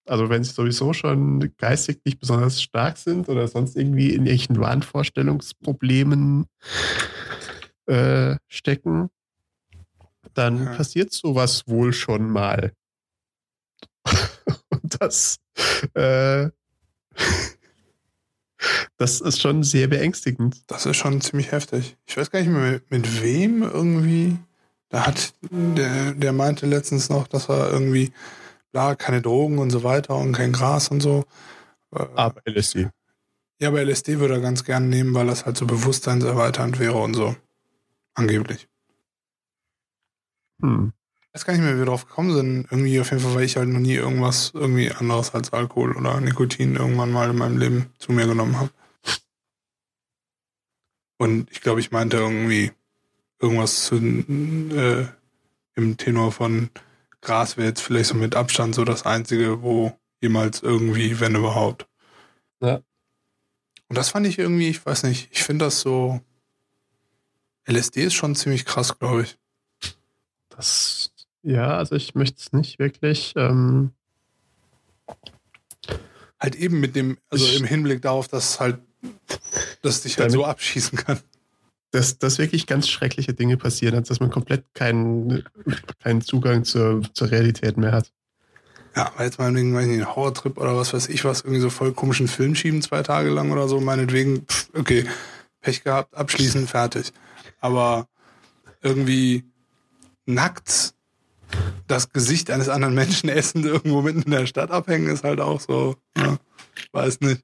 also 0.06 0.30
wenn 0.30 0.44
sie 0.44 0.52
sowieso 0.52 0.92
schon 0.94 1.56
geistig 1.58 2.02
nicht 2.04 2.20
besonders 2.20 2.62
stark 2.62 2.98
sind 2.98 3.30
oder 3.30 3.48
sonst 3.48 3.78
irgendwie 3.78 4.08
in 4.08 4.26
irgendwelchen 4.26 4.60
Wahnvorstellungsproblemen 4.60 6.46
äh, 7.86 8.36
stecken, 8.48 9.10
dann 10.40 10.66
Ja. 10.66 10.76
passiert 10.76 11.12
sowas 11.14 11.68
wohl 11.68 11.94
schon 11.94 12.30
mal. 12.32 12.74
Und 14.72 14.98
das, 15.02 15.38
äh, 15.94 16.50
das 18.98 19.22
ist 19.22 19.40
schon 19.42 19.64
sehr 19.64 19.88
beängstigend. 19.88 20.64
Das 20.68 20.86
ist 20.86 20.98
schon 20.98 21.22
ziemlich 21.22 21.52
heftig. 21.52 21.98
Ich 22.08 22.18
weiß 22.18 22.32
gar 22.32 22.40
nicht 22.40 22.50
mehr, 22.50 22.82
mit, 22.90 23.22
wem 23.22 23.62
irgendwie. 23.64 24.38
Da 24.90 25.06
hat, 25.06 25.34
der, 25.52 26.14
der 26.14 26.34
meinte 26.34 26.66
letztens 26.66 27.10
noch, 27.10 27.28
dass 27.28 27.50
er 27.50 27.72
irgendwie, 27.72 28.12
bla, 28.72 28.96
keine 28.96 29.22
Drogen 29.22 29.60
und 29.60 29.70
so 29.70 29.84
weiter 29.84 30.16
und 30.16 30.32
kein 30.34 30.52
Gras 30.54 30.88
und 30.88 31.02
so. 31.02 31.26
Äh, 31.94 32.06
Aber 32.16 32.42
LSD. 32.46 32.90
Ja, 33.62 33.68
aber 33.68 33.82
LSD 33.84 34.20
würde 34.20 34.36
er 34.36 34.40
ganz 34.40 34.64
gern 34.64 34.90
nehmen, 34.90 35.14
weil 35.14 35.28
das 35.28 35.46
halt 35.46 35.58
so 35.58 35.66
bewusstseinserweiternd 35.68 36.80
wäre 36.80 36.98
und 36.98 37.14
so. 37.14 37.36
Angeblich. 38.16 38.69
Hm. 40.62 40.94
Ich 41.22 41.36
weiß 41.36 41.46
gar 41.46 41.54
nicht 41.54 41.62
mehr, 41.62 41.76
wie 41.76 41.80
wir 41.80 41.86
drauf 41.86 42.08
gekommen 42.08 42.34
sind. 42.34 42.68
Irgendwie 42.72 43.00
auf 43.00 43.12
jeden 43.12 43.22
Fall, 43.22 43.36
weil 43.36 43.44
ich 43.44 43.58
halt 43.58 43.70
noch 43.70 43.80
nie 43.80 43.94
irgendwas 43.94 44.52
irgendwie 44.54 44.92
anderes 44.92 45.34
als 45.36 45.54
Alkohol 45.54 45.96
oder 45.96 46.20
Nikotin 46.20 46.76
irgendwann 46.76 47.12
mal 47.12 47.30
in 47.30 47.38
meinem 47.38 47.58
Leben 47.58 47.94
zu 48.00 48.12
mir 48.12 48.26
genommen 48.26 48.60
habe. 48.60 48.72
Und 51.18 51.52
ich 51.52 51.62
glaube, 51.62 51.82
ich 51.82 51.92
meinte 51.92 52.18
irgendwie 52.18 52.72
irgendwas 53.40 53.86
zu, 53.86 53.96
äh, 53.98 55.06
im 55.76 55.98
Tenor 55.98 56.32
von 56.32 56.70
Gras 57.22 57.58
wäre 57.58 57.68
jetzt 57.68 57.82
vielleicht 57.82 58.10
so 58.10 58.16
mit 58.16 58.36
Abstand 58.36 58.74
so 58.74 58.86
das 58.86 59.06
Einzige, 59.06 59.62
wo 59.62 59.98
jemals 60.22 60.62
irgendwie, 60.62 61.20
wenn 61.20 61.36
überhaupt. 61.36 61.88
Ja. 62.62 62.82
Und 63.88 63.98
das 63.98 64.10
fand 64.10 64.28
ich 64.28 64.40
irgendwie, 64.40 64.70
ich 64.70 64.86
weiß 64.86 65.04
nicht, 65.04 65.30
ich 65.32 65.44
finde 65.44 65.66
das 65.66 65.82
so. 65.82 66.22
LSD 67.66 68.06
ist 68.06 68.14
schon 68.14 68.36
ziemlich 68.36 68.66
krass, 68.66 68.98
glaube 68.98 69.24
ich. 69.24 69.38
Das 70.60 71.12
Ja, 71.42 71.78
also 71.78 71.96
ich 71.96 72.16
möchte 72.16 72.38
es 72.42 72.52
nicht 72.52 72.80
wirklich. 72.80 73.32
Ähm, 73.38 73.92
halt 76.38 76.56
eben 76.56 76.82
mit 76.82 76.96
dem, 76.98 77.18
also 77.30 77.46
Ich- 77.46 77.60
im 77.60 77.66
Hinblick 77.66 78.02
darauf, 78.02 78.28
dass 78.28 78.60
halt, 78.60 78.80
dass 79.82 80.02
dich 80.02 80.18
halt 80.18 80.26
Damit- 80.32 80.34
so 80.34 80.46
abschießen 80.46 80.98
kann. 80.98 81.20
dass, 81.92 82.20
dass 82.20 82.38
wirklich 82.38 82.68
ganz 82.68 82.88
schreckliche 82.90 83.34
Dinge 83.34 83.56
passieren, 83.58 83.96
also 83.96 84.10
dass 84.10 84.20
man 84.20 84.30
komplett 84.30 84.66
keinen, 84.76 85.44
keinen 86.04 86.22
Zugang 86.22 86.64
zur, 86.66 87.02
zur 87.14 87.32
Realität 87.32 87.78
mehr 87.78 87.94
hat. 87.94 88.12
Ja, 88.98 89.08
aber 89.14 89.24
jetzt 89.24 89.40
mal 89.40 89.56
wegen, 89.56 89.74
weiß 89.74 89.86
nicht, 89.88 89.96
einen 89.96 90.16
Horrortrip 90.16 90.58
oder 90.58 90.76
was 90.76 90.94
weiß 90.94 91.08
ich 91.08 91.24
was, 91.26 91.42
irgendwie 91.42 91.62
so 91.62 91.70
voll 91.70 91.94
komischen 91.94 92.28
Film 92.28 92.54
schieben, 92.54 92.82
zwei 92.82 93.02
Tage 93.02 93.30
lang 93.30 93.52
oder 93.52 93.68
so, 93.70 93.80
meinetwegen, 93.80 94.46
pff, 94.46 94.70
okay, 94.76 95.06
Pech 95.62 95.84
gehabt, 95.84 96.14
abschließen, 96.16 96.68
fertig. 96.68 97.12
Aber 97.60 98.08
irgendwie 98.82 99.46
nackt 100.30 100.94
das 101.88 102.12
Gesicht 102.12 102.52
eines 102.52 102.70
anderen 102.70 102.94
Menschen 102.94 103.30
essen, 103.30 103.66
irgendwo 103.66 104.02
mitten 104.02 104.22
in 104.24 104.32
der 104.32 104.46
Stadt 104.46 104.72
abhängen, 104.72 105.08
ist 105.08 105.24
halt 105.24 105.40
auch 105.40 105.60
so, 105.60 105.96
ja, 106.16 106.38
weiß 106.92 107.22
nicht. 107.22 107.44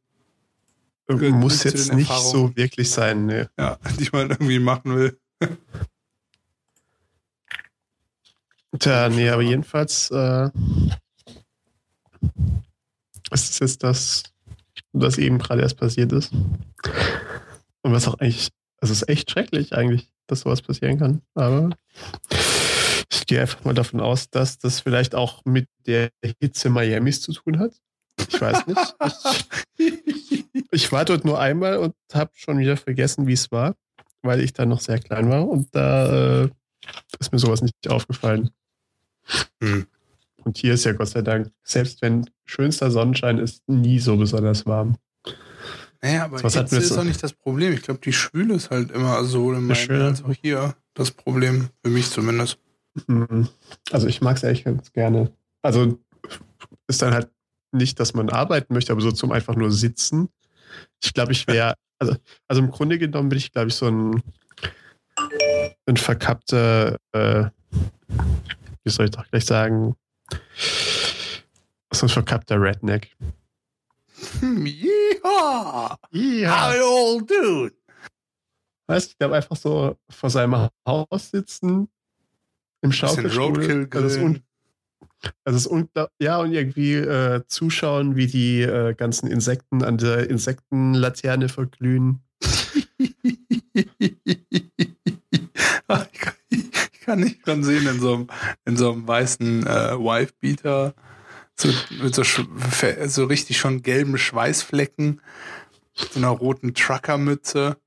Gehört 1.08 1.34
Muss 1.34 1.64
jetzt 1.64 1.94
nicht 1.94 2.12
so 2.12 2.56
wirklich 2.56 2.90
sein. 2.90 3.28
Ne? 3.28 3.50
Ja, 3.60 3.78
die 4.00 4.10
mal 4.12 4.30
irgendwie 4.30 4.60
machen 4.60 4.96
will. 4.96 5.20
Tja, 8.80 9.10
nee, 9.10 9.30
aber 9.30 9.44
jedenfalls 9.44 10.10
äh, 10.10 10.50
es 13.32 13.50
ist 13.50 13.60
jetzt 13.60 13.84
das, 13.84 14.24
was 14.94 15.18
eben 15.18 15.38
gerade 15.38 15.62
erst 15.62 15.78
passiert 15.78 16.12
ist. 16.12 16.32
Und 16.34 17.92
was 17.92 18.08
auch 18.08 18.16
eigentlich, 18.16 18.50
also 18.80 18.92
es 18.92 19.04
ist 19.04 19.10
echt 19.10 19.32
schrecklich 19.32 19.74
eigentlich, 19.74 20.12
dass 20.28 20.42
sowas 20.42 20.62
passieren 20.62 20.98
kann. 20.98 21.22
Aber 21.36 21.70
ich 23.26 23.30
gehe 23.30 23.42
einfach 23.42 23.64
mal 23.64 23.74
davon 23.74 24.02
aus, 24.02 24.30
dass 24.30 24.60
das 24.60 24.82
vielleicht 24.82 25.16
auch 25.16 25.44
mit 25.46 25.68
der 25.88 26.12
Hitze 26.40 26.70
Miamis 26.70 27.22
zu 27.22 27.34
tun 27.34 27.58
hat. 27.58 27.74
Ich 28.30 28.40
weiß 28.40 28.68
nicht. 28.68 28.96
Ich, 29.78 30.46
ich 30.70 30.92
war 30.92 31.06
dort 31.06 31.26
nur 31.26 31.40
einmal 31.40 31.78
und 31.78 31.96
habe 32.14 32.30
schon 32.36 32.60
wieder 32.60 32.78
vergessen, 32.78 33.26
wie 33.26 33.34
es 33.34 33.52
war, 33.52 33.74
weil 34.22 34.42
ich 34.42 34.54
da 34.54 34.68
noch 34.68 34.80
sehr 34.80 35.00
klein 35.00 35.28
war 35.32 35.48
und 35.48 35.74
da 35.74 36.44
äh, 36.44 36.50
ist 37.20 37.32
mir 37.32 37.40
sowas 37.40 37.64
nicht 37.64 37.74
aufgefallen. 37.88 38.52
Hm. 39.60 39.88
Und 40.44 40.58
hier 40.60 40.76
ist 40.76 40.86
ja 40.86 40.92
Gott 40.92 41.10
sei 41.10 41.24
Dank, 41.24 41.52
selbst 41.64 42.04
wenn 42.04 42.30
schönster 42.46 42.92
Sonnenschein 42.92 43.40
ist, 43.40 43.68
nie 43.68 43.98
so 43.98 44.18
besonders 44.18 44.68
warm. 44.68 44.98
Naja, 46.00 46.26
aber 46.26 46.44
Was 46.44 46.56
Hitze 46.56 46.78
ist 46.78 46.90
so? 46.90 47.00
auch 47.00 47.04
nicht 47.04 47.24
das 47.24 47.34
Problem. 47.34 47.74
Ich 47.74 47.82
glaube, 47.82 48.02
die 48.04 48.14
Schwüle 48.14 48.54
ist 48.54 48.70
halt 48.70 48.92
immer 48.92 49.24
sowohl 49.24 49.56
in 49.56 49.76
Schwüle. 49.76 50.06
als 50.06 50.24
auch 50.24 50.34
hier 50.44 50.76
das 50.94 51.10
Problem. 51.10 51.70
Für 51.84 51.90
mich 51.90 52.12
zumindest. 52.12 52.60
Mhm. 53.08 53.48
Also 53.92 54.08
ich 54.08 54.22
mag 54.22 54.38
es 54.38 54.44
eigentlich 54.44 54.64
ganz 54.64 54.92
gerne. 54.94 55.32
Also 55.62 56.00
ist 56.88 57.02
dann 57.02 57.14
halt 57.14 57.30
nicht, 57.72 58.00
dass 58.00 58.14
man 58.14 58.30
arbeiten 58.30 58.74
möchte, 58.74 58.92
aber 58.92 59.02
so 59.02 59.12
zum 59.12 59.32
einfach 59.32 59.56
nur 59.56 59.72
sitzen. 59.72 60.30
Ich 61.04 61.14
glaube, 61.14 61.34
ich 61.34 61.48
wäre, 61.48 61.76
also, 62.00 62.16
also 62.48 62.62
im 62.62 62.72
Grunde 62.72 62.98
genommen 62.98 63.30
bin 63.30 63.38
ich, 63.38 63.52
glaube 63.52 63.68
ich, 63.68 63.76
so 63.76 63.88
ein, 63.88 64.24
ein 65.86 65.98
verkappter, 65.98 66.98
äh, 67.12 67.46
wie 68.84 68.90
soll 68.90 69.06
ich 69.06 69.12
doch 69.12 69.28
gleich 69.30 69.46
sagen, 69.46 69.96
so 71.92 72.06
ein 72.06 72.10
verkappter 72.10 72.62
Redneck. 72.62 73.16
Hm, 74.40 74.66
yeehaw! 74.66 75.96
Ja. 76.12 76.70
How 76.70 76.82
old 76.82 77.30
dude? 77.30 77.76
Weißt 78.88 79.08
du, 79.08 79.12
ich 79.12 79.18
glaube 79.18 79.36
einfach 79.36 79.56
so 79.56 79.98
vor 80.10 80.30
seinem 80.30 80.70
Haus 80.88 81.32
sitzen, 81.32 81.90
im 82.86 82.92
Schaukelstuhl. 82.92 83.90
Ist, 83.94 84.18
un 84.18 84.42
ist 85.46 85.68
unglaublich. 85.68 86.16
Ja, 86.20 86.40
und 86.40 86.54
irgendwie 86.54 86.94
äh, 86.94 87.44
zuschauen, 87.48 88.16
wie 88.16 88.28
die 88.28 88.62
äh, 88.62 88.94
ganzen 88.94 89.28
Insekten 89.28 89.84
an 89.84 89.98
der 89.98 90.30
Insektenlaterne 90.30 91.50
verglühen. 91.50 92.22
Ach, 95.88 96.08
ich, 96.14 96.22
kann, 96.22 96.36
ich 96.50 97.02
kann 97.02 97.20
nicht 97.20 97.40
schon 97.46 97.64
sehen 97.64 97.88
in 97.88 98.00
so 98.00 98.14
einem, 98.14 98.28
in 98.66 98.78
so 98.78 98.92
einem 98.92 99.08
weißen 99.08 99.66
äh, 99.66 99.98
Wife-Beater. 99.98 100.94
So, 101.58 101.70
mit 102.02 102.14
so, 102.14 102.24
so 102.24 103.26
richtig 103.26 103.58
schon 103.58 103.82
gelben 103.82 104.18
Schweißflecken. 104.18 105.22
So 105.94 106.20
einer 106.20 106.30
roten 106.30 106.74
Truckermütze. 106.74 107.78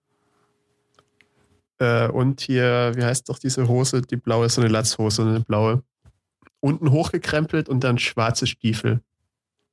Äh, 1.78 2.08
und 2.08 2.40
hier, 2.40 2.92
wie 2.96 3.04
heißt 3.04 3.28
doch 3.28 3.38
diese 3.38 3.68
Hose? 3.68 4.02
Die 4.02 4.16
blaue, 4.16 4.48
so 4.48 4.60
eine 4.60 4.70
Latzhose, 4.70 5.22
eine 5.22 5.40
blaue. 5.40 5.82
Unten 6.60 6.90
hochgekrempelt 6.90 7.68
und 7.68 7.84
dann 7.84 7.98
schwarze 7.98 8.46
Stiefel. 8.46 9.00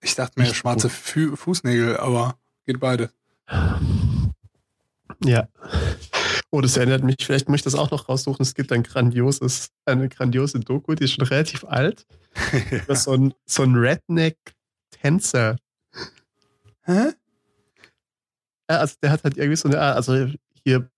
Ich 0.01 0.13
dachte 0.15 0.39
mir 0.39 0.45
Nicht 0.45 0.57
schwarze 0.57 0.89
Fü 0.89 1.35
Fußnägel, 1.35 1.97
aber 1.97 2.37
geht 2.67 2.79
beide. 2.79 3.09
Ja. 5.23 5.47
Oh, 6.51 6.61
das 6.61 6.77
erinnert 6.77 7.03
mich, 7.03 7.17
vielleicht 7.21 7.49
muss 7.49 7.57
ich 7.57 7.63
das 7.63 7.75
auch 7.75 7.89
noch 7.91 8.07
raussuchen. 8.07 8.43
Es 8.43 8.53
gibt 8.53 8.71
ein 8.71 8.83
grandioses, 8.83 9.69
eine 9.85 10.07
grandiose 10.09 10.59
Doku, 10.59 10.93
die 10.93 11.05
ist 11.05 11.13
schon 11.13 11.25
relativ 11.25 11.63
alt. 11.65 12.05
über 12.71 12.95
so 12.95 13.13
ein, 13.13 13.33
so 13.45 13.63
ein 13.63 13.75
Redneck-Tänzer. 13.75 15.57
Hä? 16.83 17.13
Ja, 18.69 18.77
also 18.79 18.95
der 19.01 19.11
hat 19.11 19.23
halt 19.23 19.37
irgendwie 19.37 19.55
so 19.55 19.67
eine, 19.69 19.79
Art- 19.79 19.95
also 19.95 20.27
hier, 20.63 20.89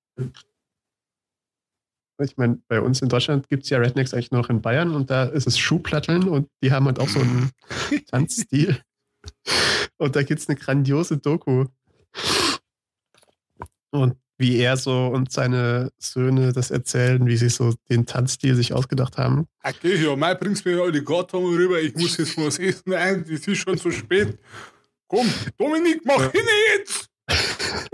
ich 2.19 2.37
meine, 2.37 2.59
bei 2.67 2.81
uns 2.81 3.01
in 3.01 3.09
Deutschland 3.09 3.47
gibt 3.49 3.63
es 3.63 3.69
ja 3.69 3.77
Rednecks 3.77 4.13
eigentlich 4.13 4.31
nur 4.31 4.41
noch 4.41 4.49
in 4.49 4.61
Bayern 4.61 4.93
und 4.95 5.09
da 5.09 5.23
ist 5.25 5.47
es 5.47 5.57
Schuhplatteln 5.59 6.27
und 6.27 6.47
die 6.63 6.71
haben 6.71 6.85
halt 6.85 6.99
auch 6.99 7.09
so 7.09 7.19
einen 7.19 7.51
Tanzstil. 8.11 8.79
Und 9.97 10.15
da 10.15 10.23
gibt 10.23 10.39
es 10.41 10.49
eine 10.49 10.57
grandiose 10.57 11.17
Doku. 11.17 11.65
Und 13.91 14.15
wie 14.39 14.57
er 14.57 14.77
so 14.77 15.07
und 15.07 15.31
seine 15.31 15.91
Söhne 15.97 16.53
das 16.53 16.69
erzählen, 16.69 17.25
wie 17.25 17.37
sie 17.37 17.49
so 17.49 17.73
den 17.89 18.05
Tanzstil 18.05 18.55
sich 18.55 18.71
ausgedacht 18.73 19.17
haben. 19.17 19.47
Okay, 19.63 19.95
ja, 20.03 20.15
mal 20.15 20.35
bringst 20.35 20.63
mir 20.65 20.79
alle 20.81 21.03
Karton 21.03 21.43
rüber. 21.55 21.81
Ich 21.81 21.95
muss 21.95 22.17
jetzt 22.17 22.37
was 22.37 22.59
essen. 22.59 22.93
Eigentlich 22.93 23.39
ist 23.39 23.47
es 23.47 23.57
schon 23.57 23.77
zu 23.77 23.91
spät. 23.91 24.37
Komm, 25.07 25.27
Dominik, 25.57 26.01
mach 26.05 26.19
Ja. 26.19 26.31
hin 26.31 26.45
jetzt! 26.77 27.09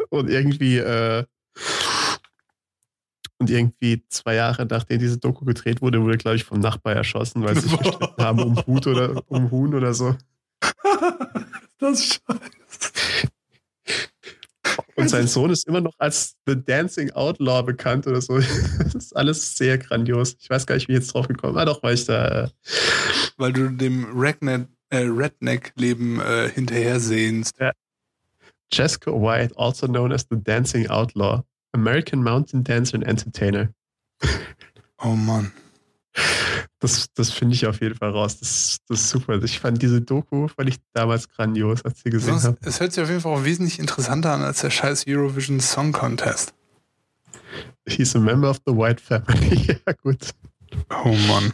Und 0.10 0.30
irgendwie, 0.30 0.78
äh, 0.80 1.24
und 3.44 3.50
irgendwie 3.50 4.02
zwei 4.08 4.36
Jahre 4.36 4.66
nachdem 4.66 5.00
diese 5.00 5.18
Doku 5.18 5.44
gedreht 5.44 5.82
wurde, 5.82 6.02
wurde, 6.02 6.18
glaube 6.18 6.38
ich, 6.38 6.46
vom 6.46 6.62
Nachbar 6.62 6.96
erschossen, 6.96 7.44
weil 7.44 7.56
sie 7.56 7.68
sich 7.68 7.78
gestritten 7.78 8.24
haben 8.24 8.40
um 8.40 8.66
Hut 8.66 8.88
oder 8.88 9.22
um 9.28 9.52
Huhn 9.52 9.76
oder 9.76 9.94
so. 9.94 10.16
das 11.78 12.00
ist 12.00 12.22
scheiße. 12.26 13.28
Und 14.96 15.10
sein 15.10 15.28
Sohn 15.28 15.50
ist 15.50 15.68
immer 15.68 15.82
noch 15.82 15.96
als 15.98 16.38
The 16.46 16.56
Dancing 16.56 17.12
Outlaw 17.12 17.64
bekannt 17.64 18.08
oder 18.08 18.22
so. 18.22 18.40
Das 18.80 18.96
ist 18.96 19.16
alles 19.16 19.58
sehr 19.58 19.78
grandios. 19.78 20.38
Ich 20.40 20.50
weiß 20.50 20.66
gar 20.66 20.76
nicht, 20.76 20.88
wie 20.88 20.94
ich 20.94 21.00
jetzt 21.00 21.14
drauf 21.14 21.28
gekommen 21.28 21.58
Ah, 21.58 21.66
doch, 21.66 21.84
weil 21.84 21.96
ich 21.96 22.06
da. 22.06 22.46
Äh, 22.46 22.50
Weil 23.36 23.52
du 23.52 23.70
dem 23.70 24.06
äh, 24.16 24.98
Redneck-Leben 24.98 26.22
äh, 26.22 26.50
hinterher 26.50 27.02
sehnst. 27.02 27.56
Jessica 28.72 29.12
White, 29.12 29.54
also 29.58 29.88
known 29.88 30.14
as 30.14 30.28
The 30.30 30.42
Dancing 30.42 30.88
Outlaw, 30.88 31.44
American 31.74 32.24
Mountain 32.24 32.64
Dancer 32.64 32.96
and 32.96 33.06
Entertainer. 33.06 33.70
Oh 35.00 35.16
Mann. 35.16 35.52
Das, 36.80 37.12
das 37.14 37.32
finde 37.32 37.56
ich 37.56 37.66
auf 37.66 37.82
jeden 37.82 37.96
Fall 37.96 38.12
raus. 38.12 38.40
Das, 38.40 38.78
das 38.88 39.02
ist 39.02 39.10
super. 39.10 39.42
Ich 39.42 39.60
fand 39.60 39.82
diese 39.82 40.02
Doku, 40.02 40.48
fand 40.48 40.70
ich 40.70 40.78
damals 40.94 41.30
grandios, 41.30 41.84
als 41.84 41.98
ich 41.98 42.04
sie 42.04 42.10
gesehen 42.10 42.42
habe. 42.44 42.58
es 42.62 42.80
hört 42.80 42.94
sich 42.94 43.04
auf 43.04 43.10
jeden 43.10 43.22
Fall 43.22 43.34
auch 43.34 43.44
wesentlich 43.44 43.80
interessanter 43.80 44.34
an 44.34 44.44
als 44.44 44.62
der 44.62 44.70
scheiß 44.70 45.06
Eurovision 45.08 45.60
Song 45.60 45.92
Contest. 45.92 46.54
He's 47.88 48.16
a 48.16 48.20
member 48.20 48.50
of 48.50 48.62
the 48.66 48.74
White 48.74 49.02
Family. 49.02 49.78
ja, 49.88 49.94
gut. 49.94 50.30
Oh 50.90 51.16
Mann. 51.28 51.54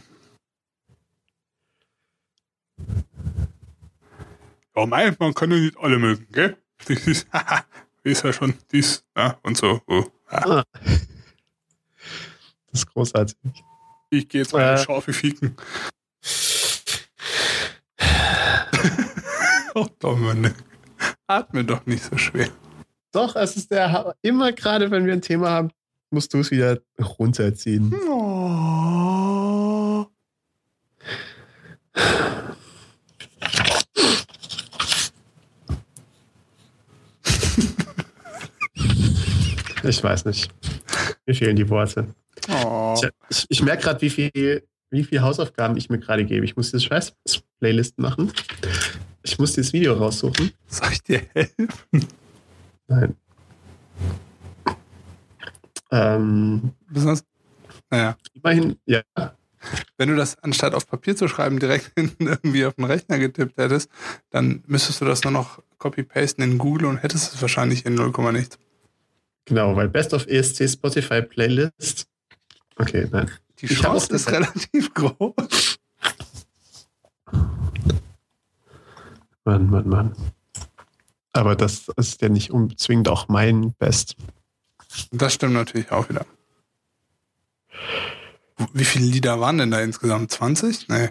Ja, 4.76 4.86
mein, 4.86 5.16
man 5.18 5.34
kann 5.34 5.50
ja 5.50 5.58
nicht 5.58 5.76
alle 5.78 5.98
mögen, 5.98 6.26
gell? 6.32 6.56
Ist, 8.02 8.24
ja 8.24 8.32
schon 8.32 8.54
dies, 8.72 9.04
ja, 9.16 9.38
und 9.42 9.56
so. 9.56 9.80
Oh. 9.86 10.04
Ah. 10.28 10.62
Das 12.72 12.74
ist 12.80 12.86
großartig. 12.86 13.36
Ich 14.10 14.28
gehe 14.28 14.42
jetzt 14.42 14.52
mal 14.52 14.62
eine 14.64 14.80
Äh. 14.80 14.84
Schafe 14.84 15.12
ficken. 15.12 15.56
oh, 19.74 19.86
Dominik. 19.98 20.54
Atme 21.26 21.64
doch 21.64 21.84
nicht 21.86 22.02
so 22.04 22.16
schwer. 22.16 22.48
Doch, 23.12 23.36
es 23.36 23.56
ist 23.56 23.70
der. 23.70 23.92
Ha- 23.92 24.14
Immer 24.22 24.52
gerade, 24.52 24.90
wenn 24.90 25.06
wir 25.06 25.12
ein 25.12 25.22
Thema 25.22 25.50
haben, 25.50 25.70
musst 26.10 26.32
du 26.34 26.38
es 26.38 26.50
wieder 26.50 26.78
runterziehen. 27.18 27.94
Oh. 28.08 30.06
Ich 39.82 40.02
weiß 40.02 40.24
nicht. 40.26 40.50
Mir 41.26 41.34
fehlen 41.34 41.56
die 41.56 41.68
Worte. 41.68 42.06
Oh. 42.48 42.94
Ich, 42.96 43.08
ich, 43.30 43.46
ich 43.48 43.62
merke 43.62 43.84
gerade, 43.84 44.00
wie 44.02 44.10
viel 44.10 44.62
wie 44.90 45.04
viele 45.04 45.22
Hausaufgaben 45.22 45.76
ich 45.76 45.88
mir 45.88 45.98
gerade 45.98 46.24
gebe. 46.24 46.44
Ich 46.44 46.56
muss 46.56 46.70
diese 46.70 46.82
scheiß 46.82 47.14
Playlist 47.60 47.98
machen. 47.98 48.32
Ich 49.22 49.38
muss 49.38 49.52
dieses 49.52 49.72
Video 49.72 49.94
raussuchen. 49.94 50.50
Soll 50.66 50.92
ich 50.92 51.02
dir 51.02 51.22
helfen? 51.32 52.06
Nein. 52.88 53.16
Ähm, 55.92 56.72
Besonders, 56.88 57.24
naja, 57.90 58.16
immerhin, 58.32 58.76
ja. 58.86 59.02
wenn 59.96 60.08
du 60.08 60.14
das 60.14 60.38
anstatt 60.38 60.72
auf 60.72 60.86
Papier 60.86 61.16
zu 61.16 61.26
schreiben 61.26 61.58
direkt 61.58 61.92
hinten 61.96 62.28
irgendwie 62.28 62.64
auf 62.64 62.74
den 62.74 62.84
Rechner 62.84 63.18
getippt 63.18 63.58
hättest, 63.58 63.90
dann 64.30 64.62
müsstest 64.66 65.00
du 65.00 65.04
das 65.04 65.24
nur 65.24 65.32
noch 65.32 65.62
copy-pasten 65.78 66.44
in 66.44 66.58
Google 66.58 66.86
und 66.86 66.98
hättest 66.98 67.34
es 67.34 67.42
wahrscheinlich 67.42 67.86
in 67.86 67.94
0, 67.94 68.12
nichts. 68.32 68.58
Genau, 69.50 69.74
weil 69.74 69.88
Best 69.88 70.14
of 70.14 70.28
ESC 70.28 70.68
Spotify 70.70 71.22
Playlist. 71.22 72.06
Okay, 72.76 73.08
nein. 73.10 73.28
Die 73.58 73.66
Chance 73.66 74.14
ist 74.14 74.30
relativ 74.30 74.94
groß. 74.94 75.76
Mann, 79.44 79.68
Mann, 79.70 79.88
Mann. 79.88 80.16
Aber 81.32 81.56
das 81.56 81.88
ist 81.96 82.22
ja 82.22 82.28
nicht 82.28 82.52
unbedingt 82.52 83.08
auch 83.08 83.26
mein 83.26 83.72
Best. 83.74 84.14
Das 85.10 85.34
stimmt 85.34 85.54
natürlich 85.54 85.90
auch 85.90 86.08
wieder. 86.08 86.24
Wie 88.72 88.84
viele 88.84 89.06
Lieder 89.06 89.40
waren 89.40 89.58
denn 89.58 89.72
da 89.72 89.80
insgesamt? 89.80 90.30
20? 90.30 90.88
Nee. 90.88 91.08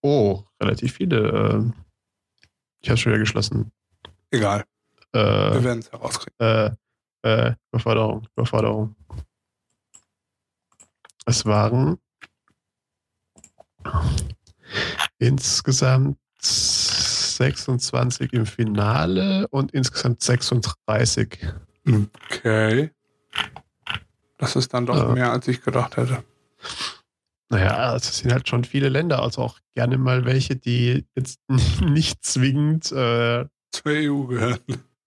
Oh, 0.00 0.42
relativ 0.60 0.94
viele. 0.94 1.28
ähm. 1.30 1.74
Ich 2.80 2.88
habe 2.90 2.96
schon 2.96 3.12
wieder 3.12 3.20
geschlossen. 3.20 3.70
Egal. 4.32 4.64
Wir 5.12 5.20
Äh, 5.20 5.62
werden 5.64 5.78
es 5.80 5.92
herauskriegen. 5.92 6.34
äh, 6.40 6.70
äh, 7.22 7.54
Überforderung, 7.72 8.26
Überforderung. 8.36 8.94
Es 11.26 11.44
waren 11.44 11.98
insgesamt 15.18 16.18
26 16.40 18.32
im 18.32 18.46
Finale 18.46 19.46
und 19.48 19.72
insgesamt 19.72 20.22
36. 20.22 21.38
Okay. 21.86 22.90
Das 24.38 24.56
ist 24.56 24.72
dann 24.72 24.86
doch 24.86 24.96
Ja. 24.96 25.08
mehr, 25.08 25.32
als 25.32 25.48
ich 25.48 25.60
gedacht 25.62 25.96
hätte. 25.96 26.22
Naja, 27.50 27.96
es 27.96 28.18
sind 28.18 28.32
halt 28.32 28.46
schon 28.48 28.64
viele 28.64 28.88
Länder, 28.90 29.22
also 29.22 29.42
auch 29.42 29.58
gerne 29.74 29.96
mal 29.98 30.24
welche, 30.26 30.54
die 30.56 31.06
jetzt 31.16 31.40
nicht 31.80 32.22
zwingend, 32.24 32.92
äh, 32.92 33.46
Zur 33.72 33.86
EU 33.92 34.24
gehören. 34.26 34.58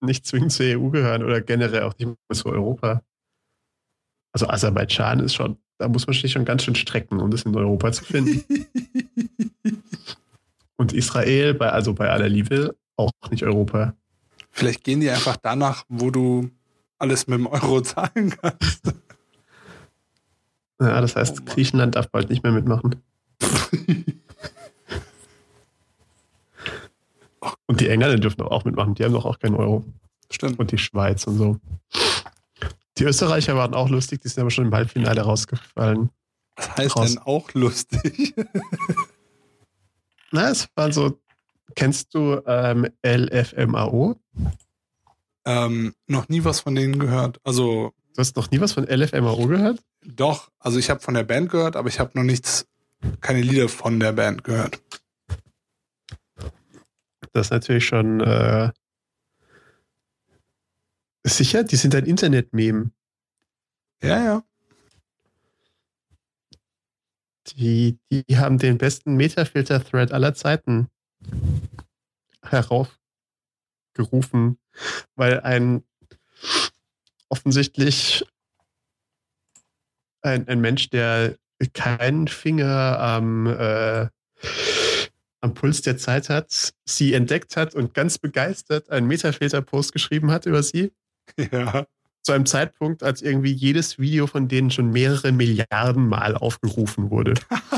Nicht 0.02 0.26
zwingend 0.26 0.52
zur 0.52 0.66
EU 0.66 0.89
gehören 0.89 1.24
oder 1.24 1.41
generell 1.41 1.84
auch 1.84 1.97
nicht 1.97 2.08
mehr 2.08 2.18
zu 2.34 2.47
Europa. 2.47 3.02
Also 4.34 4.47
Aserbaidschan 4.47 5.20
ist 5.20 5.36
schon, 5.36 5.58
da 5.78 5.88
muss 5.88 6.08
man 6.08 6.14
sich 6.14 6.32
schon 6.32 6.45
ganz 6.45 6.64
schön 6.64 6.76
strecken, 6.76 7.20
um 7.20 7.32
das 7.32 7.43
in 7.43 7.56
Europa 7.56 7.91
zu 7.91 8.04
finden. 8.06 8.43
Und 10.78 10.93
Israel, 10.93 11.54
bei, 11.54 11.70
also 11.70 11.93
bei 11.93 12.10
aller 12.10 12.30
Liebe, 12.30 12.76
auch 12.95 13.12
nicht 13.30 13.43
Europa. 13.43 13.93
Vielleicht 14.49 14.84
gehen 14.84 14.99
die 14.99 15.10
einfach 15.10 15.38
danach, 15.38 15.86
wo 15.89 16.10
du 16.10 16.49
alles 16.97 17.28
mit 17.28 17.39
dem 17.39 17.47
Euro 17.47 17.82
zahlen 17.82 18.32
kannst. 18.41 18.93
Ja, 20.80 20.99
das 21.02 21.16
heißt, 21.16 21.41
Oh. 21.41 21.45
Griechenland 21.45 21.95
darf 21.95 22.10
bald 22.10 22.30
nicht 22.30 22.43
mehr 22.43 22.52
mitmachen. 22.52 22.95
Und 27.68 27.80
die 27.82 27.89
Engländer 27.89 28.18
dürfen 28.18 28.42
auch 28.42 28.66
mitmachen, 28.66 28.96
die 28.96 29.04
haben 29.04 29.14
doch 29.14 29.26
auch 29.26 29.39
keinen 29.39 29.56
Euro. 29.56 29.84
Stimmt. 30.32 30.60
Und 30.60 30.72
die 30.72 30.78
Schweiz 30.78 31.26
und 31.28 31.38
so. 31.38 31.58
Die 32.98 33.04
Österreicher 33.04 33.56
waren 33.56 33.74
auch 33.74 33.89
lustig, 33.89 34.22
die 34.22 34.28
sind 34.28 34.42
aber 34.42 34.52
schon 34.52 34.66
im 34.68 34.74
Halbfinale 34.74 35.22
rausgefallen. 35.22 36.10
Was 36.56 36.78
heißt 36.78 36.96
Raus. 36.98 37.08
denn 37.10 37.18
auch 37.20 37.54
lustig? 37.54 38.34
Na, 40.32 40.50
es 40.50 40.68
war 40.76 40.92
so, 40.94 41.20
kennst 41.76 42.14
du 42.14 42.42
ähm, 42.46 42.88
LFMAO? 43.06 44.16
ähm, 45.46 45.94
noch 46.08 46.30
nie 46.30 46.44
was 46.44 46.60
von 46.60 46.76
denen 46.76 47.00
gehört. 47.00 47.39
Also 47.44 47.94
Du 48.14 48.20
hast 48.20 48.36
noch 48.36 48.52
nie 48.52 48.60
was 48.60 48.74
von 48.74 48.84
LFMAO 48.86 49.48
gehört? 49.48 49.80
doch, 50.06 50.52
also 50.60 50.78
ich 50.78 50.89
habe 50.89 51.00
von 51.00 51.14
der 51.14 51.24
Band 51.24 51.50
gehört, 51.50 51.76
aber 51.76 51.88
ich 51.88 52.00
habe 52.00 52.12
noch 52.14 52.24
nichts, 52.24 52.68
keine 53.22 53.42
Lieder 53.42 53.70
von 53.70 54.00
der 54.00 54.12
Band 54.12 54.44
gehört. 54.44 54.82
Das 57.34 57.47
ist 57.47 57.51
natürlich 57.51 57.86
schon 57.86 58.22
äh, 58.22 58.72
sicher, 61.24 61.63
die 61.63 61.76
sind 61.76 61.95
ein 61.95 62.05
Internet-Meme. 62.05 62.91
Ja, 64.01 64.24
ja. 64.24 64.43
Die, 67.57 67.99
die 68.11 68.38
haben 68.38 68.57
den 68.57 68.78
besten 68.78 69.15
Metafilter-Thread 69.15 70.11
aller 70.11 70.34
Zeiten 70.34 70.89
heraufgerufen, 72.43 74.59
weil 75.15 75.41
ein 75.41 75.84
offensichtlich 77.30 78.26
ein, 80.22 80.47
ein 80.47 80.61
Mensch, 80.61 80.89
der 80.89 81.38
keinen 81.74 82.28
Finger 82.28 82.99
am, 82.99 83.47
äh, 83.47 84.07
am 85.42 85.54
Puls 85.54 85.82
der 85.82 85.98
Zeit 85.98 86.30
hat, 86.30 86.74
sie 86.86 87.14
entdeckt 87.14 87.58
hat 87.58 87.76
und 87.76 87.94
ganz 87.94 88.18
begeistert 88.18 88.89
einen 88.89 89.08
Metafilter-Post 89.08 89.92
geschrieben 89.94 90.32
hat 90.32 90.46
über 90.46 90.64
sie 90.64 90.92
Ja. 91.52 91.86
zu 92.24 92.32
einem 92.32 92.46
Zeitpunkt, 92.46 93.04
als 93.04 93.22
irgendwie 93.22 93.52
jedes 93.52 93.98
Video 94.00 94.28
von 94.28 94.48
denen 94.48 94.70
schon 94.72 94.92
mehrere 94.92 95.32
Milliarden 95.32 96.08
Mal 96.08 96.36
aufgerufen 96.36 97.10
wurde. 97.10 97.34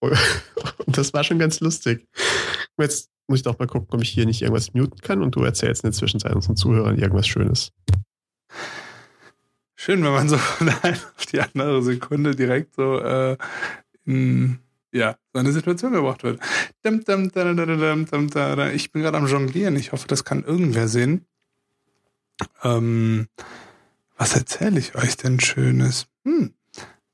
Und 0.00 0.98
das 0.98 1.12
war 1.14 1.24
schon 1.24 1.38
ganz 1.38 1.60
lustig. 1.60 2.06
Jetzt 2.78 3.10
muss 3.26 3.38
ich 3.38 3.42
doch 3.42 3.58
mal 3.58 3.66
gucken, 3.66 3.88
ob 3.92 4.02
ich 4.02 4.10
hier 4.10 4.26
nicht 4.26 4.42
irgendwas 4.42 4.74
muten 4.74 4.98
kann 5.00 5.22
und 5.22 5.34
du 5.34 5.42
erzählst 5.42 5.82
in 5.82 5.90
der 5.90 5.96
Zwischenzeit 5.96 6.34
unseren 6.34 6.56
Zuhörern 6.56 6.98
irgendwas 6.98 7.26
Schönes. 7.26 7.72
Schön, 9.76 10.04
wenn 10.04 10.12
man 10.12 10.28
so 10.28 10.36
von 10.36 10.66
der 10.66 10.84
einen 10.84 11.00
auf 11.16 11.26
die 11.26 11.40
andere 11.40 11.82
Sekunde 11.82 12.34
direkt 12.36 12.74
so 12.74 12.98
äh, 13.00 13.36
in 14.04 14.58
ja, 14.92 15.16
so 15.32 15.40
eine 15.40 15.52
Situation 15.52 15.92
gebracht 15.92 16.22
wird. 16.22 16.40
Ich 16.84 17.04
bin 18.92 19.02
gerade 19.02 19.16
am 19.18 19.26
Jonglieren. 19.26 19.76
Ich 19.76 19.92
hoffe, 19.92 20.06
das 20.06 20.24
kann 20.24 20.44
irgendwer 20.44 20.86
sehen. 20.86 21.26
Ähm, 22.62 23.26
was 24.16 24.36
erzähle 24.36 24.78
ich 24.78 24.94
euch 24.94 25.16
denn 25.16 25.40
Schönes? 25.40 26.06
Hm, 26.24 26.54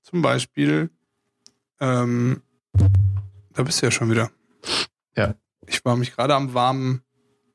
zum 0.02 0.22
Beispiel, 0.22 0.90
ähm, 1.80 2.42
da 3.54 3.62
bist 3.62 3.80
du 3.80 3.86
ja 3.86 3.90
schon 3.90 4.10
wieder. 4.10 4.30
Ja. 5.16 5.34
Ich 5.66 5.82
war 5.84 5.96
mich 5.96 6.14
gerade 6.14 6.34
am 6.34 6.52
warmen 6.52 7.02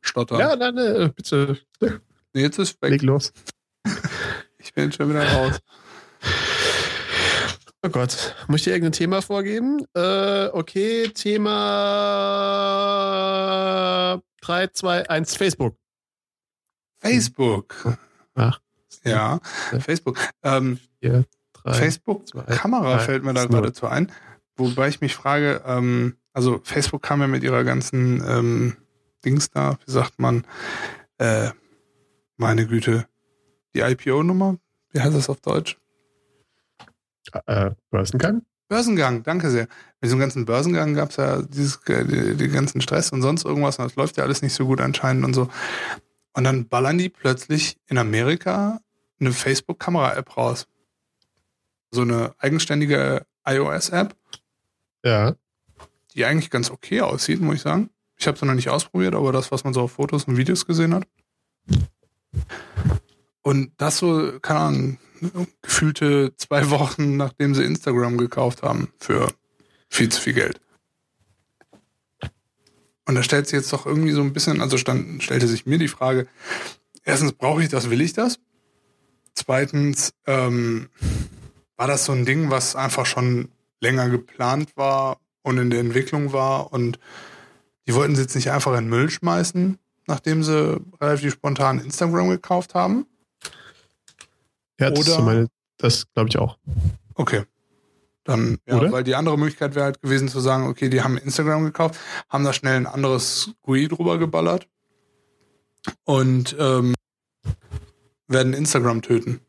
Stottern. 0.02 0.40
Ja, 0.40 0.56
nein, 0.56 0.76
nein, 0.76 1.14
bitte, 1.16 1.60
Nee, 2.34 2.42
jetzt 2.42 2.60
ist 2.60 2.82
weg. 2.82 2.92
leg 2.92 3.02
los. 3.04 3.32
Ich 4.58 4.74
bin 4.74 4.92
schon 4.92 5.10
wieder 5.10 5.28
raus. 5.32 5.60
Oh 7.86 7.90
Gott, 7.90 8.36
muss 8.48 8.62
ich 8.62 8.64
dir 8.64 8.72
irgendein 8.72 8.94
Thema 8.94 9.22
vorgeben? 9.22 9.86
Äh, 9.94 10.48
okay, 10.48 11.08
Thema 11.10 11.54
3, 14.42 14.68
2, 14.70 15.08
1, 15.08 15.36
Facebook. 15.36 15.78
Facebook. 16.98 17.96
Ach. 18.34 18.60
Ja. 19.04 19.40
Facebook. 19.80 20.18
Ähm, 20.42 20.80
drei. 21.00 21.26
Facebook 21.74 22.28
zwei, 22.28 22.42
Kamera 22.46 22.96
drei, 22.96 23.04
fällt 23.04 23.24
mir 23.24 23.36
da 23.36 23.44
zwei. 23.44 23.50
gerade 23.50 23.72
zu 23.74 23.86
ein. 23.86 24.12
Wobei 24.56 24.88
ich 24.88 25.02
mich 25.02 25.14
frage, 25.14 25.62
ähm, 25.68 26.18
also 26.34 26.60
Facebook 26.64 27.04
kam 27.04 27.22
ja 27.22 27.28
mit 27.28 27.44
ihrer 27.44 27.64
ganzen 27.64 28.24
ähm, 28.28 28.78
Dings 29.24 29.52
da, 29.52 29.78
wie 29.86 29.92
sagt 29.92 30.18
man, 30.18 30.48
äh, 31.20 31.52
meine 32.38 32.66
Güte, 32.66 33.06
die 33.76 33.82
IPO-Nummer, 33.82 34.58
wie 34.90 35.02
heißt 35.02 35.16
das 35.16 35.30
auf 35.30 35.40
Deutsch? 35.42 35.78
Äh, 37.46 37.72
Börsengang? 37.92 38.42
Börsengang, 38.68 39.24
danke 39.24 39.52
sehr. 39.52 39.64
Mit 40.02 40.06
diesem 40.06 40.20
ganzen 40.20 40.46
Börsengang 40.46 40.94
gab 40.96 41.12
es 41.12 41.18
ja 41.18 41.42
dieses, 41.42 41.78
äh, 41.88 42.06
die, 42.06 42.36
die 42.36 42.48
ganzen 42.50 42.82
Stress 42.82 43.12
und 43.12 43.22
sonst 43.22 43.46
irgendwas 43.46 43.78
und 43.80 43.86
das 43.86 43.96
läuft 43.96 44.18
ja 44.18 44.24
alles 44.24 44.42
nicht 44.42 44.54
so 44.54 44.66
gut 44.66 44.82
anscheinend 44.82 45.24
und 45.26 45.34
so. 45.34 45.50
Und 46.34 46.44
dann 46.44 46.68
ballern 46.68 46.98
die 46.98 47.10
plötzlich 47.10 47.78
in 47.88 47.98
Amerika 47.98 48.80
eine 49.20 49.32
Facebook-Kamera-App 49.32 50.36
raus. 50.36 50.68
So 51.92 52.02
eine 52.02 52.34
eigenständige 52.40 53.26
iOS-App, 53.46 54.16
Ja. 55.04 55.36
die 56.14 56.26
eigentlich 56.26 56.50
ganz 56.50 56.70
okay 56.72 57.02
aussieht, 57.02 57.40
muss 57.40 57.56
ich 57.56 57.62
sagen. 57.62 57.90
Ich 58.18 58.28
habe 58.28 58.38
sie 58.38 58.46
noch 58.46 58.54
nicht 58.56 58.70
ausprobiert, 58.70 59.14
aber 59.16 59.32
das, 59.32 59.52
was 59.52 59.64
man 59.64 59.74
so 59.74 59.82
auf 59.82 59.94
Fotos 59.94 60.26
und 60.26 60.38
Videos 60.38 60.66
gesehen 60.66 60.94
hat. 60.94 61.08
Und 63.44 63.72
das 63.78 63.98
so, 64.00 64.40
keine 64.42 64.60
Ahnung, 64.60 64.98
gefühlte 65.62 66.34
zwei 66.38 66.70
Wochen, 66.70 67.18
nachdem 67.18 67.56
sie 67.56 67.64
Instagram 67.64 68.18
gekauft 68.18 68.64
haben 68.64 68.90
für 69.00 69.32
viel 69.90 70.10
zu 70.10 70.22
viel 70.22 70.34
Geld. 70.34 70.60
Und 73.08 73.16
da 73.16 73.24
stellt 73.24 73.48
sich 73.48 73.58
jetzt 73.58 73.72
doch 73.72 73.86
irgendwie 73.86 74.12
so 74.12 74.22
ein 74.22 74.34
bisschen, 74.34 74.62
also 74.62 74.78
stand, 74.78 75.22
stellte 75.22 75.48
sich 75.48 75.66
mir 75.66 75.78
die 75.78 75.88
Frage, 75.88 76.28
erstens, 77.04 77.34
brauche 77.34 77.62
ich 77.62 77.70
das, 77.70 77.90
will 77.90 78.02
ich 78.02 78.14
das? 78.14 78.40
Zweitens, 79.36 80.14
ähm, 80.26 80.90
war 81.78 81.88
das 81.88 82.06
so 82.06 82.14
ein 82.14 82.26
Ding, 82.26 82.50
was 82.50 82.76
einfach 82.76 83.06
schon 83.06 83.50
länger 83.80 84.10
geplant 84.10 84.76
war 84.76 85.20
und 85.44 85.58
in 85.58 85.70
der 85.70 85.82
Entwicklung 85.82 86.34
war 86.34 86.74
und 86.74 87.00
die 87.88 87.94
wollten 87.94 88.14
es 88.14 88.20
jetzt 88.20 88.36
nicht 88.36 88.50
einfach 88.50 88.76
in 88.78 88.90
Müll 88.90 89.10
schmeißen, 89.10 89.78
nachdem 90.08 90.44
sie 90.44 90.82
relativ 91.00 91.34
spontan 91.34 91.80
Instagram 91.80 92.30
gekauft 92.30 92.74
haben? 92.74 93.06
Ja, 94.80 94.90
das, 94.90 95.18
Oder- 95.18 95.48
das 95.78 96.12
glaube 96.14 96.30
ich 96.30 96.38
auch. 96.38 96.58
Okay. 97.16 97.44
Dann, 98.24 98.58
ja, 98.68 98.78
Oder? 98.78 98.92
weil 98.92 99.04
die 99.04 99.14
andere 99.16 99.38
Möglichkeit 99.38 99.76
wäre 99.76 99.86
halt 99.86 100.02
gewesen 100.02 100.28
zu 100.28 100.40
sagen, 100.40 100.68
okay, 100.68 100.90
die 100.90 101.02
haben 101.04 101.18
Instagram 101.18 101.64
gekauft, 101.64 102.00
haben 102.28 102.44
da 102.44 102.54
schnell 102.54 102.76
ein 102.76 102.88
anderes 102.88 103.52
GUI 103.62 103.88
drüber 103.88 104.18
geballert 104.18 104.68
und 106.06 106.56
ähm, 106.60 106.96
werden 108.28 108.54
Instagram 108.54 109.04
töten. 109.04 109.42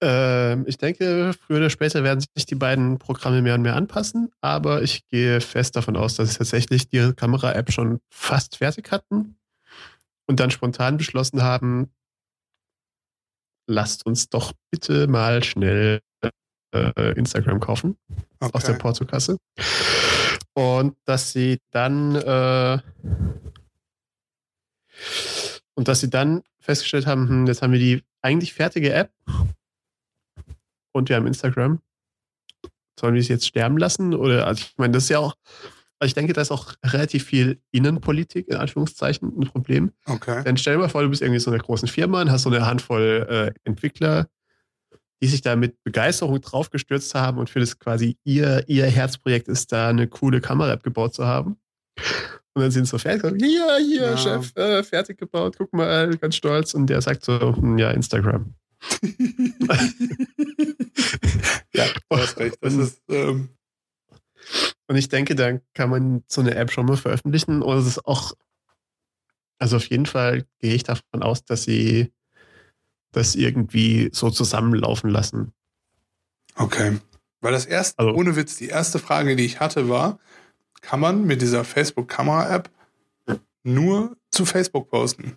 Ähm, 0.00 0.64
ich 0.68 0.76
denke, 0.78 1.34
früher 1.46 1.56
oder 1.56 1.70
später 1.70 2.04
werden 2.04 2.20
sich 2.20 2.46
die 2.46 2.54
beiden 2.54 2.98
Programme 2.98 3.42
mehr 3.42 3.54
und 3.54 3.62
mehr 3.62 3.74
anpassen, 3.74 4.30
aber 4.40 4.82
ich 4.82 5.08
gehe 5.08 5.40
fest 5.40 5.76
davon 5.76 5.96
aus, 5.96 6.14
dass 6.14 6.30
sie 6.30 6.38
tatsächlich 6.38 6.88
die 6.88 7.12
Kamera-App 7.14 7.72
schon 7.72 8.00
fast 8.10 8.58
fertig 8.58 8.92
hatten 8.92 9.36
und 10.26 10.40
dann 10.40 10.50
spontan 10.50 10.98
beschlossen 10.98 11.42
haben, 11.42 11.90
lasst 13.66 14.06
uns 14.06 14.28
doch 14.28 14.52
bitte 14.70 15.06
mal 15.06 15.42
schnell 15.42 16.00
äh, 16.74 17.12
Instagram 17.12 17.60
kaufen 17.60 17.96
aus 18.40 18.64
der 18.64 18.74
Okay. 18.74 18.78
Portokasse. 18.82 19.38
Und 20.54 20.96
dass 21.04 21.32
sie 21.32 21.58
dann 21.70 22.14
äh, 22.14 22.78
und 25.74 25.88
dass 25.88 26.00
sie 26.00 26.10
dann 26.10 26.42
festgestellt 26.60 27.06
haben, 27.06 27.28
hm, 27.28 27.46
jetzt 27.46 27.62
haben 27.62 27.72
wir 27.72 27.78
die 27.78 28.02
eigentlich 28.22 28.54
fertige 28.54 28.92
App 28.92 29.12
und 30.92 31.08
wir 31.08 31.16
haben 31.16 31.26
Instagram. 31.26 31.80
Sollen 32.98 33.14
wir 33.14 33.20
es 33.20 33.28
jetzt 33.28 33.46
sterben 33.46 33.76
lassen? 33.76 34.14
Oder 34.14 34.46
also 34.46 34.62
ich 34.62 34.78
meine, 34.78 34.92
das 34.92 35.04
ist 35.04 35.08
ja 35.10 35.18
auch, 35.18 35.34
also 36.04 36.10
ich 36.10 36.14
denke, 36.14 36.34
da 36.34 36.42
ist 36.42 36.50
auch 36.50 36.74
relativ 36.84 37.24
viel 37.24 37.62
Innenpolitik, 37.70 38.48
in 38.48 38.56
Anführungszeichen, 38.56 39.32
ein 39.40 39.46
Problem. 39.46 39.90
Okay. 40.04 40.42
Dann 40.44 40.58
stell 40.58 40.74
dir 40.74 40.80
mal 40.80 40.90
vor, 40.90 41.02
du 41.02 41.08
bist 41.08 41.22
irgendwie 41.22 41.40
so 41.40 41.50
einer 41.50 41.62
großen 41.62 41.88
Firma 41.88 42.20
und 42.20 42.30
hast 42.30 42.42
so 42.42 42.50
eine 42.50 42.66
Handvoll 42.66 43.26
äh, 43.26 43.50
Entwickler, 43.64 44.28
die 45.22 45.28
sich 45.28 45.40
da 45.40 45.56
mit 45.56 45.82
Begeisterung 45.82 46.38
draufgestürzt 46.42 47.14
haben 47.14 47.38
und 47.38 47.48
für 47.48 47.60
das 47.60 47.78
quasi 47.78 48.18
ihr, 48.22 48.64
ihr 48.66 48.84
Herzprojekt 48.84 49.48
ist, 49.48 49.72
da 49.72 49.88
eine 49.88 50.06
coole 50.06 50.42
Kamera-App 50.42 50.82
gebaut 50.82 51.14
zu 51.14 51.24
haben. 51.24 51.56
Und 52.52 52.60
dann 52.60 52.70
sind 52.70 52.84
sie 52.84 52.90
so 52.90 52.98
fertig. 52.98 53.40
Ja, 53.40 53.78
hier, 53.78 54.02
Ja. 54.02 54.18
Chef, 54.18 54.54
äh, 54.56 54.82
fertig 54.82 55.16
gebaut, 55.16 55.54
guck 55.56 55.72
mal, 55.72 56.14
ganz 56.18 56.36
stolz. 56.36 56.74
Und 56.74 56.88
der 56.88 57.00
sagt 57.00 57.24
so, 57.24 57.56
hm, 57.56 57.78
ja, 57.78 57.92
Instagram. 57.92 58.52
ja, 61.72 61.86
du 62.10 62.16
hast 62.18 62.36
recht. 62.36 62.58
Das 62.60 62.74
ist, 62.76 63.00
ähm, 63.08 63.48
Und 64.94 64.98
ich 65.00 65.08
denke, 65.08 65.34
dann 65.34 65.60
kann 65.74 65.90
man 65.90 66.22
so 66.28 66.40
eine 66.40 66.54
App 66.54 66.70
schon 66.70 66.86
mal 66.86 66.96
veröffentlichen. 66.96 67.62
Und 67.62 67.76
es 67.78 67.86
ist 67.88 68.06
auch, 68.06 68.32
also 69.58 69.74
auf 69.78 69.86
jeden 69.86 70.06
Fall 70.06 70.46
gehe 70.60 70.72
ich 70.72 70.84
davon 70.84 71.20
aus, 71.24 71.44
dass 71.44 71.64
sie 71.64 72.12
das 73.10 73.34
irgendwie 73.34 74.08
so 74.12 74.30
zusammenlaufen 74.30 75.10
lassen. 75.10 75.52
okay. 76.54 77.00
Weil 77.40 77.50
das 77.50 77.66
erste, 77.66 77.98
Also- 77.98 78.14
ohne 78.14 78.36
Witz, 78.36 78.56
die 78.56 78.68
erste 78.68 79.00
Frage, 79.00 79.34
die 79.34 79.44
ich 79.44 79.58
hatte, 79.58 79.88
war, 79.88 80.20
kann 80.80 81.00
man 81.00 81.24
mit 81.24 81.42
dieser 81.42 81.64
Facebook-Kamera-App 81.64 82.70
nur 83.64 84.16
zu 84.30 84.46
Facebook 84.46 84.88
posten? 84.90 85.36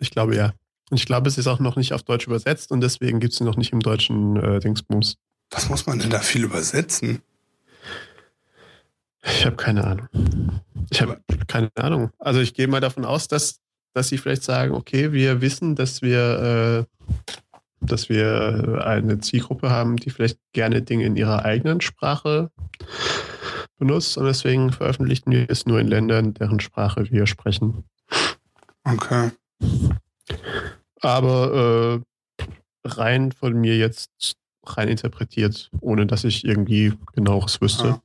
Ich 0.00 0.10
glaube 0.10 0.36
ja. 0.36 0.52
Und 0.90 0.98
ich 0.98 1.06
glaube, 1.06 1.28
es 1.30 1.38
ist 1.38 1.46
auch 1.46 1.60
noch 1.60 1.76
nicht 1.76 1.94
auf 1.94 2.02
Deutsch 2.02 2.26
übersetzt 2.26 2.72
und 2.72 2.82
deswegen 2.82 3.20
gibt 3.20 3.32
es 3.32 3.38
sie 3.38 3.44
noch 3.44 3.56
nicht 3.56 3.72
im 3.72 3.80
deutschen 3.80 4.36
äh, 4.36 4.60
Dingsbums. 4.60 5.16
Was 5.50 5.70
muss 5.70 5.86
man 5.86 5.98
denn 5.98 6.10
da 6.10 6.18
viel 6.20 6.44
übersetzen? 6.44 7.22
Ich 9.24 9.46
habe 9.46 9.56
keine 9.56 9.84
Ahnung. 9.84 10.08
Ich 10.90 11.00
habe 11.00 11.20
keine 11.46 11.70
Ahnung. 11.76 12.10
Also 12.18 12.40
ich 12.40 12.54
gehe 12.54 12.68
mal 12.68 12.80
davon 12.80 13.04
aus, 13.04 13.28
dass, 13.28 13.60
dass 13.94 14.08
sie 14.08 14.18
vielleicht 14.18 14.42
sagen, 14.42 14.74
okay, 14.74 15.12
wir 15.12 15.40
wissen, 15.40 15.74
dass 15.76 16.02
wir, 16.02 16.86
äh, 17.00 17.06
dass 17.80 18.08
wir 18.08 18.82
eine 18.84 19.20
Zielgruppe 19.20 19.70
haben, 19.70 19.96
die 19.96 20.10
vielleicht 20.10 20.38
gerne 20.52 20.82
Dinge 20.82 21.04
in 21.04 21.16
ihrer 21.16 21.44
eigenen 21.44 21.80
Sprache 21.80 22.50
benutzt 23.78 24.16
und 24.16 24.26
deswegen 24.26 24.72
veröffentlichen 24.72 25.30
wir 25.30 25.48
es 25.48 25.66
nur 25.66 25.80
in 25.80 25.88
Ländern, 25.88 26.34
deren 26.34 26.60
Sprache 26.60 27.10
wir 27.10 27.26
sprechen. 27.26 27.84
Okay. 28.84 29.30
Aber 31.00 32.02
äh, 32.38 32.48
rein 32.84 33.32
von 33.32 33.54
mir 33.54 33.76
jetzt 33.76 34.36
rein 34.64 34.88
interpretiert, 34.88 35.70
ohne 35.80 36.06
dass 36.06 36.24
ich 36.24 36.44
irgendwie 36.44 36.92
genaueres 37.14 37.60
wüsste. 37.60 37.88
Ja. 37.88 38.02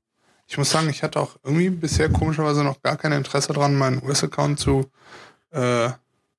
Ich 0.47 0.57
muss 0.57 0.69
sagen, 0.69 0.89
ich 0.89 1.03
hatte 1.03 1.19
auch 1.19 1.37
irgendwie 1.43 1.69
bisher 1.69 2.09
komischerweise 2.09 2.63
noch 2.63 2.81
gar 2.81 2.97
kein 2.97 3.11
Interesse 3.11 3.53
dran, 3.53 3.75
meinen 3.75 4.01
US-Account 4.01 4.59
zu 4.59 4.89
äh, 5.51 5.89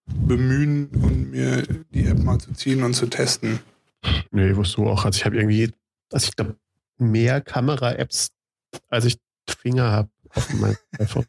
bemühen 0.06 0.88
und 0.88 1.30
mir 1.30 1.62
die 1.92 2.06
App 2.06 2.18
mal 2.18 2.38
zu 2.38 2.52
ziehen 2.52 2.82
und 2.82 2.94
zu 2.94 3.06
testen. 3.06 3.61
Nee, 4.30 4.56
wusste 4.56 4.76
du 4.76 4.88
auch. 4.88 5.04
Also 5.04 5.18
ich 5.18 5.24
habe 5.26 5.36
irgendwie, 5.36 5.72
also 6.11 6.26
ich 6.28 6.36
glaube, 6.36 6.56
mehr 6.96 7.40
Kamera-Apps, 7.40 8.30
als 8.88 9.04
ich 9.04 9.18
Finger 9.46 9.90
habe 9.90 10.11
auf 10.34 10.52
meinem 10.54 10.76
iPhone. 10.98 11.26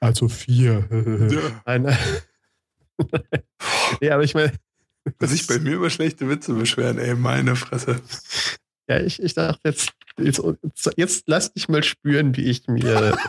Also 0.00 0.28
vier. 0.28 0.88
Ja. 1.30 1.62
Nein, 1.66 1.98
nee, 4.00 4.10
aber 4.10 4.22
ich 4.22 4.34
meine. 4.34 4.52
Sich 5.20 5.46
bei 5.46 5.58
mir 5.58 5.74
über 5.74 5.90
schlechte 5.90 6.28
Witze 6.28 6.54
beschweren, 6.54 6.98
ey, 6.98 7.14
meine 7.14 7.56
Fresse. 7.56 8.00
Ja, 8.88 9.00
ich, 9.00 9.22
ich 9.22 9.34
dachte 9.34 9.60
jetzt, 9.64 9.92
jetzt, 10.18 10.42
jetzt 10.96 11.24
lass 11.26 11.52
dich 11.52 11.68
mal 11.68 11.82
spüren, 11.82 12.36
wie 12.36 12.44
ich 12.50 12.66
mir. 12.68 13.16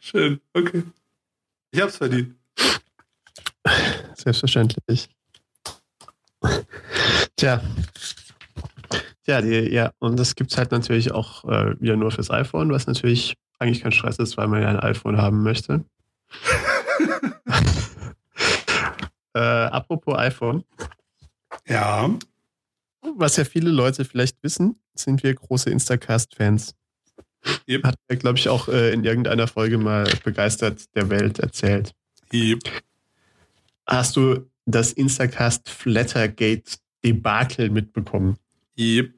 Schön, 0.00 0.40
okay. 0.54 0.82
Ich 1.70 1.80
hab's 1.80 1.98
verdient. 1.98 2.34
Selbstverständlich. 4.16 5.08
Tja. 7.36 7.62
Tja, 9.24 9.40
die, 9.40 9.72
ja, 9.72 9.92
und 10.00 10.18
das 10.18 10.34
gibt 10.34 10.50
es 10.50 10.58
halt 10.58 10.72
natürlich 10.72 11.12
auch 11.12 11.44
äh, 11.44 11.80
wieder 11.80 11.96
nur 11.96 12.10
fürs 12.10 12.30
iPhone, 12.30 12.72
was 12.72 12.88
natürlich 12.88 13.36
eigentlich 13.60 13.82
kein 13.82 13.92
Stress 13.92 14.18
ist, 14.18 14.36
weil 14.36 14.48
man 14.48 14.62
ja 14.62 14.68
ein 14.68 14.80
iPhone 14.80 15.18
haben 15.18 15.44
möchte. 15.44 15.84
Äh, 19.34 19.38
apropos 19.38 20.16
iPhone, 20.16 20.64
Ja. 21.68 22.10
was 23.16 23.36
ja 23.36 23.44
viele 23.44 23.70
Leute 23.70 24.04
vielleicht 24.04 24.42
wissen, 24.42 24.80
sind 24.94 25.22
wir 25.22 25.34
große 25.34 25.70
Instacast-Fans. 25.70 26.74
Yep. 27.68 27.84
Hat 27.84 27.94
er, 28.08 28.16
glaube 28.16 28.38
ich, 28.38 28.48
auch 28.48 28.68
äh, 28.68 28.92
in 28.92 29.04
irgendeiner 29.04 29.46
Folge 29.46 29.78
mal 29.78 30.04
begeistert 30.24 30.94
der 30.94 31.08
Welt 31.08 31.38
erzählt. 31.38 31.94
Yep. 32.32 32.60
Hast 33.86 34.16
du 34.16 34.50
das 34.66 34.92
Instacast 34.92 35.70
Flattergate 35.70 36.76
Debakel 37.02 37.70
mitbekommen? 37.70 38.36
Yep. 38.78 39.14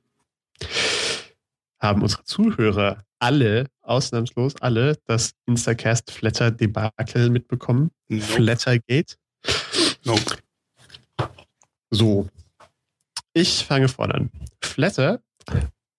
Haben 1.81 2.03
unsere 2.03 2.23
Zuhörer 2.23 3.03
alle, 3.19 3.67
ausnahmslos 3.83 4.55
alle, 4.61 4.97
das 5.07 5.33
Instacast 5.47 6.13
Flatter 6.13 6.53
Debakel 6.53 7.29
mitbekommen? 7.31 7.91
Nope. 8.09 8.23
Flattergate? 8.23 9.17
Nope. 10.05 10.39
So. 11.91 12.29
Ich 13.35 13.65
fange 13.65 13.89
vorne 13.89 14.15
an. 14.15 14.31
Flatter 14.61 15.23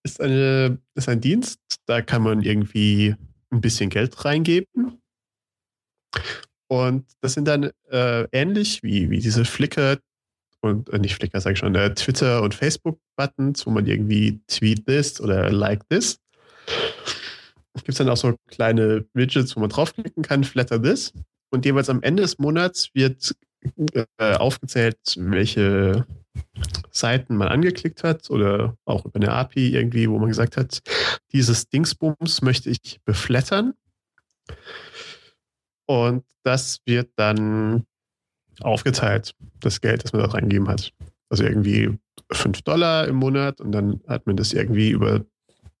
ist, 0.04 0.20
eine, 0.20 0.78
ist 0.94 1.08
ein 1.08 1.20
Dienst, 1.20 1.60
da 1.86 2.02
kann 2.02 2.22
man 2.22 2.42
irgendwie 2.42 3.16
ein 3.50 3.60
bisschen 3.60 3.90
Geld 3.90 4.24
reingeben. 4.24 5.00
Und 6.68 7.06
das 7.20 7.34
sind 7.34 7.46
dann 7.46 7.70
äh, 7.90 8.26
ähnlich 8.32 8.82
wie, 8.82 9.10
wie 9.10 9.18
diese 9.18 9.44
Flickr 9.44 9.98
und 10.60 10.88
äh, 10.90 10.98
nicht 10.98 11.14
Flickr, 11.14 11.40
sage 11.40 11.54
ich 11.54 11.58
schon, 11.58 11.74
äh, 11.74 11.94
Twitter 11.94 12.42
und 12.42 12.54
Facebook-Buttons, 12.54 13.66
wo 13.66 13.70
man 13.70 13.86
irgendwie 13.86 14.40
Tweet 14.46 14.86
this 14.86 15.20
oder 15.20 15.50
Like 15.50 15.88
this. 15.88 16.18
Gibt 17.74 17.88
es 17.88 17.98
dann 17.98 18.08
auch 18.08 18.16
so 18.16 18.34
kleine 18.48 19.04
Widgets, 19.14 19.56
wo 19.56 19.60
man 19.60 19.68
draufklicken 19.68 20.22
kann, 20.22 20.44
Flatter 20.44 20.80
this. 20.80 21.12
Und 21.50 21.64
jeweils 21.64 21.90
am 21.90 22.02
Ende 22.02 22.22
des 22.22 22.38
Monats 22.38 22.90
wird 22.94 23.34
äh, 24.18 24.34
aufgezählt, 24.36 24.98
welche 25.16 26.06
Seiten 26.90 27.36
man 27.36 27.48
angeklickt 27.48 28.02
hat 28.04 28.30
oder 28.30 28.76
auch 28.84 29.04
über 29.04 29.16
eine 29.16 29.32
API 29.32 29.74
irgendwie, 29.74 30.08
wo 30.08 30.18
man 30.18 30.28
gesagt 30.28 30.56
hat, 30.56 30.80
dieses 31.32 31.68
Dingsbums 31.68 32.42
möchte 32.42 32.70
ich 32.70 33.00
beflattern. 33.04 33.74
Und 35.86 36.24
das 36.42 36.80
wird 36.86 37.10
dann 37.16 37.84
aufgeteilt, 38.60 39.34
das 39.60 39.80
Geld, 39.80 40.04
das 40.04 40.12
man 40.12 40.22
da 40.22 40.28
reingegeben 40.28 40.68
hat. 40.68 40.92
Also 41.28 41.44
irgendwie 41.44 41.98
5 42.30 42.62
Dollar 42.62 43.08
im 43.08 43.16
Monat 43.16 43.60
und 43.60 43.72
dann 43.72 44.00
hat 44.06 44.26
man 44.26 44.36
das 44.36 44.52
irgendwie 44.52 44.90
über 44.90 45.24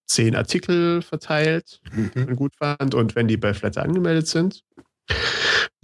10 0.06 0.34
Artikel 0.34 1.02
verteilt, 1.02 1.80
die 1.94 2.18
Mhm. 2.18 2.26
man 2.26 2.36
gut 2.36 2.54
fand. 2.56 2.94
Und 2.94 3.14
wenn 3.14 3.28
die 3.28 3.36
bei 3.36 3.54
Flatter 3.54 3.82
angemeldet 3.82 4.26
sind, 4.26 4.62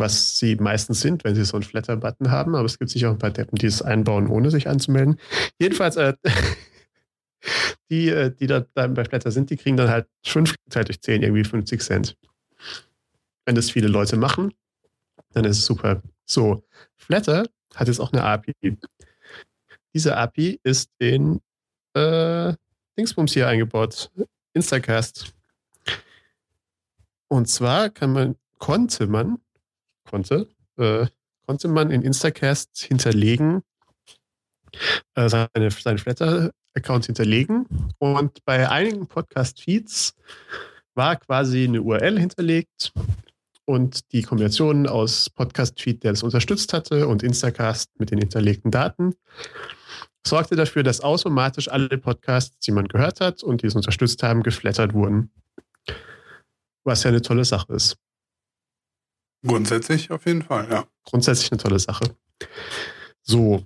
was 0.00 0.36
sie 0.38 0.56
meistens 0.56 1.00
sind, 1.00 1.22
wenn 1.22 1.34
sie 1.34 1.44
so 1.44 1.56
einen 1.56 1.62
Flatter-Button 1.62 2.30
haben, 2.30 2.56
aber 2.56 2.64
es 2.64 2.78
gibt 2.78 2.90
sicher 2.90 3.08
auch 3.08 3.12
ein 3.12 3.18
paar 3.18 3.30
Deppen, 3.30 3.56
die 3.56 3.66
es 3.66 3.82
einbauen, 3.82 4.26
ohne 4.26 4.50
sich 4.50 4.68
anzumelden. 4.68 5.20
Jedenfalls, 5.60 5.96
äh, 5.96 6.14
die, 7.90 8.08
äh, 8.08 8.34
die 8.34 8.46
da, 8.46 8.66
da 8.74 8.88
bei 8.88 9.04
Flatter 9.04 9.30
sind, 9.30 9.50
die 9.50 9.56
kriegen 9.56 9.76
dann 9.76 9.90
halt 9.90 10.08
5 10.24 10.54
geteilt 10.64 10.88
durch 10.88 11.00
10, 11.00 11.22
irgendwie 11.22 11.44
50 11.44 11.80
Cent. 11.80 12.16
Wenn 13.44 13.54
das 13.54 13.70
viele 13.70 13.88
Leute 13.88 14.16
machen, 14.16 14.52
dann 15.32 15.44
ist 15.44 15.58
es 15.58 15.66
super. 15.66 16.02
So, 16.24 16.64
Flatter 16.96 17.44
hat 17.74 17.88
jetzt 17.88 18.00
auch 18.00 18.12
eine 18.12 18.24
API. 18.24 18.78
Diese 19.94 20.16
API 20.16 20.60
ist 20.62 20.90
in 20.98 21.40
äh, 21.94 22.54
Dingsbums 22.96 23.32
hier 23.32 23.48
eingebaut, 23.48 24.10
Instacast. 24.52 25.34
Und 27.28 27.48
zwar 27.48 27.90
kann 27.90 28.12
man, 28.12 28.36
konnte 28.58 29.06
man, 29.06 29.38
konnte, 30.10 30.48
äh, 30.76 31.06
konnte 31.46 31.68
man 31.68 31.90
in 31.90 32.02
Instacast 32.02 32.78
hinterlegen, 32.78 33.62
äh, 35.14 35.28
seine, 35.28 35.70
seinen 35.70 35.98
Flatter-Account 35.98 37.06
hinterlegen. 37.06 37.66
Und 37.98 38.44
bei 38.44 38.68
einigen 38.68 39.06
Podcast-Feeds 39.06 40.14
war 40.94 41.16
quasi 41.16 41.64
eine 41.64 41.82
URL 41.82 42.18
hinterlegt 42.18 42.92
und 43.64 44.12
die 44.12 44.22
Kombination 44.22 44.86
aus 44.86 45.30
Podcast-Feed, 45.30 46.02
der 46.02 46.12
das 46.12 46.22
unterstützt 46.22 46.72
hatte, 46.72 47.06
und 47.06 47.22
Instacast 47.22 47.88
mit 47.98 48.10
den 48.10 48.18
hinterlegten 48.18 48.70
Daten 48.70 49.14
sorgte 50.26 50.56
dafür, 50.56 50.82
dass 50.82 51.00
automatisch 51.00 51.68
alle 51.68 51.96
Podcasts, 51.98 52.58
die 52.58 52.72
man 52.72 52.88
gehört 52.88 53.20
hat 53.20 53.42
und 53.42 53.62
die 53.62 53.66
es 53.66 53.74
unterstützt 53.74 54.22
haben, 54.22 54.42
geflattert 54.42 54.92
wurden. 54.92 55.30
Was 56.84 57.04
ja 57.04 57.10
eine 57.10 57.22
tolle 57.22 57.44
Sache 57.44 57.72
ist. 57.74 57.96
Grundsätzlich 59.46 60.10
auf 60.10 60.26
jeden 60.26 60.42
Fall, 60.42 60.68
ja. 60.70 60.86
Grundsätzlich 61.04 61.50
eine 61.52 61.60
tolle 61.60 61.78
Sache. 61.78 62.14
So. 63.22 63.64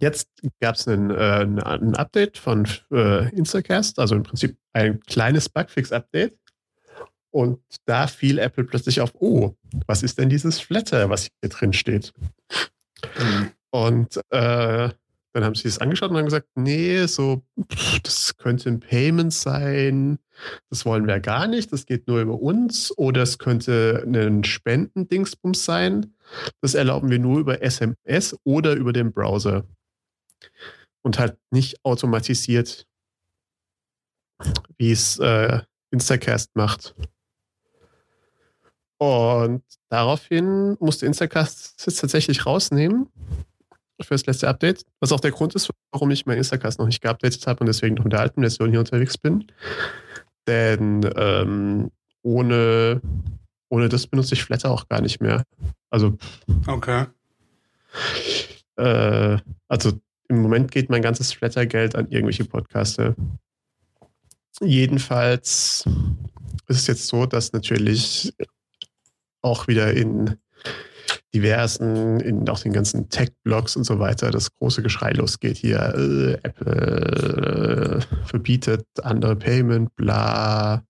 Jetzt 0.00 0.28
gab 0.60 0.76
es 0.76 0.86
ein, 0.86 1.10
äh, 1.10 1.46
ein, 1.64 1.96
Update 1.96 2.38
von 2.38 2.68
äh, 2.92 3.28
Instacast, 3.34 3.98
also 3.98 4.14
im 4.14 4.22
Prinzip 4.22 4.56
ein 4.72 5.00
kleines 5.00 5.48
Bugfix-Update. 5.48 6.38
Und 7.30 7.60
da 7.84 8.06
fiel 8.06 8.38
Apple 8.38 8.64
plötzlich 8.64 9.00
auf, 9.00 9.12
oh, 9.14 9.56
was 9.86 10.04
ist 10.04 10.18
denn 10.18 10.28
dieses 10.28 10.60
Flatter, 10.60 11.10
was 11.10 11.28
hier 11.40 11.50
drin 11.50 11.72
steht? 11.72 12.12
Mhm. 13.18 13.50
Und 13.70 14.20
äh, 14.30 14.90
dann 15.38 15.46
haben 15.46 15.54
sie 15.54 15.68
es 15.68 15.78
angeschaut 15.78 16.10
und 16.10 16.16
haben 16.16 16.24
gesagt, 16.24 16.48
nee, 16.56 17.06
so, 17.06 17.44
das 18.02 18.36
könnte 18.38 18.70
ein 18.70 18.80
Payment 18.80 19.32
sein, 19.32 20.18
das 20.68 20.84
wollen 20.84 21.06
wir 21.06 21.20
gar 21.20 21.46
nicht, 21.46 21.72
das 21.72 21.86
geht 21.86 22.08
nur 22.08 22.20
über 22.20 22.40
uns. 22.40 22.92
Oder 22.98 23.22
es 23.22 23.38
könnte 23.38 24.04
ein 24.04 24.42
Spendendingsbums 24.42 25.64
sein, 25.64 26.12
das 26.60 26.74
erlauben 26.74 27.08
wir 27.08 27.20
nur 27.20 27.38
über 27.38 27.62
SMS 27.62 28.36
oder 28.42 28.74
über 28.74 28.92
den 28.92 29.12
Browser. 29.12 29.64
Und 31.02 31.20
halt 31.20 31.38
nicht 31.52 31.84
automatisiert, 31.84 32.88
wie 34.76 34.90
es 34.90 35.20
äh, 35.20 35.60
Instacast 35.92 36.56
macht. 36.56 36.96
Und 38.98 39.62
daraufhin 39.88 40.76
musste 40.80 41.06
Instacast 41.06 41.86
es 41.86 41.94
tatsächlich 41.94 42.44
rausnehmen 42.44 43.08
für 44.00 44.14
das 44.14 44.26
letzte 44.26 44.48
Update, 44.48 44.84
was 45.00 45.12
auch 45.12 45.20
der 45.20 45.32
Grund 45.32 45.54
ist, 45.54 45.70
warum 45.92 46.10
ich 46.10 46.26
mein 46.26 46.38
Instacast 46.38 46.78
noch 46.78 46.86
nicht 46.86 47.02
geupdatet 47.02 47.46
habe 47.46 47.60
und 47.60 47.66
deswegen 47.66 47.96
noch 47.96 48.04
in 48.04 48.10
der 48.10 48.20
alten 48.20 48.40
Version 48.40 48.70
hier 48.70 48.80
unterwegs 48.80 49.18
bin. 49.18 49.46
Denn 50.46 51.08
ähm, 51.16 51.90
ohne, 52.22 53.00
ohne 53.68 53.88
das 53.88 54.06
benutze 54.06 54.34
ich 54.34 54.44
Flatter 54.44 54.70
auch 54.70 54.88
gar 54.88 55.00
nicht 55.00 55.20
mehr. 55.20 55.44
Also. 55.90 56.16
Okay. 56.66 57.06
Äh, 58.76 59.38
also 59.68 59.92
im 60.28 60.42
Moment 60.42 60.70
geht 60.70 60.90
mein 60.90 61.02
ganzes 61.02 61.32
Flatter-Geld 61.32 61.96
an 61.96 62.08
irgendwelche 62.10 62.44
Podcaster. 62.44 63.14
Jedenfalls 64.60 65.84
ist 66.66 66.80
es 66.80 66.86
jetzt 66.86 67.06
so, 67.06 67.26
dass 67.26 67.52
natürlich 67.52 68.34
auch 69.40 69.68
wieder 69.68 69.92
in 69.94 70.36
diversen, 71.34 72.20
in 72.20 72.48
auch 72.48 72.60
den 72.60 72.72
ganzen 72.72 73.08
Tech-Blogs 73.08 73.76
und 73.76 73.84
so 73.84 73.98
weiter, 73.98 74.30
das 74.30 74.54
große 74.56 74.82
Geschrei 74.82 75.10
losgeht 75.12 75.58
hier, 75.58 75.94
äh, 75.94 76.32
Apple 76.42 78.00
äh, 78.00 78.26
verbietet 78.26 78.86
andere 79.02 79.36
Payment, 79.36 79.94
bla 79.96 80.82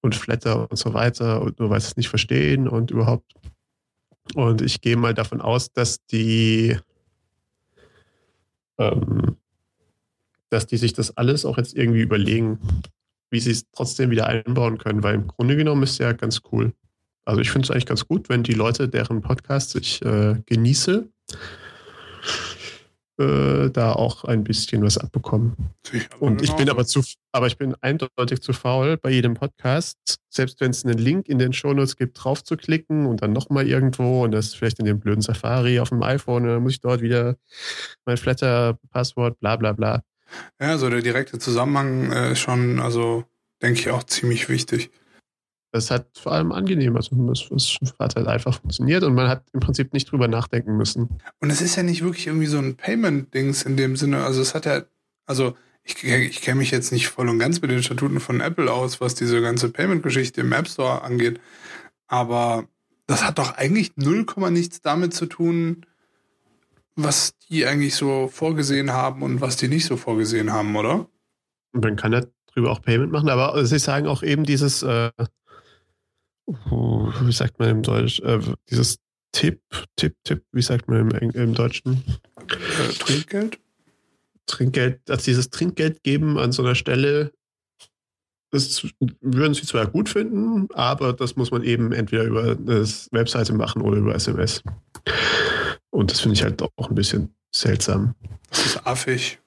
und 0.00 0.14
Flatter 0.14 0.70
und 0.70 0.76
so 0.76 0.94
weiter 0.94 1.42
und 1.42 1.58
nur 1.58 1.70
weil 1.70 1.80
sie 1.80 1.88
es 1.88 1.96
nicht 1.96 2.08
verstehen 2.08 2.68
und 2.68 2.90
überhaupt. 2.90 3.32
Und 4.34 4.62
ich 4.62 4.80
gehe 4.80 4.96
mal 4.96 5.12
davon 5.12 5.40
aus, 5.42 5.70
dass 5.70 6.04
die 6.06 6.78
ähm, 8.78 9.36
dass 10.54 10.66
die 10.66 10.76
sich 10.76 10.92
das 10.92 11.16
alles 11.16 11.44
auch 11.44 11.58
jetzt 11.58 11.76
irgendwie 11.76 12.00
überlegen, 12.00 12.58
wie 13.30 13.40
sie 13.40 13.50
es 13.50 13.68
trotzdem 13.72 14.10
wieder 14.10 14.28
einbauen 14.28 14.78
können, 14.78 15.02
weil 15.02 15.16
im 15.16 15.26
Grunde 15.26 15.56
genommen 15.56 15.82
ist 15.82 15.92
es 15.92 15.98
ja 15.98 16.12
ganz 16.12 16.42
cool. 16.52 16.72
Also 17.24 17.40
ich 17.40 17.50
finde 17.50 17.66
es 17.66 17.70
eigentlich 17.70 17.86
ganz 17.86 18.06
gut, 18.06 18.28
wenn 18.28 18.42
die 18.42 18.52
Leute, 18.52 18.88
deren 18.88 19.22
Podcast 19.22 19.74
ich 19.76 20.02
äh, 20.02 20.36
genieße, 20.46 21.08
äh, 23.18 23.70
da 23.70 23.92
auch 23.92 24.24
ein 24.24 24.44
bisschen 24.44 24.82
was 24.82 24.98
abbekommen. 24.98 25.54
Und 26.18 26.42
ich 26.42 26.52
bin 26.54 26.68
aber 26.68 26.84
zu, 26.84 27.02
aber 27.32 27.46
ich 27.46 27.56
bin 27.56 27.74
eindeutig 27.80 28.42
zu 28.42 28.52
faul, 28.52 28.96
bei 28.96 29.10
jedem 29.10 29.34
Podcast, 29.34 30.18
selbst 30.28 30.60
wenn 30.60 30.72
es 30.72 30.84
einen 30.84 30.98
Link 30.98 31.28
in 31.28 31.38
den 31.38 31.52
Shownotes 31.52 31.96
gibt, 31.96 32.22
drauf 32.22 32.42
zu 32.42 32.56
klicken 32.56 33.06
und 33.06 33.22
dann 33.22 33.32
nochmal 33.32 33.68
irgendwo 33.68 34.24
und 34.24 34.32
das 34.32 34.54
vielleicht 34.54 34.80
in 34.80 34.84
dem 34.84 34.98
blöden 34.98 35.22
Safari 35.22 35.78
auf 35.78 35.90
dem 35.90 36.02
iPhone, 36.02 36.44
dann 36.44 36.62
muss 36.62 36.72
ich 36.72 36.80
dort 36.80 37.02
wieder 37.02 37.36
mein 38.04 38.16
Flatter-Passwort, 38.16 39.38
bla 39.38 39.56
bla 39.56 39.72
bla. 39.72 40.02
Ja, 40.60 40.70
also 40.70 40.90
der 40.90 41.00
direkte 41.00 41.38
Zusammenhang 41.38 42.10
äh, 42.10 42.32
ist 42.32 42.40
schon, 42.40 42.80
also 42.80 43.24
denke 43.62 43.78
ich 43.78 43.90
auch 43.90 44.02
ziemlich 44.02 44.48
wichtig. 44.48 44.90
Das 45.74 45.90
hat 45.90 46.06
vor 46.16 46.30
allem 46.30 46.52
angenehm. 46.52 46.94
Also 46.94 47.16
es, 47.32 47.80
hat 47.98 48.14
halt 48.14 48.28
einfach 48.28 48.60
funktioniert 48.60 49.02
und 49.02 49.12
man 49.12 49.26
hat 49.26 49.42
im 49.52 49.58
Prinzip 49.58 49.92
nicht 49.92 50.08
drüber 50.08 50.28
nachdenken 50.28 50.76
müssen. 50.76 51.18
Und 51.40 51.50
es 51.50 51.60
ist 51.60 51.74
ja 51.74 51.82
nicht 51.82 52.04
wirklich 52.04 52.28
irgendwie 52.28 52.46
so 52.46 52.58
ein 52.58 52.76
Payment-Dings 52.76 53.64
in 53.64 53.76
dem 53.76 53.96
Sinne. 53.96 54.22
Also 54.22 54.40
es 54.40 54.54
hat 54.54 54.66
ja, 54.66 54.82
also 55.26 55.56
ich, 55.82 56.04
ich 56.04 56.42
kenne 56.42 56.58
mich 56.58 56.70
jetzt 56.70 56.92
nicht 56.92 57.08
voll 57.08 57.28
und 57.28 57.40
ganz 57.40 57.60
mit 57.60 57.72
den 57.72 57.82
Statuten 57.82 58.20
von 58.20 58.40
Apple 58.40 58.72
aus, 58.72 59.00
was 59.00 59.16
diese 59.16 59.42
ganze 59.42 59.68
Payment-Geschichte 59.68 60.42
im 60.42 60.52
App 60.52 60.68
Store 60.68 61.02
angeht. 61.02 61.40
Aber 62.06 62.68
das 63.08 63.24
hat 63.24 63.40
doch 63.40 63.56
eigentlich 63.56 63.96
null 63.96 64.26
Komma 64.26 64.50
nichts 64.50 64.80
damit 64.80 65.12
zu 65.12 65.26
tun, 65.26 65.86
was 66.94 67.36
die 67.50 67.66
eigentlich 67.66 67.96
so 67.96 68.28
vorgesehen 68.28 68.92
haben 68.92 69.22
und 69.22 69.40
was 69.40 69.56
die 69.56 69.66
nicht 69.66 69.86
so 69.86 69.96
vorgesehen 69.96 70.52
haben, 70.52 70.76
oder? 70.76 71.08
Und 71.72 71.82
man 71.82 71.96
kann 71.96 72.12
ja 72.12 72.22
drüber 72.52 72.70
auch 72.70 72.80
Payment 72.80 73.10
machen, 73.10 73.28
aber 73.28 73.66
sie 73.66 73.80
sagen 73.80 74.06
auch 74.06 74.22
eben 74.22 74.44
dieses, 74.44 74.84
äh, 74.84 75.10
wie 76.46 77.32
sagt 77.32 77.58
man 77.58 77.68
im 77.70 77.82
Deutsch, 77.82 78.20
äh, 78.20 78.40
dieses 78.70 78.98
Tipp, 79.32 79.60
Tipp, 79.96 80.14
Tipp, 80.24 80.44
wie 80.52 80.62
sagt 80.62 80.88
man 80.88 81.10
im, 81.10 81.30
im 81.30 81.54
Deutschen? 81.54 82.04
Äh, 82.36 82.92
Trinkgeld? 82.98 83.58
Trinkgeld, 84.46 85.00
also 85.10 85.24
dieses 85.24 85.50
Trinkgeld 85.50 86.02
geben 86.02 86.38
an 86.38 86.52
so 86.52 86.62
einer 86.62 86.74
Stelle, 86.74 87.32
das 88.50 88.86
würden 89.20 89.54
sie 89.54 89.66
zwar 89.66 89.86
gut 89.86 90.08
finden, 90.08 90.68
aber 90.74 91.12
das 91.12 91.34
muss 91.34 91.50
man 91.50 91.64
eben 91.64 91.90
entweder 91.92 92.24
über 92.24 92.42
eine 92.42 92.86
Webseite 93.10 93.52
machen 93.52 93.82
oder 93.82 93.96
über 93.96 94.14
SMS. 94.14 94.62
Und 95.90 96.10
das 96.10 96.20
finde 96.20 96.34
ich 96.34 96.42
halt 96.44 96.62
auch 96.62 96.88
ein 96.88 96.94
bisschen 96.94 97.34
seltsam. 97.52 98.14
Das 98.50 98.66
ist 98.66 98.86
affig. 98.86 99.40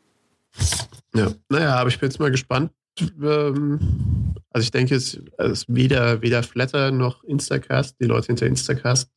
Ja, 1.14 1.32
naja, 1.50 1.76
aber 1.76 1.90
ich 1.90 2.00
bin 2.00 2.10
jetzt 2.10 2.20
mal 2.20 2.32
gespannt, 2.32 2.72
ähm, 3.02 4.36
also 4.52 4.64
ich 4.64 4.72
denke, 4.72 4.96
es 4.96 5.22
ist 5.38 5.66
weder, 5.68 6.22
weder 6.22 6.44
Flatter 6.44 6.92
noch 6.92 7.24
Instacast, 7.24 7.96
die 8.00 8.06
Leute 8.06 8.28
hinter 8.28 8.48
Instacast 8.48 9.10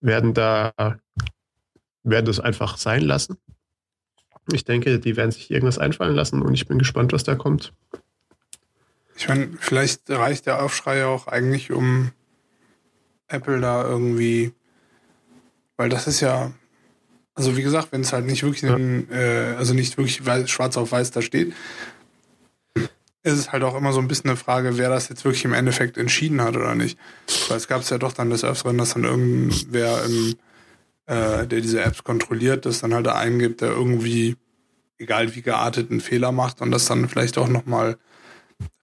werden 0.00 0.34
da, 0.34 0.72
werden 2.02 2.26
das 2.26 2.40
einfach 2.40 2.76
sein 2.76 3.02
lassen. 3.02 3.36
Ich 4.52 4.64
denke, 4.64 4.98
die 4.98 5.16
werden 5.16 5.30
sich 5.30 5.50
irgendwas 5.50 5.78
einfallen 5.78 6.16
lassen 6.16 6.42
und 6.42 6.54
ich 6.54 6.66
bin 6.66 6.78
gespannt, 6.78 7.12
was 7.12 7.24
da 7.24 7.34
kommt. 7.34 7.72
Ich 9.16 9.28
meine, 9.28 9.50
vielleicht 9.60 10.10
reicht 10.10 10.46
der 10.46 10.62
Aufschrei 10.62 11.04
auch 11.04 11.28
eigentlich, 11.28 11.70
um 11.70 12.10
Apple 13.28 13.60
da 13.60 13.84
irgendwie, 13.84 14.52
weil 15.76 15.88
das 15.88 16.06
ist 16.06 16.20
ja, 16.20 16.52
also 17.34 17.56
wie 17.56 17.62
gesagt, 17.62 17.92
wenn 17.92 18.00
es 18.00 18.12
halt 18.12 18.26
nicht 18.26 18.42
wirklich, 18.42 18.62
ja. 18.62 18.76
in, 18.76 19.08
äh, 19.10 19.54
also 19.56 19.74
nicht 19.74 19.96
wirklich 19.96 20.24
weiß, 20.26 20.50
schwarz 20.50 20.76
auf 20.76 20.92
weiß 20.92 21.12
da 21.12 21.22
steht, 21.22 21.52
ist 23.22 23.38
es 23.38 23.52
halt 23.52 23.62
auch 23.62 23.74
immer 23.76 23.92
so 23.92 24.00
ein 24.00 24.08
bisschen 24.08 24.30
eine 24.30 24.36
Frage, 24.36 24.78
wer 24.78 24.88
das 24.88 25.08
jetzt 25.08 25.24
wirklich 25.24 25.44
im 25.44 25.52
Endeffekt 25.52 25.96
entschieden 25.96 26.42
hat 26.42 26.56
oder 26.56 26.74
nicht. 26.74 26.98
Weil 27.48 27.56
es 27.56 27.68
gab 27.68 27.80
es 27.82 27.90
ja 27.90 27.98
doch 27.98 28.12
dann 28.12 28.30
des 28.30 28.44
Öfteren, 28.44 28.78
dass 28.78 28.94
dann 28.94 29.04
irgendwer, 29.04 30.04
im, 30.04 30.34
äh, 31.06 31.46
der 31.46 31.60
diese 31.60 31.82
Apps 31.82 32.02
kontrolliert, 32.04 32.66
das 32.66 32.80
dann 32.80 32.94
halt 32.94 33.06
da 33.06 33.14
eingibt, 33.14 33.60
der 33.60 33.70
irgendwie, 33.70 34.36
egal 34.98 35.34
wie 35.34 35.42
geartet, 35.42 35.90
einen 35.90 36.00
Fehler 36.00 36.32
macht 36.32 36.60
und 36.60 36.70
das 36.70 36.86
dann 36.86 37.08
vielleicht 37.08 37.38
auch 37.38 37.48
nochmal 37.48 37.96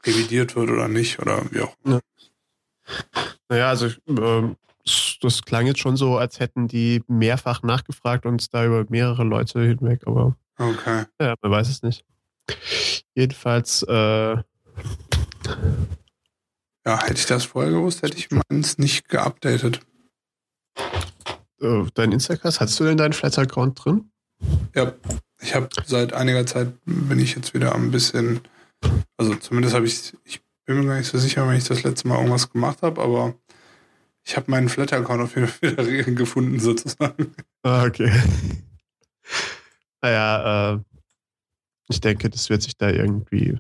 revidiert 0.06 0.56
wird 0.56 0.70
oder 0.70 0.88
nicht 0.88 1.20
oder 1.20 1.44
wie 1.52 1.62
auch 1.62 1.76
immer. 1.84 1.96
Ja. 1.96 2.96
Naja, 3.50 3.70
also 3.70 3.90
ähm, 4.08 4.56
das 5.22 5.42
klang 5.44 5.68
jetzt 5.68 5.80
schon 5.80 5.98
so, 5.98 6.18
als 6.18 6.40
hätten 6.40 6.68
die 6.68 7.04
mehrfach 7.08 7.62
nachgefragt 7.64 8.26
und 8.26 8.54
da 8.54 8.66
über 8.66 8.86
mehrere 8.90 9.24
Leute 9.24 9.62
hinweg, 9.62 10.02
aber 10.06 10.36
Okay. 10.58 11.06
ja, 11.22 11.36
man 11.42 11.52
weiß 11.52 11.70
es 11.70 11.82
nicht. 11.84 12.04
Jedenfalls, 13.16 13.84
äh, 13.84 14.36
Ja, 16.86 17.04
hätte 17.04 17.20
ich 17.20 17.26
das 17.26 17.45
vorher 17.45 17.72
gewusst, 17.72 18.02
hätte 18.02 18.18
ich 18.18 18.30
meins 18.32 18.78
nicht 18.78 19.10
geupdatet. 19.10 19.82
äh, 21.62 21.84
dein 21.93 22.12
Instagram, 22.12 22.54
hattest 22.60 22.80
du 22.80 22.86
denn 22.86 22.97
deinen 22.97 23.14
Flatter-Account 23.14 23.84
drin? 23.84 24.12
Ja, 24.74 24.93
ich 25.41 25.54
habe 25.56 25.68
seit 25.86 26.14
einiger 26.14 26.45
Zeit 26.45 26.72
bin 26.86 27.20
ich 27.20 27.36
jetzt 27.36 27.54
wieder 27.54 27.76
ein 27.76 27.91
bisschen, 27.91 28.41
also 29.18 29.36
zumindest 29.36 29.76
habe 29.76 29.86
ich, 29.86 30.16
ich 30.24 30.41
bin 30.66 30.80
mir 30.80 30.86
gar 30.86 30.97
nicht 30.97 31.08
so 31.10 31.18
sicher, 31.18 31.47
wenn 31.47 31.58
ich 31.58 31.66
das 31.66 31.84
letzte 31.84 32.08
Mal 32.08 32.16
irgendwas 32.18 32.50
gemacht 32.50 32.82
habe, 32.82 33.02
aber 33.02 33.34
ich 34.24 34.38
habe 34.38 34.50
meinen 34.52 34.70
Flatter-Account 34.70 35.22
auf 35.22 35.36
jeden 35.36 35.47
Fall 35.47 35.62
wieder 35.88 36.04
gefunden 36.12 36.60
sozusagen. 36.60 37.36
Ah, 37.64 37.84
okay. 37.86 38.12
naja, 40.02 40.74
äh, 40.76 40.80
ich 41.90 42.00
denke, 42.00 42.30
das 42.30 42.50
wird 42.50 42.62
sich 42.62 42.78
da 42.78 42.90
irgendwie, 42.90 43.58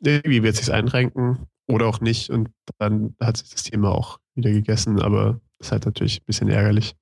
irgendwie 0.00 0.42
wird 0.42 0.56
sich 0.56 0.72
einrenken 0.72 1.46
oder 1.66 1.86
auch 1.86 2.00
nicht 2.00 2.30
und 2.30 2.50
dann 2.78 3.14
hat 3.20 3.36
sich 3.36 3.50
das 3.50 3.64
Thema 3.64 3.90
auch 3.90 4.20
wieder 4.34 4.50
gegessen, 4.50 5.00
aber 5.02 5.40
das 5.58 5.68
ist 5.68 5.72
halt 5.72 5.86
natürlich 5.86 6.20
ein 6.20 6.24
bisschen 6.26 6.48
ärgerlich. 6.48 6.94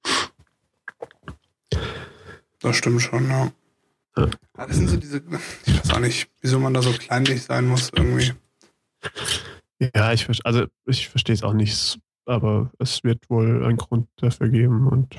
Das 2.61 2.77
stimmt 2.77 3.03
schon, 3.03 3.29
ja. 3.29 3.53
Ja. 4.17 4.29
Das 4.55 4.77
sind 4.77 4.89
so 4.89 4.97
diese, 4.97 5.23
ich 5.67 5.79
weiß 5.79 5.91
auch 5.91 6.01
nicht, 6.01 6.29
wieso 6.41 6.59
man 6.59 6.75
da 6.75 6.83
so 6.83 6.93
kleinlich 6.93 7.43
sein 7.43 7.67
muss 7.67 7.91
irgendwie. 7.95 8.33
Ja, 9.95 10.13
ich, 10.13 10.29
also 10.45 10.67
ich 10.87 11.09
verstehe 11.09 11.35
es 11.35 11.43
auch 11.43 11.55
nicht, 11.55 11.99
aber 12.25 12.71
es 12.79 13.03
wird 13.05 13.29
wohl 13.29 13.65
einen 13.65 13.77
Grund 13.79 14.09
dafür 14.17 14.49
geben 14.49 14.87
und 14.87 15.17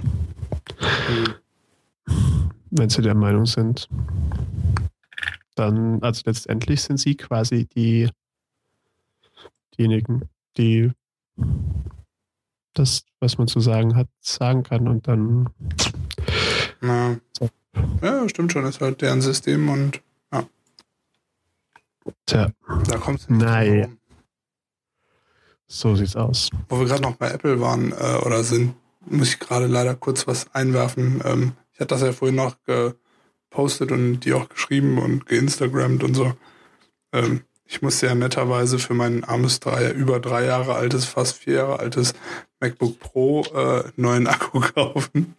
wenn 2.71 2.89
sie 2.89 3.01
der 3.01 3.15
Meinung 3.15 3.45
sind, 3.45 3.89
dann, 5.55 6.01
also 6.03 6.23
letztendlich 6.25 6.81
sind 6.81 6.97
sie 6.97 7.15
quasi 7.15 7.65
die, 7.65 8.09
diejenigen, 9.77 10.29
die 10.57 10.91
das, 12.73 13.05
was 13.19 13.37
man 13.37 13.47
zu 13.47 13.59
sagen 13.59 13.95
hat, 13.95 14.07
sagen 14.19 14.63
kann 14.63 14.87
und 14.87 15.07
dann, 15.07 15.49
Na, 16.81 17.17
So. 17.37 17.49
ja, 18.01 18.27
stimmt 18.29 18.51
schon, 18.51 18.65
ist 18.65 18.81
halt 18.81 19.01
deren 19.01 19.21
System 19.21 19.69
und 19.69 20.01
tja, 22.25 22.51
da 22.87 22.97
kommt 22.97 23.21
es 23.21 23.29
Nein. 23.29 23.97
so 25.67 25.95
sieht's 25.95 26.15
aus. 26.15 26.49
Wo 26.69 26.79
wir 26.79 26.85
gerade 26.85 27.01
noch 27.01 27.15
bei 27.15 27.29
Apple 27.29 27.59
waren 27.61 27.91
äh, 27.91 28.17
oder 28.25 28.43
sind, 28.43 28.75
muss 29.05 29.29
ich 29.29 29.39
gerade 29.39 29.67
leider 29.67 29.95
kurz 29.95 30.27
was 30.27 30.53
einwerfen. 30.53 31.21
Ähm, 31.23 31.53
ich 31.73 31.79
hatte 31.79 31.95
das 31.95 32.01
ja 32.01 32.11
vorhin 32.11 32.35
noch 32.35 32.55
gepostet 33.53 33.91
und 33.91 34.21
die 34.21 34.33
auch 34.33 34.49
geschrieben 34.49 34.97
und 34.97 35.27
geinstagrammt 35.27 36.03
und 36.03 36.15
so. 36.15 36.33
Ähm, 37.11 37.41
ich 37.65 37.83
musste 37.83 38.07
ja 38.07 38.15
netterweise 38.15 38.79
für 38.79 38.95
mein 38.95 39.23
armes 39.23 39.59
drei, 39.59 39.91
über 39.91 40.19
drei 40.19 40.45
Jahre 40.45 40.73
altes, 40.73 41.05
fast 41.05 41.37
vier 41.37 41.53
Jahre 41.55 41.79
altes 41.79 42.13
MacBook 42.59 42.99
Pro 42.99 43.43
äh, 43.43 43.83
neuen 43.95 44.27
Akku 44.27 44.59
kaufen. 44.75 45.35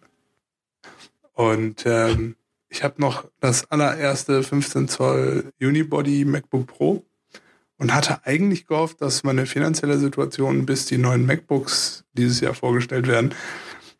Und 1.33 1.85
ähm, 1.85 2.35
ich 2.69 2.83
habe 2.83 3.01
noch 3.01 3.25
das 3.41 3.69
allererste 3.69 4.43
15 4.43 4.87
Zoll 4.87 5.51
Unibody 5.59 6.23
MacBook 6.23 6.67
Pro 6.67 7.05
und 7.77 7.93
hatte 7.93 8.25
eigentlich 8.25 8.65
gehofft, 8.65 9.01
dass 9.01 9.23
meine 9.23 9.45
finanzielle 9.45 9.97
Situation, 9.97 10.65
bis 10.65 10.85
die 10.85 10.97
neuen 10.97 11.25
MacBooks 11.25 12.05
dieses 12.13 12.39
Jahr 12.39 12.53
vorgestellt 12.53 13.07
werden, 13.07 13.35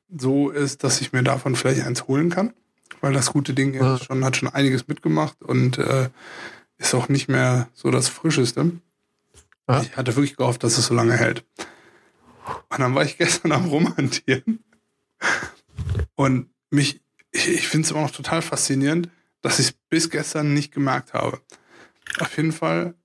so 0.08 0.50
ist, 0.50 0.86
dass 0.86 1.02
ich 1.02 1.12
mir 1.12 1.24
davon 1.24 1.58
vielleicht 1.58 1.86
eins 1.86 2.08
holen 2.08 2.30
kann. 2.30 2.54
Weil 3.02 3.14
das 3.14 3.32
gute 3.32 3.54
Ding 3.54 3.74
Ja. 3.74 3.98
schon, 3.98 4.24
hat 4.26 4.38
schon 4.38 4.50
einiges 4.50 4.88
mitgemacht 4.88 5.42
und 5.44 5.78
äh, 5.78 6.10
ist 6.78 6.94
auch 6.94 7.10
nicht 7.10 7.28
mehr 7.28 7.70
so 7.74 7.92
das 7.92 8.10
Frischeste. 8.10 8.72
Ja. 9.68 9.82
Ich 9.82 9.96
hatte 9.98 10.16
wirklich 10.16 10.36
gehofft, 10.36 10.64
dass 10.64 10.78
es 10.78 10.88
so 10.88 10.94
lange 10.94 11.14
hält. 11.14 11.46
Und 12.70 12.80
dann 12.80 12.96
war 12.96 13.04
ich 13.04 13.18
gestern 13.20 13.52
am 13.52 13.66
Rumhantieren 13.66 14.64
und 16.16 16.50
mich, 16.70 17.02
ich, 17.32 17.48
ich 17.50 17.68
finde 17.68 17.86
es 17.86 17.92
immer 17.92 18.02
noch 18.02 18.12
total 18.12 18.42
faszinierend, 18.42 19.10
dass 19.42 19.60
ich 19.60 19.68
es 19.68 19.72
bis 19.90 20.10
gestern 20.10 20.54
nicht 20.54 20.74
gemerkt 20.74 21.14
habe. 21.14 21.42
Auf 22.20 22.36
jeden 22.38 22.52
Fall 22.52 22.96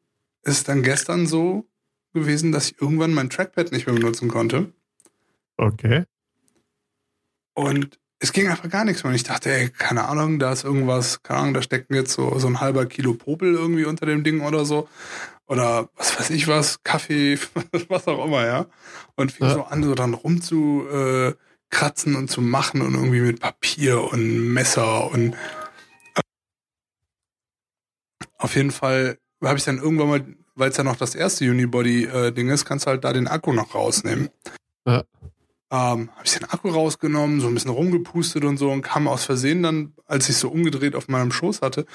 ist 0.43 0.59
es 0.59 0.65
dann 0.65 0.83
gestern 0.83 1.27
so 1.27 1.69
gewesen, 2.13 2.51
dass 2.53 2.71
ich 2.71 2.81
irgendwann 2.81 3.15
mein 3.15 3.31
Trackpad 3.31 3.73
nicht 3.73 3.87
mehr 3.87 3.95
benutzen 3.95 4.29
konnte. 4.29 4.73
Okay. 5.57 6.05
Und 7.55 8.00
es 8.23 8.33
ging 8.33 8.49
einfach 8.49 8.69
gar 8.69 8.85
nichts 8.85 9.03
mehr. 9.03 9.11
Und 9.11 9.17
ich 9.17 9.25
dachte, 9.25 9.51
ey, 9.51 9.71
keine 9.71 10.07
Ahnung, 10.07 10.39
da 10.39 10.53
ist 10.53 10.63
irgendwas, 10.65 11.23
keine 11.23 11.41
Ahnung, 11.41 11.55
da 11.55 11.63
steckt 11.63 11.93
jetzt 11.93 12.13
so, 12.13 12.39
so 12.39 12.47
ein 12.47 12.61
halber 12.61 12.87
Kilo 12.87 13.15
Popel 13.15 13.55
irgendwie 13.55 13.87
unter 13.87 14.07
dem 14.07 14.23
Ding 14.23 14.43
oder 14.43 14.65
so. 14.65 14.89
Oder 15.47 15.89
was 15.97 16.19
weiß 16.19 16.31
ich 16.31 16.47
was, 16.47 16.83
Kaffee, 16.85 17.39
was 17.89 18.07
auch 18.07 18.25
immer, 18.25 18.47
ja. 18.47 18.67
Und 19.17 19.33
fing 19.33 19.49
Ja. 19.49 19.55
so 19.55 19.63
an, 19.65 19.83
so 19.83 19.95
dann 19.95 20.15
rum 20.15 20.43
zu 20.43 20.87
äh, 20.93 21.33
kratzen 21.71 22.15
und 22.15 22.31
zu 22.31 22.41
machen 22.43 22.83
und 22.83 22.95
irgendwie 22.95 23.21
mit 23.21 23.41
Papier 23.41 24.03
und 24.03 24.53
Messer 24.53 25.11
und 25.11 25.35
auf 28.39 28.57
jeden 28.57 28.71
Fall 28.71 29.19
habe 29.43 29.59
ich 29.59 29.65
dann 29.65 29.79
irgendwann 29.79 30.09
mal, 30.09 30.27
weil 30.55 30.71
es 30.71 30.77
ja 30.77 30.85
noch 30.85 30.97
das 30.97 31.15
erste 31.15 31.45
Unibody-Ding 31.51 32.49
ist, 32.49 32.65
kannst 32.65 32.87
du 32.87 32.91
halt 32.91 33.05
da 33.05 33.13
den 33.13 33.29
Akku 33.29 33.53
noch 33.53 33.75
rausnehmen. 33.75 34.31
Ja. 34.87 35.05
Ähm, 35.73 36.11
habe 36.11 36.25
ich 36.25 36.33
den 36.33 36.45
Akku 36.45 36.69
rausgenommen, 36.69 37.41
so 37.41 37.47
ein 37.47 37.55
bisschen 37.55 37.71
rumgepustet 37.71 38.45
und 38.45 38.57
so 38.57 38.73
und 38.73 38.83
kam 38.83 39.07
aus 39.07 39.25
Versehen 39.25 39.63
dann, 39.63 39.93
als 40.07 40.29
ich 40.29 40.37
so 40.37 40.49
umgedreht 40.49 40.97
auf 40.97 41.07
meinem 41.07 41.31
Schoß 41.31 41.63
hatte, 41.63 41.87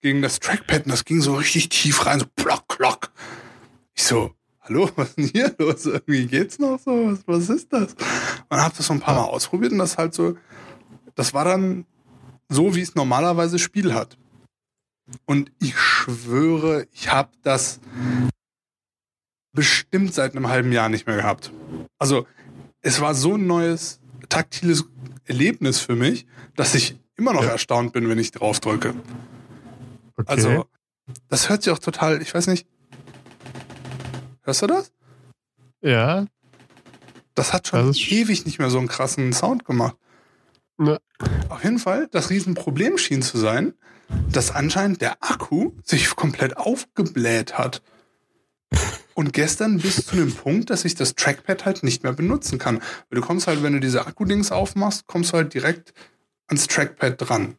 gegen 0.00 0.22
das 0.22 0.40
Trackpad 0.40 0.84
und 0.84 0.90
das 0.90 1.04
ging 1.04 1.20
so 1.20 1.34
richtig 1.36 1.68
tief 1.68 2.04
rein, 2.04 2.18
so 2.18 2.26
plock, 2.34 2.66
plock. 2.66 3.12
Ich 3.94 4.02
so, 4.02 4.32
hallo, 4.62 4.90
was 4.96 5.10
ist 5.10 5.18
denn 5.18 5.26
hier 5.26 5.54
los? 5.58 5.86
Irgendwie 5.86 6.26
geht's 6.26 6.58
noch 6.58 6.80
so? 6.80 7.12
Was, 7.12 7.20
was 7.26 7.48
ist 7.48 7.72
das? 7.72 7.94
Und 8.48 8.58
habe 8.58 8.74
das 8.76 8.86
so 8.86 8.92
ein 8.92 9.00
paar 9.00 9.14
Mal 9.14 9.24
ausprobiert 9.24 9.72
und 9.72 9.78
das 9.78 9.98
halt 9.98 10.14
so, 10.14 10.36
das 11.14 11.32
war 11.32 11.44
dann 11.44 11.86
so, 12.48 12.74
wie 12.74 12.80
es 12.80 12.96
normalerweise 12.96 13.58
Spiel 13.58 13.94
hat. 13.94 14.18
Und 15.26 15.52
ich 15.60 15.78
schwöre, 15.78 16.86
ich 16.92 17.10
habe 17.12 17.30
das 17.42 17.80
bestimmt 19.52 20.14
seit 20.14 20.34
einem 20.34 20.48
halben 20.48 20.72
Jahr 20.72 20.88
nicht 20.88 21.06
mehr 21.06 21.16
gehabt. 21.16 21.52
Also 21.98 22.26
es 22.82 23.00
war 23.00 23.14
so 23.14 23.34
ein 23.36 23.46
neues 23.46 24.00
taktiles 24.28 24.84
Erlebnis 25.24 25.78
für 25.78 25.94
mich, 25.96 26.26
dass 26.56 26.74
ich 26.74 26.98
immer 27.16 27.32
noch 27.32 27.44
Ja. 27.44 27.50
erstaunt 27.50 27.92
bin, 27.92 28.08
wenn 28.08 28.18
ich 28.18 28.30
drauf 28.32 28.60
drücke. 28.60 28.94
okay. 30.16 30.24
Also 30.26 30.66
das 31.28 31.48
hört 31.48 31.62
sich 31.62 31.72
auch 31.72 31.78
total, 31.78 32.20
ich 32.22 32.34
weiß 32.34 32.46
nicht. 32.48 32.66
Hörst 34.42 34.62
du 34.62 34.66
das? 34.66 34.92
ja, 35.80 36.26
Das 37.34 37.52
hat 37.52 37.66
schon 37.68 37.86
Das 37.88 37.96
ewig 37.98 38.44
nicht 38.44 38.58
mehr 38.58 38.70
so 38.70 38.78
einen 38.78 38.88
krassen 38.88 39.32
Sound 39.32 39.64
gemacht. 39.64 39.96
Ja. 40.78 40.98
Auf 41.48 41.64
jeden 41.64 41.78
Fall, 41.78 42.08
das 42.10 42.30
Riesenproblem 42.30 42.98
schien 42.98 43.22
zu 43.22 43.38
sein, 43.38 43.74
dass 44.30 44.50
anscheinend 44.50 45.00
der 45.00 45.16
Akku 45.22 45.72
sich 45.84 46.14
komplett 46.14 46.56
aufgebläht 46.56 47.56
hat. 47.58 47.82
Und 49.14 49.32
gestern 49.32 49.78
bis 49.78 50.06
zu 50.06 50.16
dem 50.16 50.32
Punkt, 50.34 50.70
dass 50.70 50.84
ich 50.84 50.94
das 50.94 51.14
Trackpad 51.14 51.64
halt 51.66 51.82
nicht 51.82 52.02
mehr 52.02 52.12
benutzen 52.12 52.58
kann. 52.58 52.76
Weil 53.10 53.20
du 53.20 53.26
kommst 53.26 53.46
halt, 53.46 53.62
wenn 53.62 53.74
du 53.74 53.80
diese 53.80 54.06
Akku-Dings 54.06 54.52
aufmachst, 54.52 55.06
kommst 55.06 55.32
du 55.32 55.36
halt 55.38 55.52
direkt 55.54 55.92
ans 56.48 56.66
Trackpad 56.66 57.16
dran. 57.18 57.56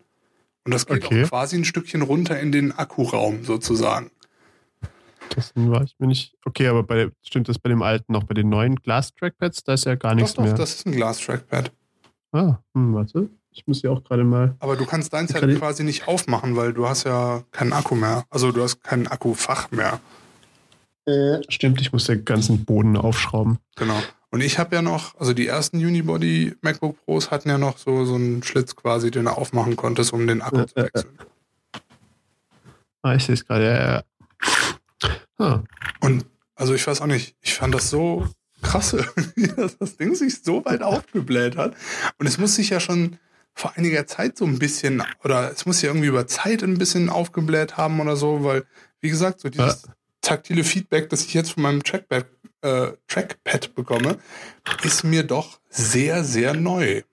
Und 0.65 0.73
das 0.73 0.85
geht 0.85 1.03
Okay. 1.05 1.25
auch 1.25 1.29
quasi 1.29 1.57
ein 1.57 1.65
Stückchen 1.65 2.01
runter 2.01 2.39
in 2.39 2.51
den 2.51 2.71
Akkuraum 2.71 3.43
sozusagen. 3.43 4.09
das 5.35 5.51
war 5.55 5.83
ich 5.83 5.95
mir 5.99 6.07
nicht. 6.07 6.35
Okay, 6.45 6.67
aber 6.67 6.83
bei, 6.83 7.09
stimmt 7.25 7.49
das 7.49 7.59
bei 7.59 7.69
dem 7.69 7.81
alten 7.81 8.13
noch? 8.13 8.23
Bei 8.23 8.33
den 8.33 8.49
neuen 8.49 8.75
Glas-Trackpads, 8.75 9.63
da 9.63 9.73
ist 9.73 9.85
ja 9.85 9.95
gar 9.95 10.11
Doch, 10.11 10.21
nichts 10.21 10.33
doch, 10.35 10.43
mehr. 10.43 10.53
das 10.53 10.75
ist 10.75 10.85
ein 10.85 10.91
Glas-Trackpad. 10.93 11.71
ah, 12.33 12.59
hm, 12.73 12.93
warte. 12.93 13.29
Ich 13.51 13.67
muss 13.67 13.83
ja 13.83 13.91
auch 13.91 14.03
gerade 14.03 14.23
mal. 14.23 14.55
Aber 14.59 14.75
du 14.75 14.85
kannst 14.85 15.13
deins 15.13 15.33
halt 15.35 15.59
quasi 15.59 15.83
nicht 15.83 16.07
aufmachen, 16.07 16.55
weil 16.55 16.73
du 16.73 16.87
hast 16.87 17.03
ja 17.03 17.43
keinen 17.51 17.71
Akku 17.73 17.93
mehr. 17.93 18.23
Also 18.31 18.51
du 18.51 18.63
hast 18.63 18.83
kein 18.83 19.05
Akkufach 19.07 19.69
mehr. 19.69 19.99
Äh, 21.05 21.41
stimmt, 21.49 21.81
ich 21.81 21.91
muss 21.91 22.05
den 22.05 22.23
ganzen 22.25 22.63
Boden 22.65 22.95
aufschrauben. 22.97 23.59
Genau. 23.75 23.99
Und 24.31 24.41
ich 24.41 24.57
habe 24.57 24.75
ja 24.75 24.81
noch, 24.81 25.19
also 25.19 25.33
die 25.33 25.47
ersten 25.47 25.77
Unibody 25.77 26.55
MacBook 26.61 26.97
Pros 27.05 27.29
hatten 27.29 27.49
ja 27.49 27.57
noch 27.57 27.77
so, 27.77 28.05
so 28.05 28.15
einen 28.15 28.41
Schlitz 28.41 28.75
quasi, 28.75 29.11
den 29.11 29.25
du 29.25 29.31
aufmachen 29.31 29.75
konntest, 29.75 30.11
um 30.13 30.25
den 30.25 30.41
Akku 30.41 30.61
Äh, 30.61 30.65
zu 30.67 30.75
wechseln. 30.77 31.17
Ah, 33.03 33.15
ich 33.15 33.25
sehe 33.25 33.33
es 33.33 33.45
gerade. 33.45 33.65
Ja, 33.65 33.93
ja. 33.95 34.03
Ah, 35.37 35.63
Und 35.99 36.25
also 36.55 36.73
ich 36.73 36.87
weiß 36.87 37.01
auch 37.01 37.07
nicht, 37.07 37.35
ich 37.41 37.53
fand 37.53 37.75
das 37.75 37.89
so 37.89 38.25
krass, 38.61 38.93
irgendwie, 39.15 39.47
dass 39.47 39.77
das 39.77 39.97
Ding 39.97 40.15
sich 40.15 40.41
so 40.41 40.63
weit 40.65 40.81
aufgebläht 40.81 41.57
hat. 41.57 41.75
Und 42.17 42.27
es 42.27 42.37
muss 42.37 42.55
sich 42.55 42.69
ja 42.69 42.79
schon 42.79 43.17
vor 43.53 43.73
einiger 43.75 44.07
Zeit 44.07 44.37
so 44.37 44.45
ein 44.45 44.57
bisschen, 44.57 45.03
oder 45.23 45.51
es 45.51 45.65
muss 45.65 45.81
ja 45.81 45.89
irgendwie 45.89 46.07
über 46.07 46.25
Zeit 46.27 46.63
ein 46.63 46.77
bisschen 46.77 47.09
aufgebläht 47.09 47.77
haben 47.77 47.99
oder 47.99 48.15
so, 48.15 48.43
weil, 48.43 48.65
wie 49.01 49.09
gesagt, 49.09 49.41
so 49.41 49.49
dieses 49.49 49.83
taktile 50.23 50.63
Feedback, 50.63 51.09
das 51.09 51.25
ich 51.25 51.33
jetzt 51.35 51.51
von 51.51 51.63
meinem 51.63 51.83
Trackpad 51.83 52.25
äh, 52.61 52.93
Trackpad 53.07 53.75
bekomme, 53.75 54.17
ist 54.83 55.03
mir 55.03 55.23
doch 55.23 55.59
sehr, 55.69 56.23
sehr 56.23 56.55
neu. 56.55 57.03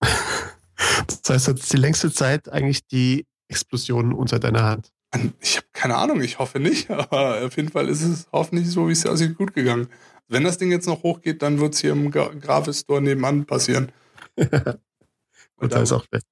Das 0.00 1.20
heißt, 1.28 1.48
jetzt 1.48 1.62
ist 1.64 1.72
die 1.72 1.78
längste 1.78 2.12
Zeit 2.12 2.48
eigentlich 2.48 2.86
die 2.86 3.26
Explosion 3.48 4.12
unter 4.12 4.38
deiner 4.38 4.64
Hand. 4.64 4.92
Ich 5.40 5.56
habe 5.56 5.66
keine 5.72 5.96
Ahnung, 5.96 6.20
ich 6.20 6.38
hoffe 6.38 6.60
nicht, 6.60 6.90
aber 6.90 7.44
auf 7.44 7.56
jeden 7.56 7.70
Fall 7.70 7.88
ist 7.88 8.02
es 8.02 8.26
hoffentlich 8.32 8.70
so, 8.70 8.88
wie 8.88 8.92
es 8.92 9.06
aussieht, 9.06 9.36
gut 9.36 9.54
gegangen. 9.54 9.88
Wenn 10.28 10.44
das 10.44 10.58
Ding 10.58 10.70
jetzt 10.70 10.86
noch 10.86 11.02
hochgeht, 11.02 11.42
dann 11.42 11.60
wird 11.60 11.74
es 11.74 11.80
hier 11.80 11.92
im 11.92 12.10
Gravis 12.10 12.80
Store 12.80 13.00
nebenan 13.00 13.46
passieren. 13.46 13.92
und 14.36 15.72
da 15.72 15.82
ist 15.82 15.92
auch 15.92 16.04
weg. 16.10 16.22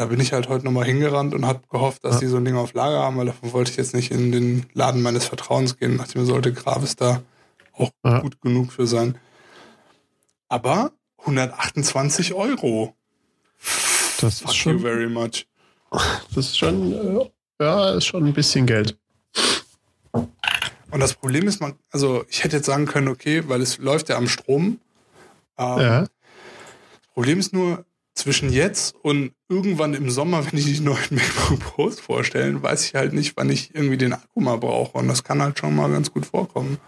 Da 0.00 0.06
bin 0.06 0.18
ich 0.18 0.32
halt 0.32 0.48
heute 0.48 0.64
nochmal 0.64 0.86
hingerannt 0.86 1.34
und 1.34 1.46
habe 1.46 1.60
gehofft, 1.68 2.04
dass 2.04 2.14
ja. 2.14 2.20
die 2.20 2.26
so 2.28 2.38
ein 2.38 2.44
Ding 2.46 2.56
auf 2.56 2.72
Lager 2.72 3.00
haben, 3.00 3.18
weil 3.18 3.26
davon 3.26 3.52
wollte 3.52 3.70
ich 3.70 3.76
jetzt 3.76 3.92
nicht 3.92 4.10
in 4.10 4.32
den 4.32 4.64
Laden 4.72 5.02
meines 5.02 5.26
Vertrauens 5.26 5.76
gehen. 5.76 5.98
Dachte 5.98 6.18
mir, 6.18 6.24
sollte 6.24 6.54
Gravis 6.54 6.96
da 6.96 7.20
auch 7.74 7.90
ja. 8.02 8.20
gut 8.20 8.40
genug 8.40 8.72
für 8.72 8.86
sein. 8.86 9.18
Aber 10.48 10.92
128 11.18 12.32
Euro. 12.32 12.96
Das 14.22 14.38
Fuck 14.38 14.48
ist 14.48 14.56
schon, 14.56 14.72
you 14.72 14.78
very 14.78 15.06
much. 15.06 15.46
Das 15.90 16.46
ist 16.46 16.56
schon, 16.56 16.92
äh, 16.94 17.30
ja, 17.62 17.90
ist 17.90 18.06
schon 18.06 18.24
ein 18.24 18.32
bisschen 18.32 18.64
Geld. 18.64 18.96
Und 20.12 21.00
das 21.00 21.12
Problem 21.12 21.46
ist, 21.46 21.60
man, 21.60 21.74
also 21.90 22.24
ich 22.30 22.42
hätte 22.42 22.56
jetzt 22.56 22.66
sagen 22.66 22.86
können, 22.86 23.08
okay, 23.08 23.46
weil 23.48 23.60
es 23.60 23.76
läuft 23.76 24.08
ja 24.08 24.16
am 24.16 24.28
Strom. 24.28 24.80
Ähm, 25.58 25.78
ja. 25.78 26.00
Das 26.00 26.10
Problem 27.12 27.38
ist 27.38 27.52
nur, 27.52 27.84
zwischen 28.14 28.52
jetzt 28.52 28.94
und 29.02 29.32
irgendwann 29.48 29.94
im 29.94 30.10
Sommer, 30.10 30.44
wenn 30.50 30.58
ich 30.58 30.66
die 30.66 30.80
neuen 30.80 30.98
MacBook 31.10 31.60
Pros 31.60 32.00
vorstellen, 32.00 32.62
weiß 32.62 32.86
ich 32.86 32.94
halt 32.94 33.12
nicht, 33.12 33.36
wann 33.36 33.50
ich 33.50 33.74
irgendwie 33.74 33.96
den 33.96 34.12
Akku 34.12 34.40
mal 34.40 34.58
brauche. 34.58 34.98
Und 34.98 35.08
das 35.08 35.24
kann 35.24 35.42
halt 35.42 35.58
schon 35.58 35.74
mal 35.74 35.90
ganz 35.90 36.12
gut 36.12 36.26
vorkommen. 36.26 36.78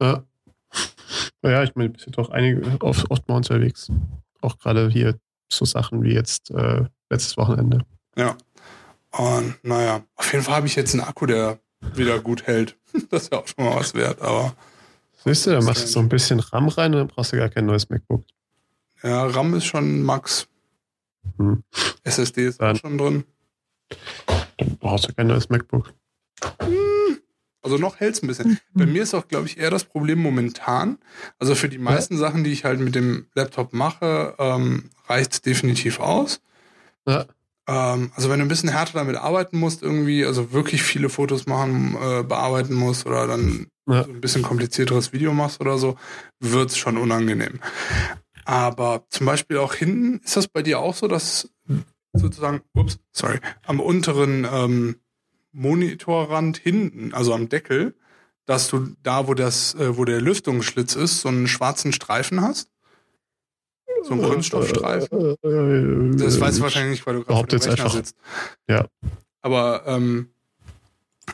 Ja. 0.00 0.24
Ja, 1.42 1.62
ich 1.62 1.74
meine, 1.74 1.90
bist 1.90 2.06
ja 2.06 2.12
doch 2.12 2.30
einige 2.30 2.80
oft, 2.82 3.10
oft 3.10 3.28
mal 3.28 3.36
unterwegs. 3.36 3.90
Auch 4.40 4.58
gerade 4.58 4.88
hier 4.88 5.18
so 5.52 5.64
Sachen 5.64 6.02
wie 6.02 6.12
jetzt 6.12 6.50
äh, 6.50 6.84
letztes 7.08 7.36
Wochenende. 7.36 7.84
Ja. 8.16 8.36
Und 9.12 9.56
naja, 9.62 10.04
auf 10.14 10.32
jeden 10.32 10.44
Fall 10.44 10.56
habe 10.56 10.66
ich 10.66 10.76
jetzt 10.76 10.94
einen 10.94 11.02
Akku, 11.02 11.26
der 11.26 11.58
wieder 11.94 12.20
gut 12.20 12.46
hält. 12.46 12.76
Das 13.10 13.24
ist 13.24 13.32
ja 13.32 13.38
auch 13.38 13.46
schon 13.46 13.64
mal 13.64 13.76
was 13.76 13.94
wert, 13.94 14.20
aber. 14.20 14.52
Siehst 15.24 15.46
du, 15.46 15.50
da 15.50 15.60
machst 15.60 15.84
du 15.84 15.86
so 15.86 16.00
ein 16.00 16.08
bisschen 16.08 16.40
RAM 16.40 16.66
rein 16.68 16.92
und 16.92 16.98
dann 16.98 17.06
brauchst 17.06 17.32
du 17.32 17.36
gar 17.36 17.48
kein 17.48 17.66
neues 17.66 17.88
MacBook. 17.88 18.24
Ja, 19.02 19.26
RAM 19.26 19.54
ist 19.54 19.64
schon 19.64 20.02
Max. 20.02 20.48
Hm. 21.36 21.62
SSD 22.04 22.46
ist 22.46 22.60
dann, 22.60 22.76
auch 22.76 22.80
schon 22.80 22.98
drin. 22.98 23.24
Dann 24.58 24.76
brauchst 24.78 25.08
du 25.08 25.14
kein 25.14 25.26
neues 25.28 25.48
MacBook. 25.48 25.92
Hm. 26.60 27.18
Also 27.62 27.76
noch 27.76 28.00
hält 28.00 28.14
es 28.14 28.22
ein 28.22 28.26
bisschen. 28.26 28.58
Bei 28.74 28.86
mir 28.86 29.02
ist 29.02 29.14
auch, 29.14 29.28
glaube 29.28 29.46
ich, 29.46 29.58
eher 29.58 29.70
das 29.70 29.84
Problem 29.84 30.20
momentan. 30.20 30.98
Also 31.38 31.54
für 31.54 31.68
die 31.68 31.78
meisten 31.78 32.14
ja. 32.14 32.20
Sachen, 32.20 32.44
die 32.44 32.52
ich 32.52 32.64
halt 32.64 32.80
mit 32.80 32.94
dem 32.94 33.26
Laptop 33.34 33.72
mache, 33.72 34.34
ähm, 34.38 34.90
reicht 35.06 35.32
es 35.32 35.42
definitiv 35.42 36.00
aus. 36.00 36.40
Ja. 37.06 37.26
Ähm, 37.68 38.12
also 38.14 38.30
wenn 38.30 38.38
du 38.38 38.46
ein 38.46 38.48
bisschen 38.48 38.70
härter 38.70 38.94
damit 38.94 39.16
arbeiten 39.16 39.58
musst, 39.58 39.82
irgendwie, 39.82 40.24
also 40.24 40.52
wirklich 40.52 40.82
viele 40.82 41.08
Fotos 41.08 41.46
machen, 41.46 41.96
äh, 42.00 42.22
bearbeiten 42.22 42.74
musst 42.74 43.06
oder 43.06 43.26
dann 43.26 43.66
ja. 43.86 44.04
so 44.04 44.10
ein 44.10 44.20
bisschen 44.20 44.42
komplizierteres 44.42 45.12
Video 45.12 45.34
machst 45.34 45.60
oder 45.60 45.76
so, 45.76 45.96
wird 46.40 46.70
es 46.70 46.78
schon 46.78 46.96
unangenehm. 46.96 47.60
Aber 48.50 49.04
zum 49.10 49.26
Beispiel 49.26 49.58
auch 49.58 49.74
hinten, 49.74 50.18
ist 50.24 50.36
das 50.36 50.48
bei 50.48 50.62
dir 50.62 50.80
auch 50.80 50.96
so, 50.96 51.06
dass 51.06 51.48
sozusagen, 52.12 52.62
ups, 52.74 52.98
sorry, 53.12 53.38
am 53.64 53.78
unteren 53.78 54.44
ähm, 54.50 54.96
Monitorrand 55.52 56.58
hinten, 56.58 57.14
also 57.14 57.32
am 57.32 57.48
Deckel, 57.48 57.94
dass 58.46 58.66
du 58.66 58.96
da, 59.04 59.28
wo 59.28 59.34
das, 59.34 59.76
äh, 59.76 59.96
wo 59.96 60.04
der 60.04 60.20
Lüftungsschlitz 60.20 60.96
ist, 60.96 61.20
so 61.20 61.28
einen 61.28 61.46
schwarzen 61.46 61.92
Streifen 61.92 62.40
hast? 62.40 62.72
So 64.02 64.14
einen 64.14 64.22
Kunststoffstreifen? 64.24 65.36
Äh, 65.44 65.48
äh, 65.48 66.16
das 66.16 66.40
weißt 66.40 66.58
du 66.58 66.62
wahrscheinlich 66.64 66.98
nicht, 66.98 67.06
weil 67.06 67.14
du 67.14 67.24
gerade 67.24 67.38
auf 67.38 67.46
dem 67.46 67.60
Rechner 67.60 67.88
sitzt. 67.88 68.16
Ja. 68.68 68.88
Aber, 69.42 69.84
ähm, 69.86 70.30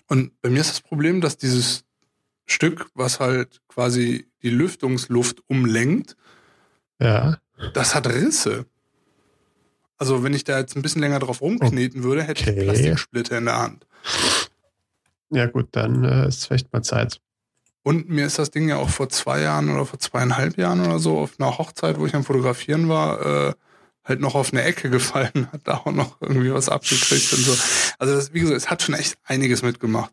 und 0.09 0.39
bei 0.43 0.51
mir 0.51 0.61
ist 0.61 0.69
das 0.69 0.81
Problem, 0.83 1.23
dass 1.23 1.39
dieses 1.39 1.87
Stück, 2.45 2.91
was 2.93 3.21
halt 3.21 3.63
quasi 3.69 4.27
die 4.43 4.51
Lüftungsluft 4.51 5.43
umlenkt, 5.47 6.15
ja. 7.01 7.39
Das 7.75 7.95
hat 7.95 8.07
Risse. 8.07 8.67
Also 9.99 10.23
wenn 10.23 10.35
ich 10.35 10.45
da 10.45 10.59
jetzt 10.59 10.77
ein 10.77 10.83
bisschen 10.83 11.01
länger 11.01 11.19
drauf 11.19 11.41
rumkneten 11.41 12.03
würde, 12.03 12.23
hätte 12.23 12.43
okay. 12.43 12.59
ich 12.59 12.65
Plastiksplitter 12.65 13.39
in 13.39 13.47
der 13.47 13.59
Hand. 13.59 13.87
Ja 15.31 15.47
gut, 15.47 15.69
dann 15.73 16.05
äh, 16.05 16.29
ist 16.29 16.47
vielleicht 16.47 16.73
mal 16.73 16.83
Zeit. 16.83 17.21
Und 17.83 18.09
mir 18.09 18.27
ist 18.27 18.39
das 18.39 18.51
Ding 18.51 18.69
ja 18.69 18.77
auch 18.77 18.89
vor 18.89 19.09
zwei 19.09 19.41
Jahren 19.41 19.71
oder 19.71 19.87
vor 19.87 19.99
zweieinhalb 19.99 20.59
Jahren 20.59 20.85
oder 20.85 20.99
so 20.99 21.19
auf 21.19 21.35
einer 21.39 21.57
Hochzeit, 21.57 21.99
wo 21.99 22.07
ich 22.07 22.15
am 22.15 22.25
Fotografieren 22.25 22.89
war, 22.89 23.49
äh, 23.49 23.53
halt 24.05 24.21
noch 24.21 24.35
auf 24.35 24.53
eine 24.53 24.63
Ecke 24.63 24.91
gefallen, 24.91 25.49
hat 25.53 25.63
da 25.65 25.79
auch 25.79 25.93
noch 25.93 26.21
irgendwie 26.21 26.53
was 26.53 26.69
abgekriegt 26.69 27.33
und 27.33 27.41
so. 27.41 27.57
Also 27.99 28.15
das, 28.15 28.35
wie 28.35 28.41
gesagt, 28.41 28.57
es 28.57 28.71
hat 28.71 28.83
schon 28.83 28.95
echt 28.95 29.17
einiges 29.25 29.63
mitgemacht. 29.63 30.13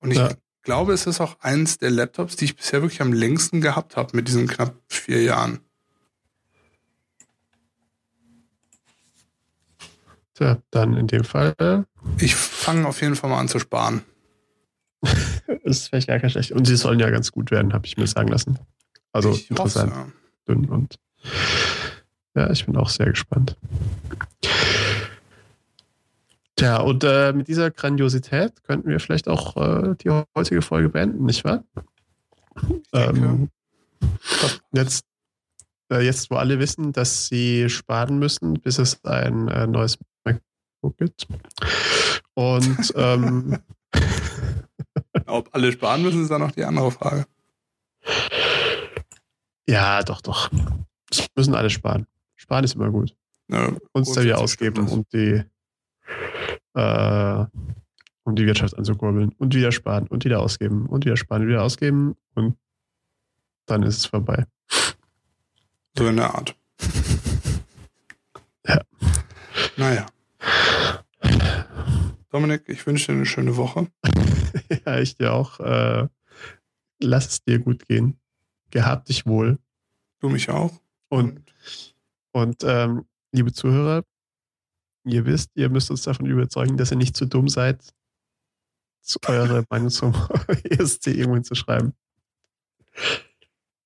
Und 0.00 0.10
ich 0.10 0.18
ja. 0.18 0.30
glaube, 0.62 0.92
es 0.92 1.06
ist 1.06 1.20
auch 1.20 1.36
eins 1.40 1.78
der 1.78 1.90
Laptops, 1.90 2.36
die 2.36 2.46
ich 2.46 2.56
bisher 2.56 2.82
wirklich 2.82 3.00
am 3.00 3.12
längsten 3.12 3.60
gehabt 3.60 3.96
habe 3.96 4.16
mit 4.16 4.28
diesen 4.28 4.46
knapp 4.46 4.74
vier 4.88 5.22
Jahren. 5.22 5.60
Tja, 10.36 10.58
dann 10.70 10.96
in 10.96 11.06
dem 11.06 11.24
Fall. 11.24 11.86
Ich 12.18 12.34
fange 12.34 12.86
auf 12.86 13.00
jeden 13.00 13.16
Fall 13.16 13.30
mal 13.30 13.40
an 13.40 13.48
zu 13.48 13.58
sparen. 13.58 14.02
ist 15.64 15.88
vielleicht 15.88 16.08
gar 16.08 16.18
kein 16.18 16.28
schlecht. 16.28 16.52
Und 16.52 16.66
sie 16.66 16.76
sollen 16.76 17.00
ja 17.00 17.08
ganz 17.08 17.32
gut 17.32 17.50
werden, 17.50 17.72
habe 17.72 17.86
ich 17.86 17.96
mir 17.96 18.06
sagen 18.06 18.28
lassen. 18.28 18.58
Also 19.12 19.32
ich 19.32 19.50
interessant. 19.50 19.92
Hoffe, 19.92 20.12
ja. 20.48 20.54
Dünn 20.54 20.66
und 20.66 20.96
ja, 22.34 22.50
ich 22.50 22.66
bin 22.66 22.76
auch 22.76 22.90
sehr 22.90 23.06
gespannt. 23.06 23.56
Tja, 26.56 26.80
und 26.80 27.02
äh, 27.02 27.32
mit 27.32 27.48
dieser 27.48 27.70
Grandiosität 27.70 28.62
könnten 28.62 28.90
wir 28.90 29.00
vielleicht 29.00 29.28
auch 29.28 29.56
äh, 29.56 29.94
die 29.96 30.10
heutige 30.34 30.60
Folge 30.60 30.90
beenden, 30.90 31.24
nicht 31.24 31.44
wahr? 31.44 31.64
Ähm, 32.92 33.48
jetzt, 34.72 35.06
äh, 35.90 36.04
jetzt, 36.04 36.30
wo 36.30 36.36
alle 36.36 36.58
wissen, 36.58 36.92
dass 36.92 37.26
sie 37.26 37.70
sparen 37.70 38.18
müssen, 38.18 38.54
bis 38.54 38.78
es 38.78 39.02
ein 39.04 39.48
äh, 39.48 39.66
neues 39.66 39.98
gibt. 40.90 41.26
Und 42.34 42.92
ähm, 42.96 43.58
ob 45.26 45.54
alle 45.54 45.72
sparen 45.72 46.02
müssen, 46.02 46.22
ist 46.22 46.30
dann 46.30 46.40
noch 46.40 46.52
die 46.52 46.64
andere 46.64 46.90
Frage. 46.90 47.26
Ja, 49.68 50.02
doch, 50.02 50.20
doch. 50.20 50.50
Es 51.10 51.26
müssen 51.34 51.54
alle 51.54 51.70
sparen. 51.70 52.06
Sparen 52.36 52.64
ist 52.64 52.74
immer 52.74 52.90
gut. 52.90 53.14
Ja, 53.48 53.72
Uns 53.92 54.12
da 54.12 54.22
wieder 54.22 54.38
ausgeben, 54.38 54.88
um 54.88 55.04
die, 55.12 55.42
äh, 56.74 57.44
um 58.24 58.34
die 58.34 58.46
Wirtschaft 58.46 58.76
anzukurbeln. 58.76 59.32
Und 59.38 59.54
wieder 59.54 59.72
sparen 59.72 60.06
und 60.08 60.24
wieder 60.24 60.40
ausgeben 60.40 60.86
und 60.86 61.04
wieder 61.04 61.16
sparen 61.16 61.42
und 61.42 61.48
wieder 61.48 61.62
ausgeben. 61.62 62.16
Und 62.34 62.56
dann 63.66 63.82
ist 63.82 63.98
es 63.98 64.06
vorbei. 64.06 64.46
So 65.96 66.06
in 66.08 66.16
der 66.16 66.34
Art. 66.34 66.54
Ja. 68.66 68.80
Naja. 69.76 70.06
Dominik, 72.36 72.68
ich 72.68 72.86
wünsche 72.86 73.06
dir 73.06 73.12
eine 73.16 73.24
schöne 73.24 73.56
Woche. 73.56 73.90
ja, 74.84 74.98
ich 74.98 75.16
dir 75.16 75.32
auch. 75.32 75.58
Äh, 75.58 76.06
lass 77.00 77.28
es 77.28 77.42
dir 77.42 77.60
gut 77.60 77.86
gehen. 77.88 78.20
Gehab 78.68 79.06
dich 79.06 79.24
wohl. 79.24 79.58
Du 80.20 80.28
mich 80.28 80.50
auch. 80.50 80.78
Und, 81.08 81.40
und 82.32 82.62
ähm, 82.62 83.06
liebe 83.32 83.54
Zuhörer, 83.54 84.04
ihr 85.04 85.24
wisst, 85.24 85.50
ihr 85.54 85.70
müsst 85.70 85.90
uns 85.90 86.02
davon 86.02 86.26
überzeugen, 86.26 86.76
dass 86.76 86.90
ihr 86.90 86.98
nicht 86.98 87.16
zu 87.16 87.24
dumm 87.24 87.48
seid, 87.48 87.94
eure 89.26 89.64
Meinung 89.70 89.88
zum 89.88 90.12
ESC 90.64 91.06
irgendwo 91.06 91.40
zu 91.40 91.54
schreiben. 91.54 91.94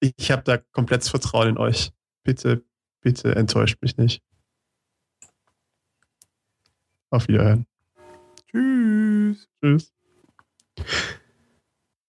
Ich 0.01 0.32
habe 0.32 0.43
da 0.43 0.59
komplettes 0.59 1.09
Vertrauen 1.09 1.51
in 1.51 1.56
euch. 1.56 1.93
Bitte, 2.24 2.64
bitte 3.01 3.32
enttäuscht 3.36 3.78
mich 3.81 3.97
nicht. 3.97 4.24
Auf 7.10 7.28
Wiederhören. 7.28 7.70
Tschüss. 8.51 9.48
Tschüss. 9.60 9.93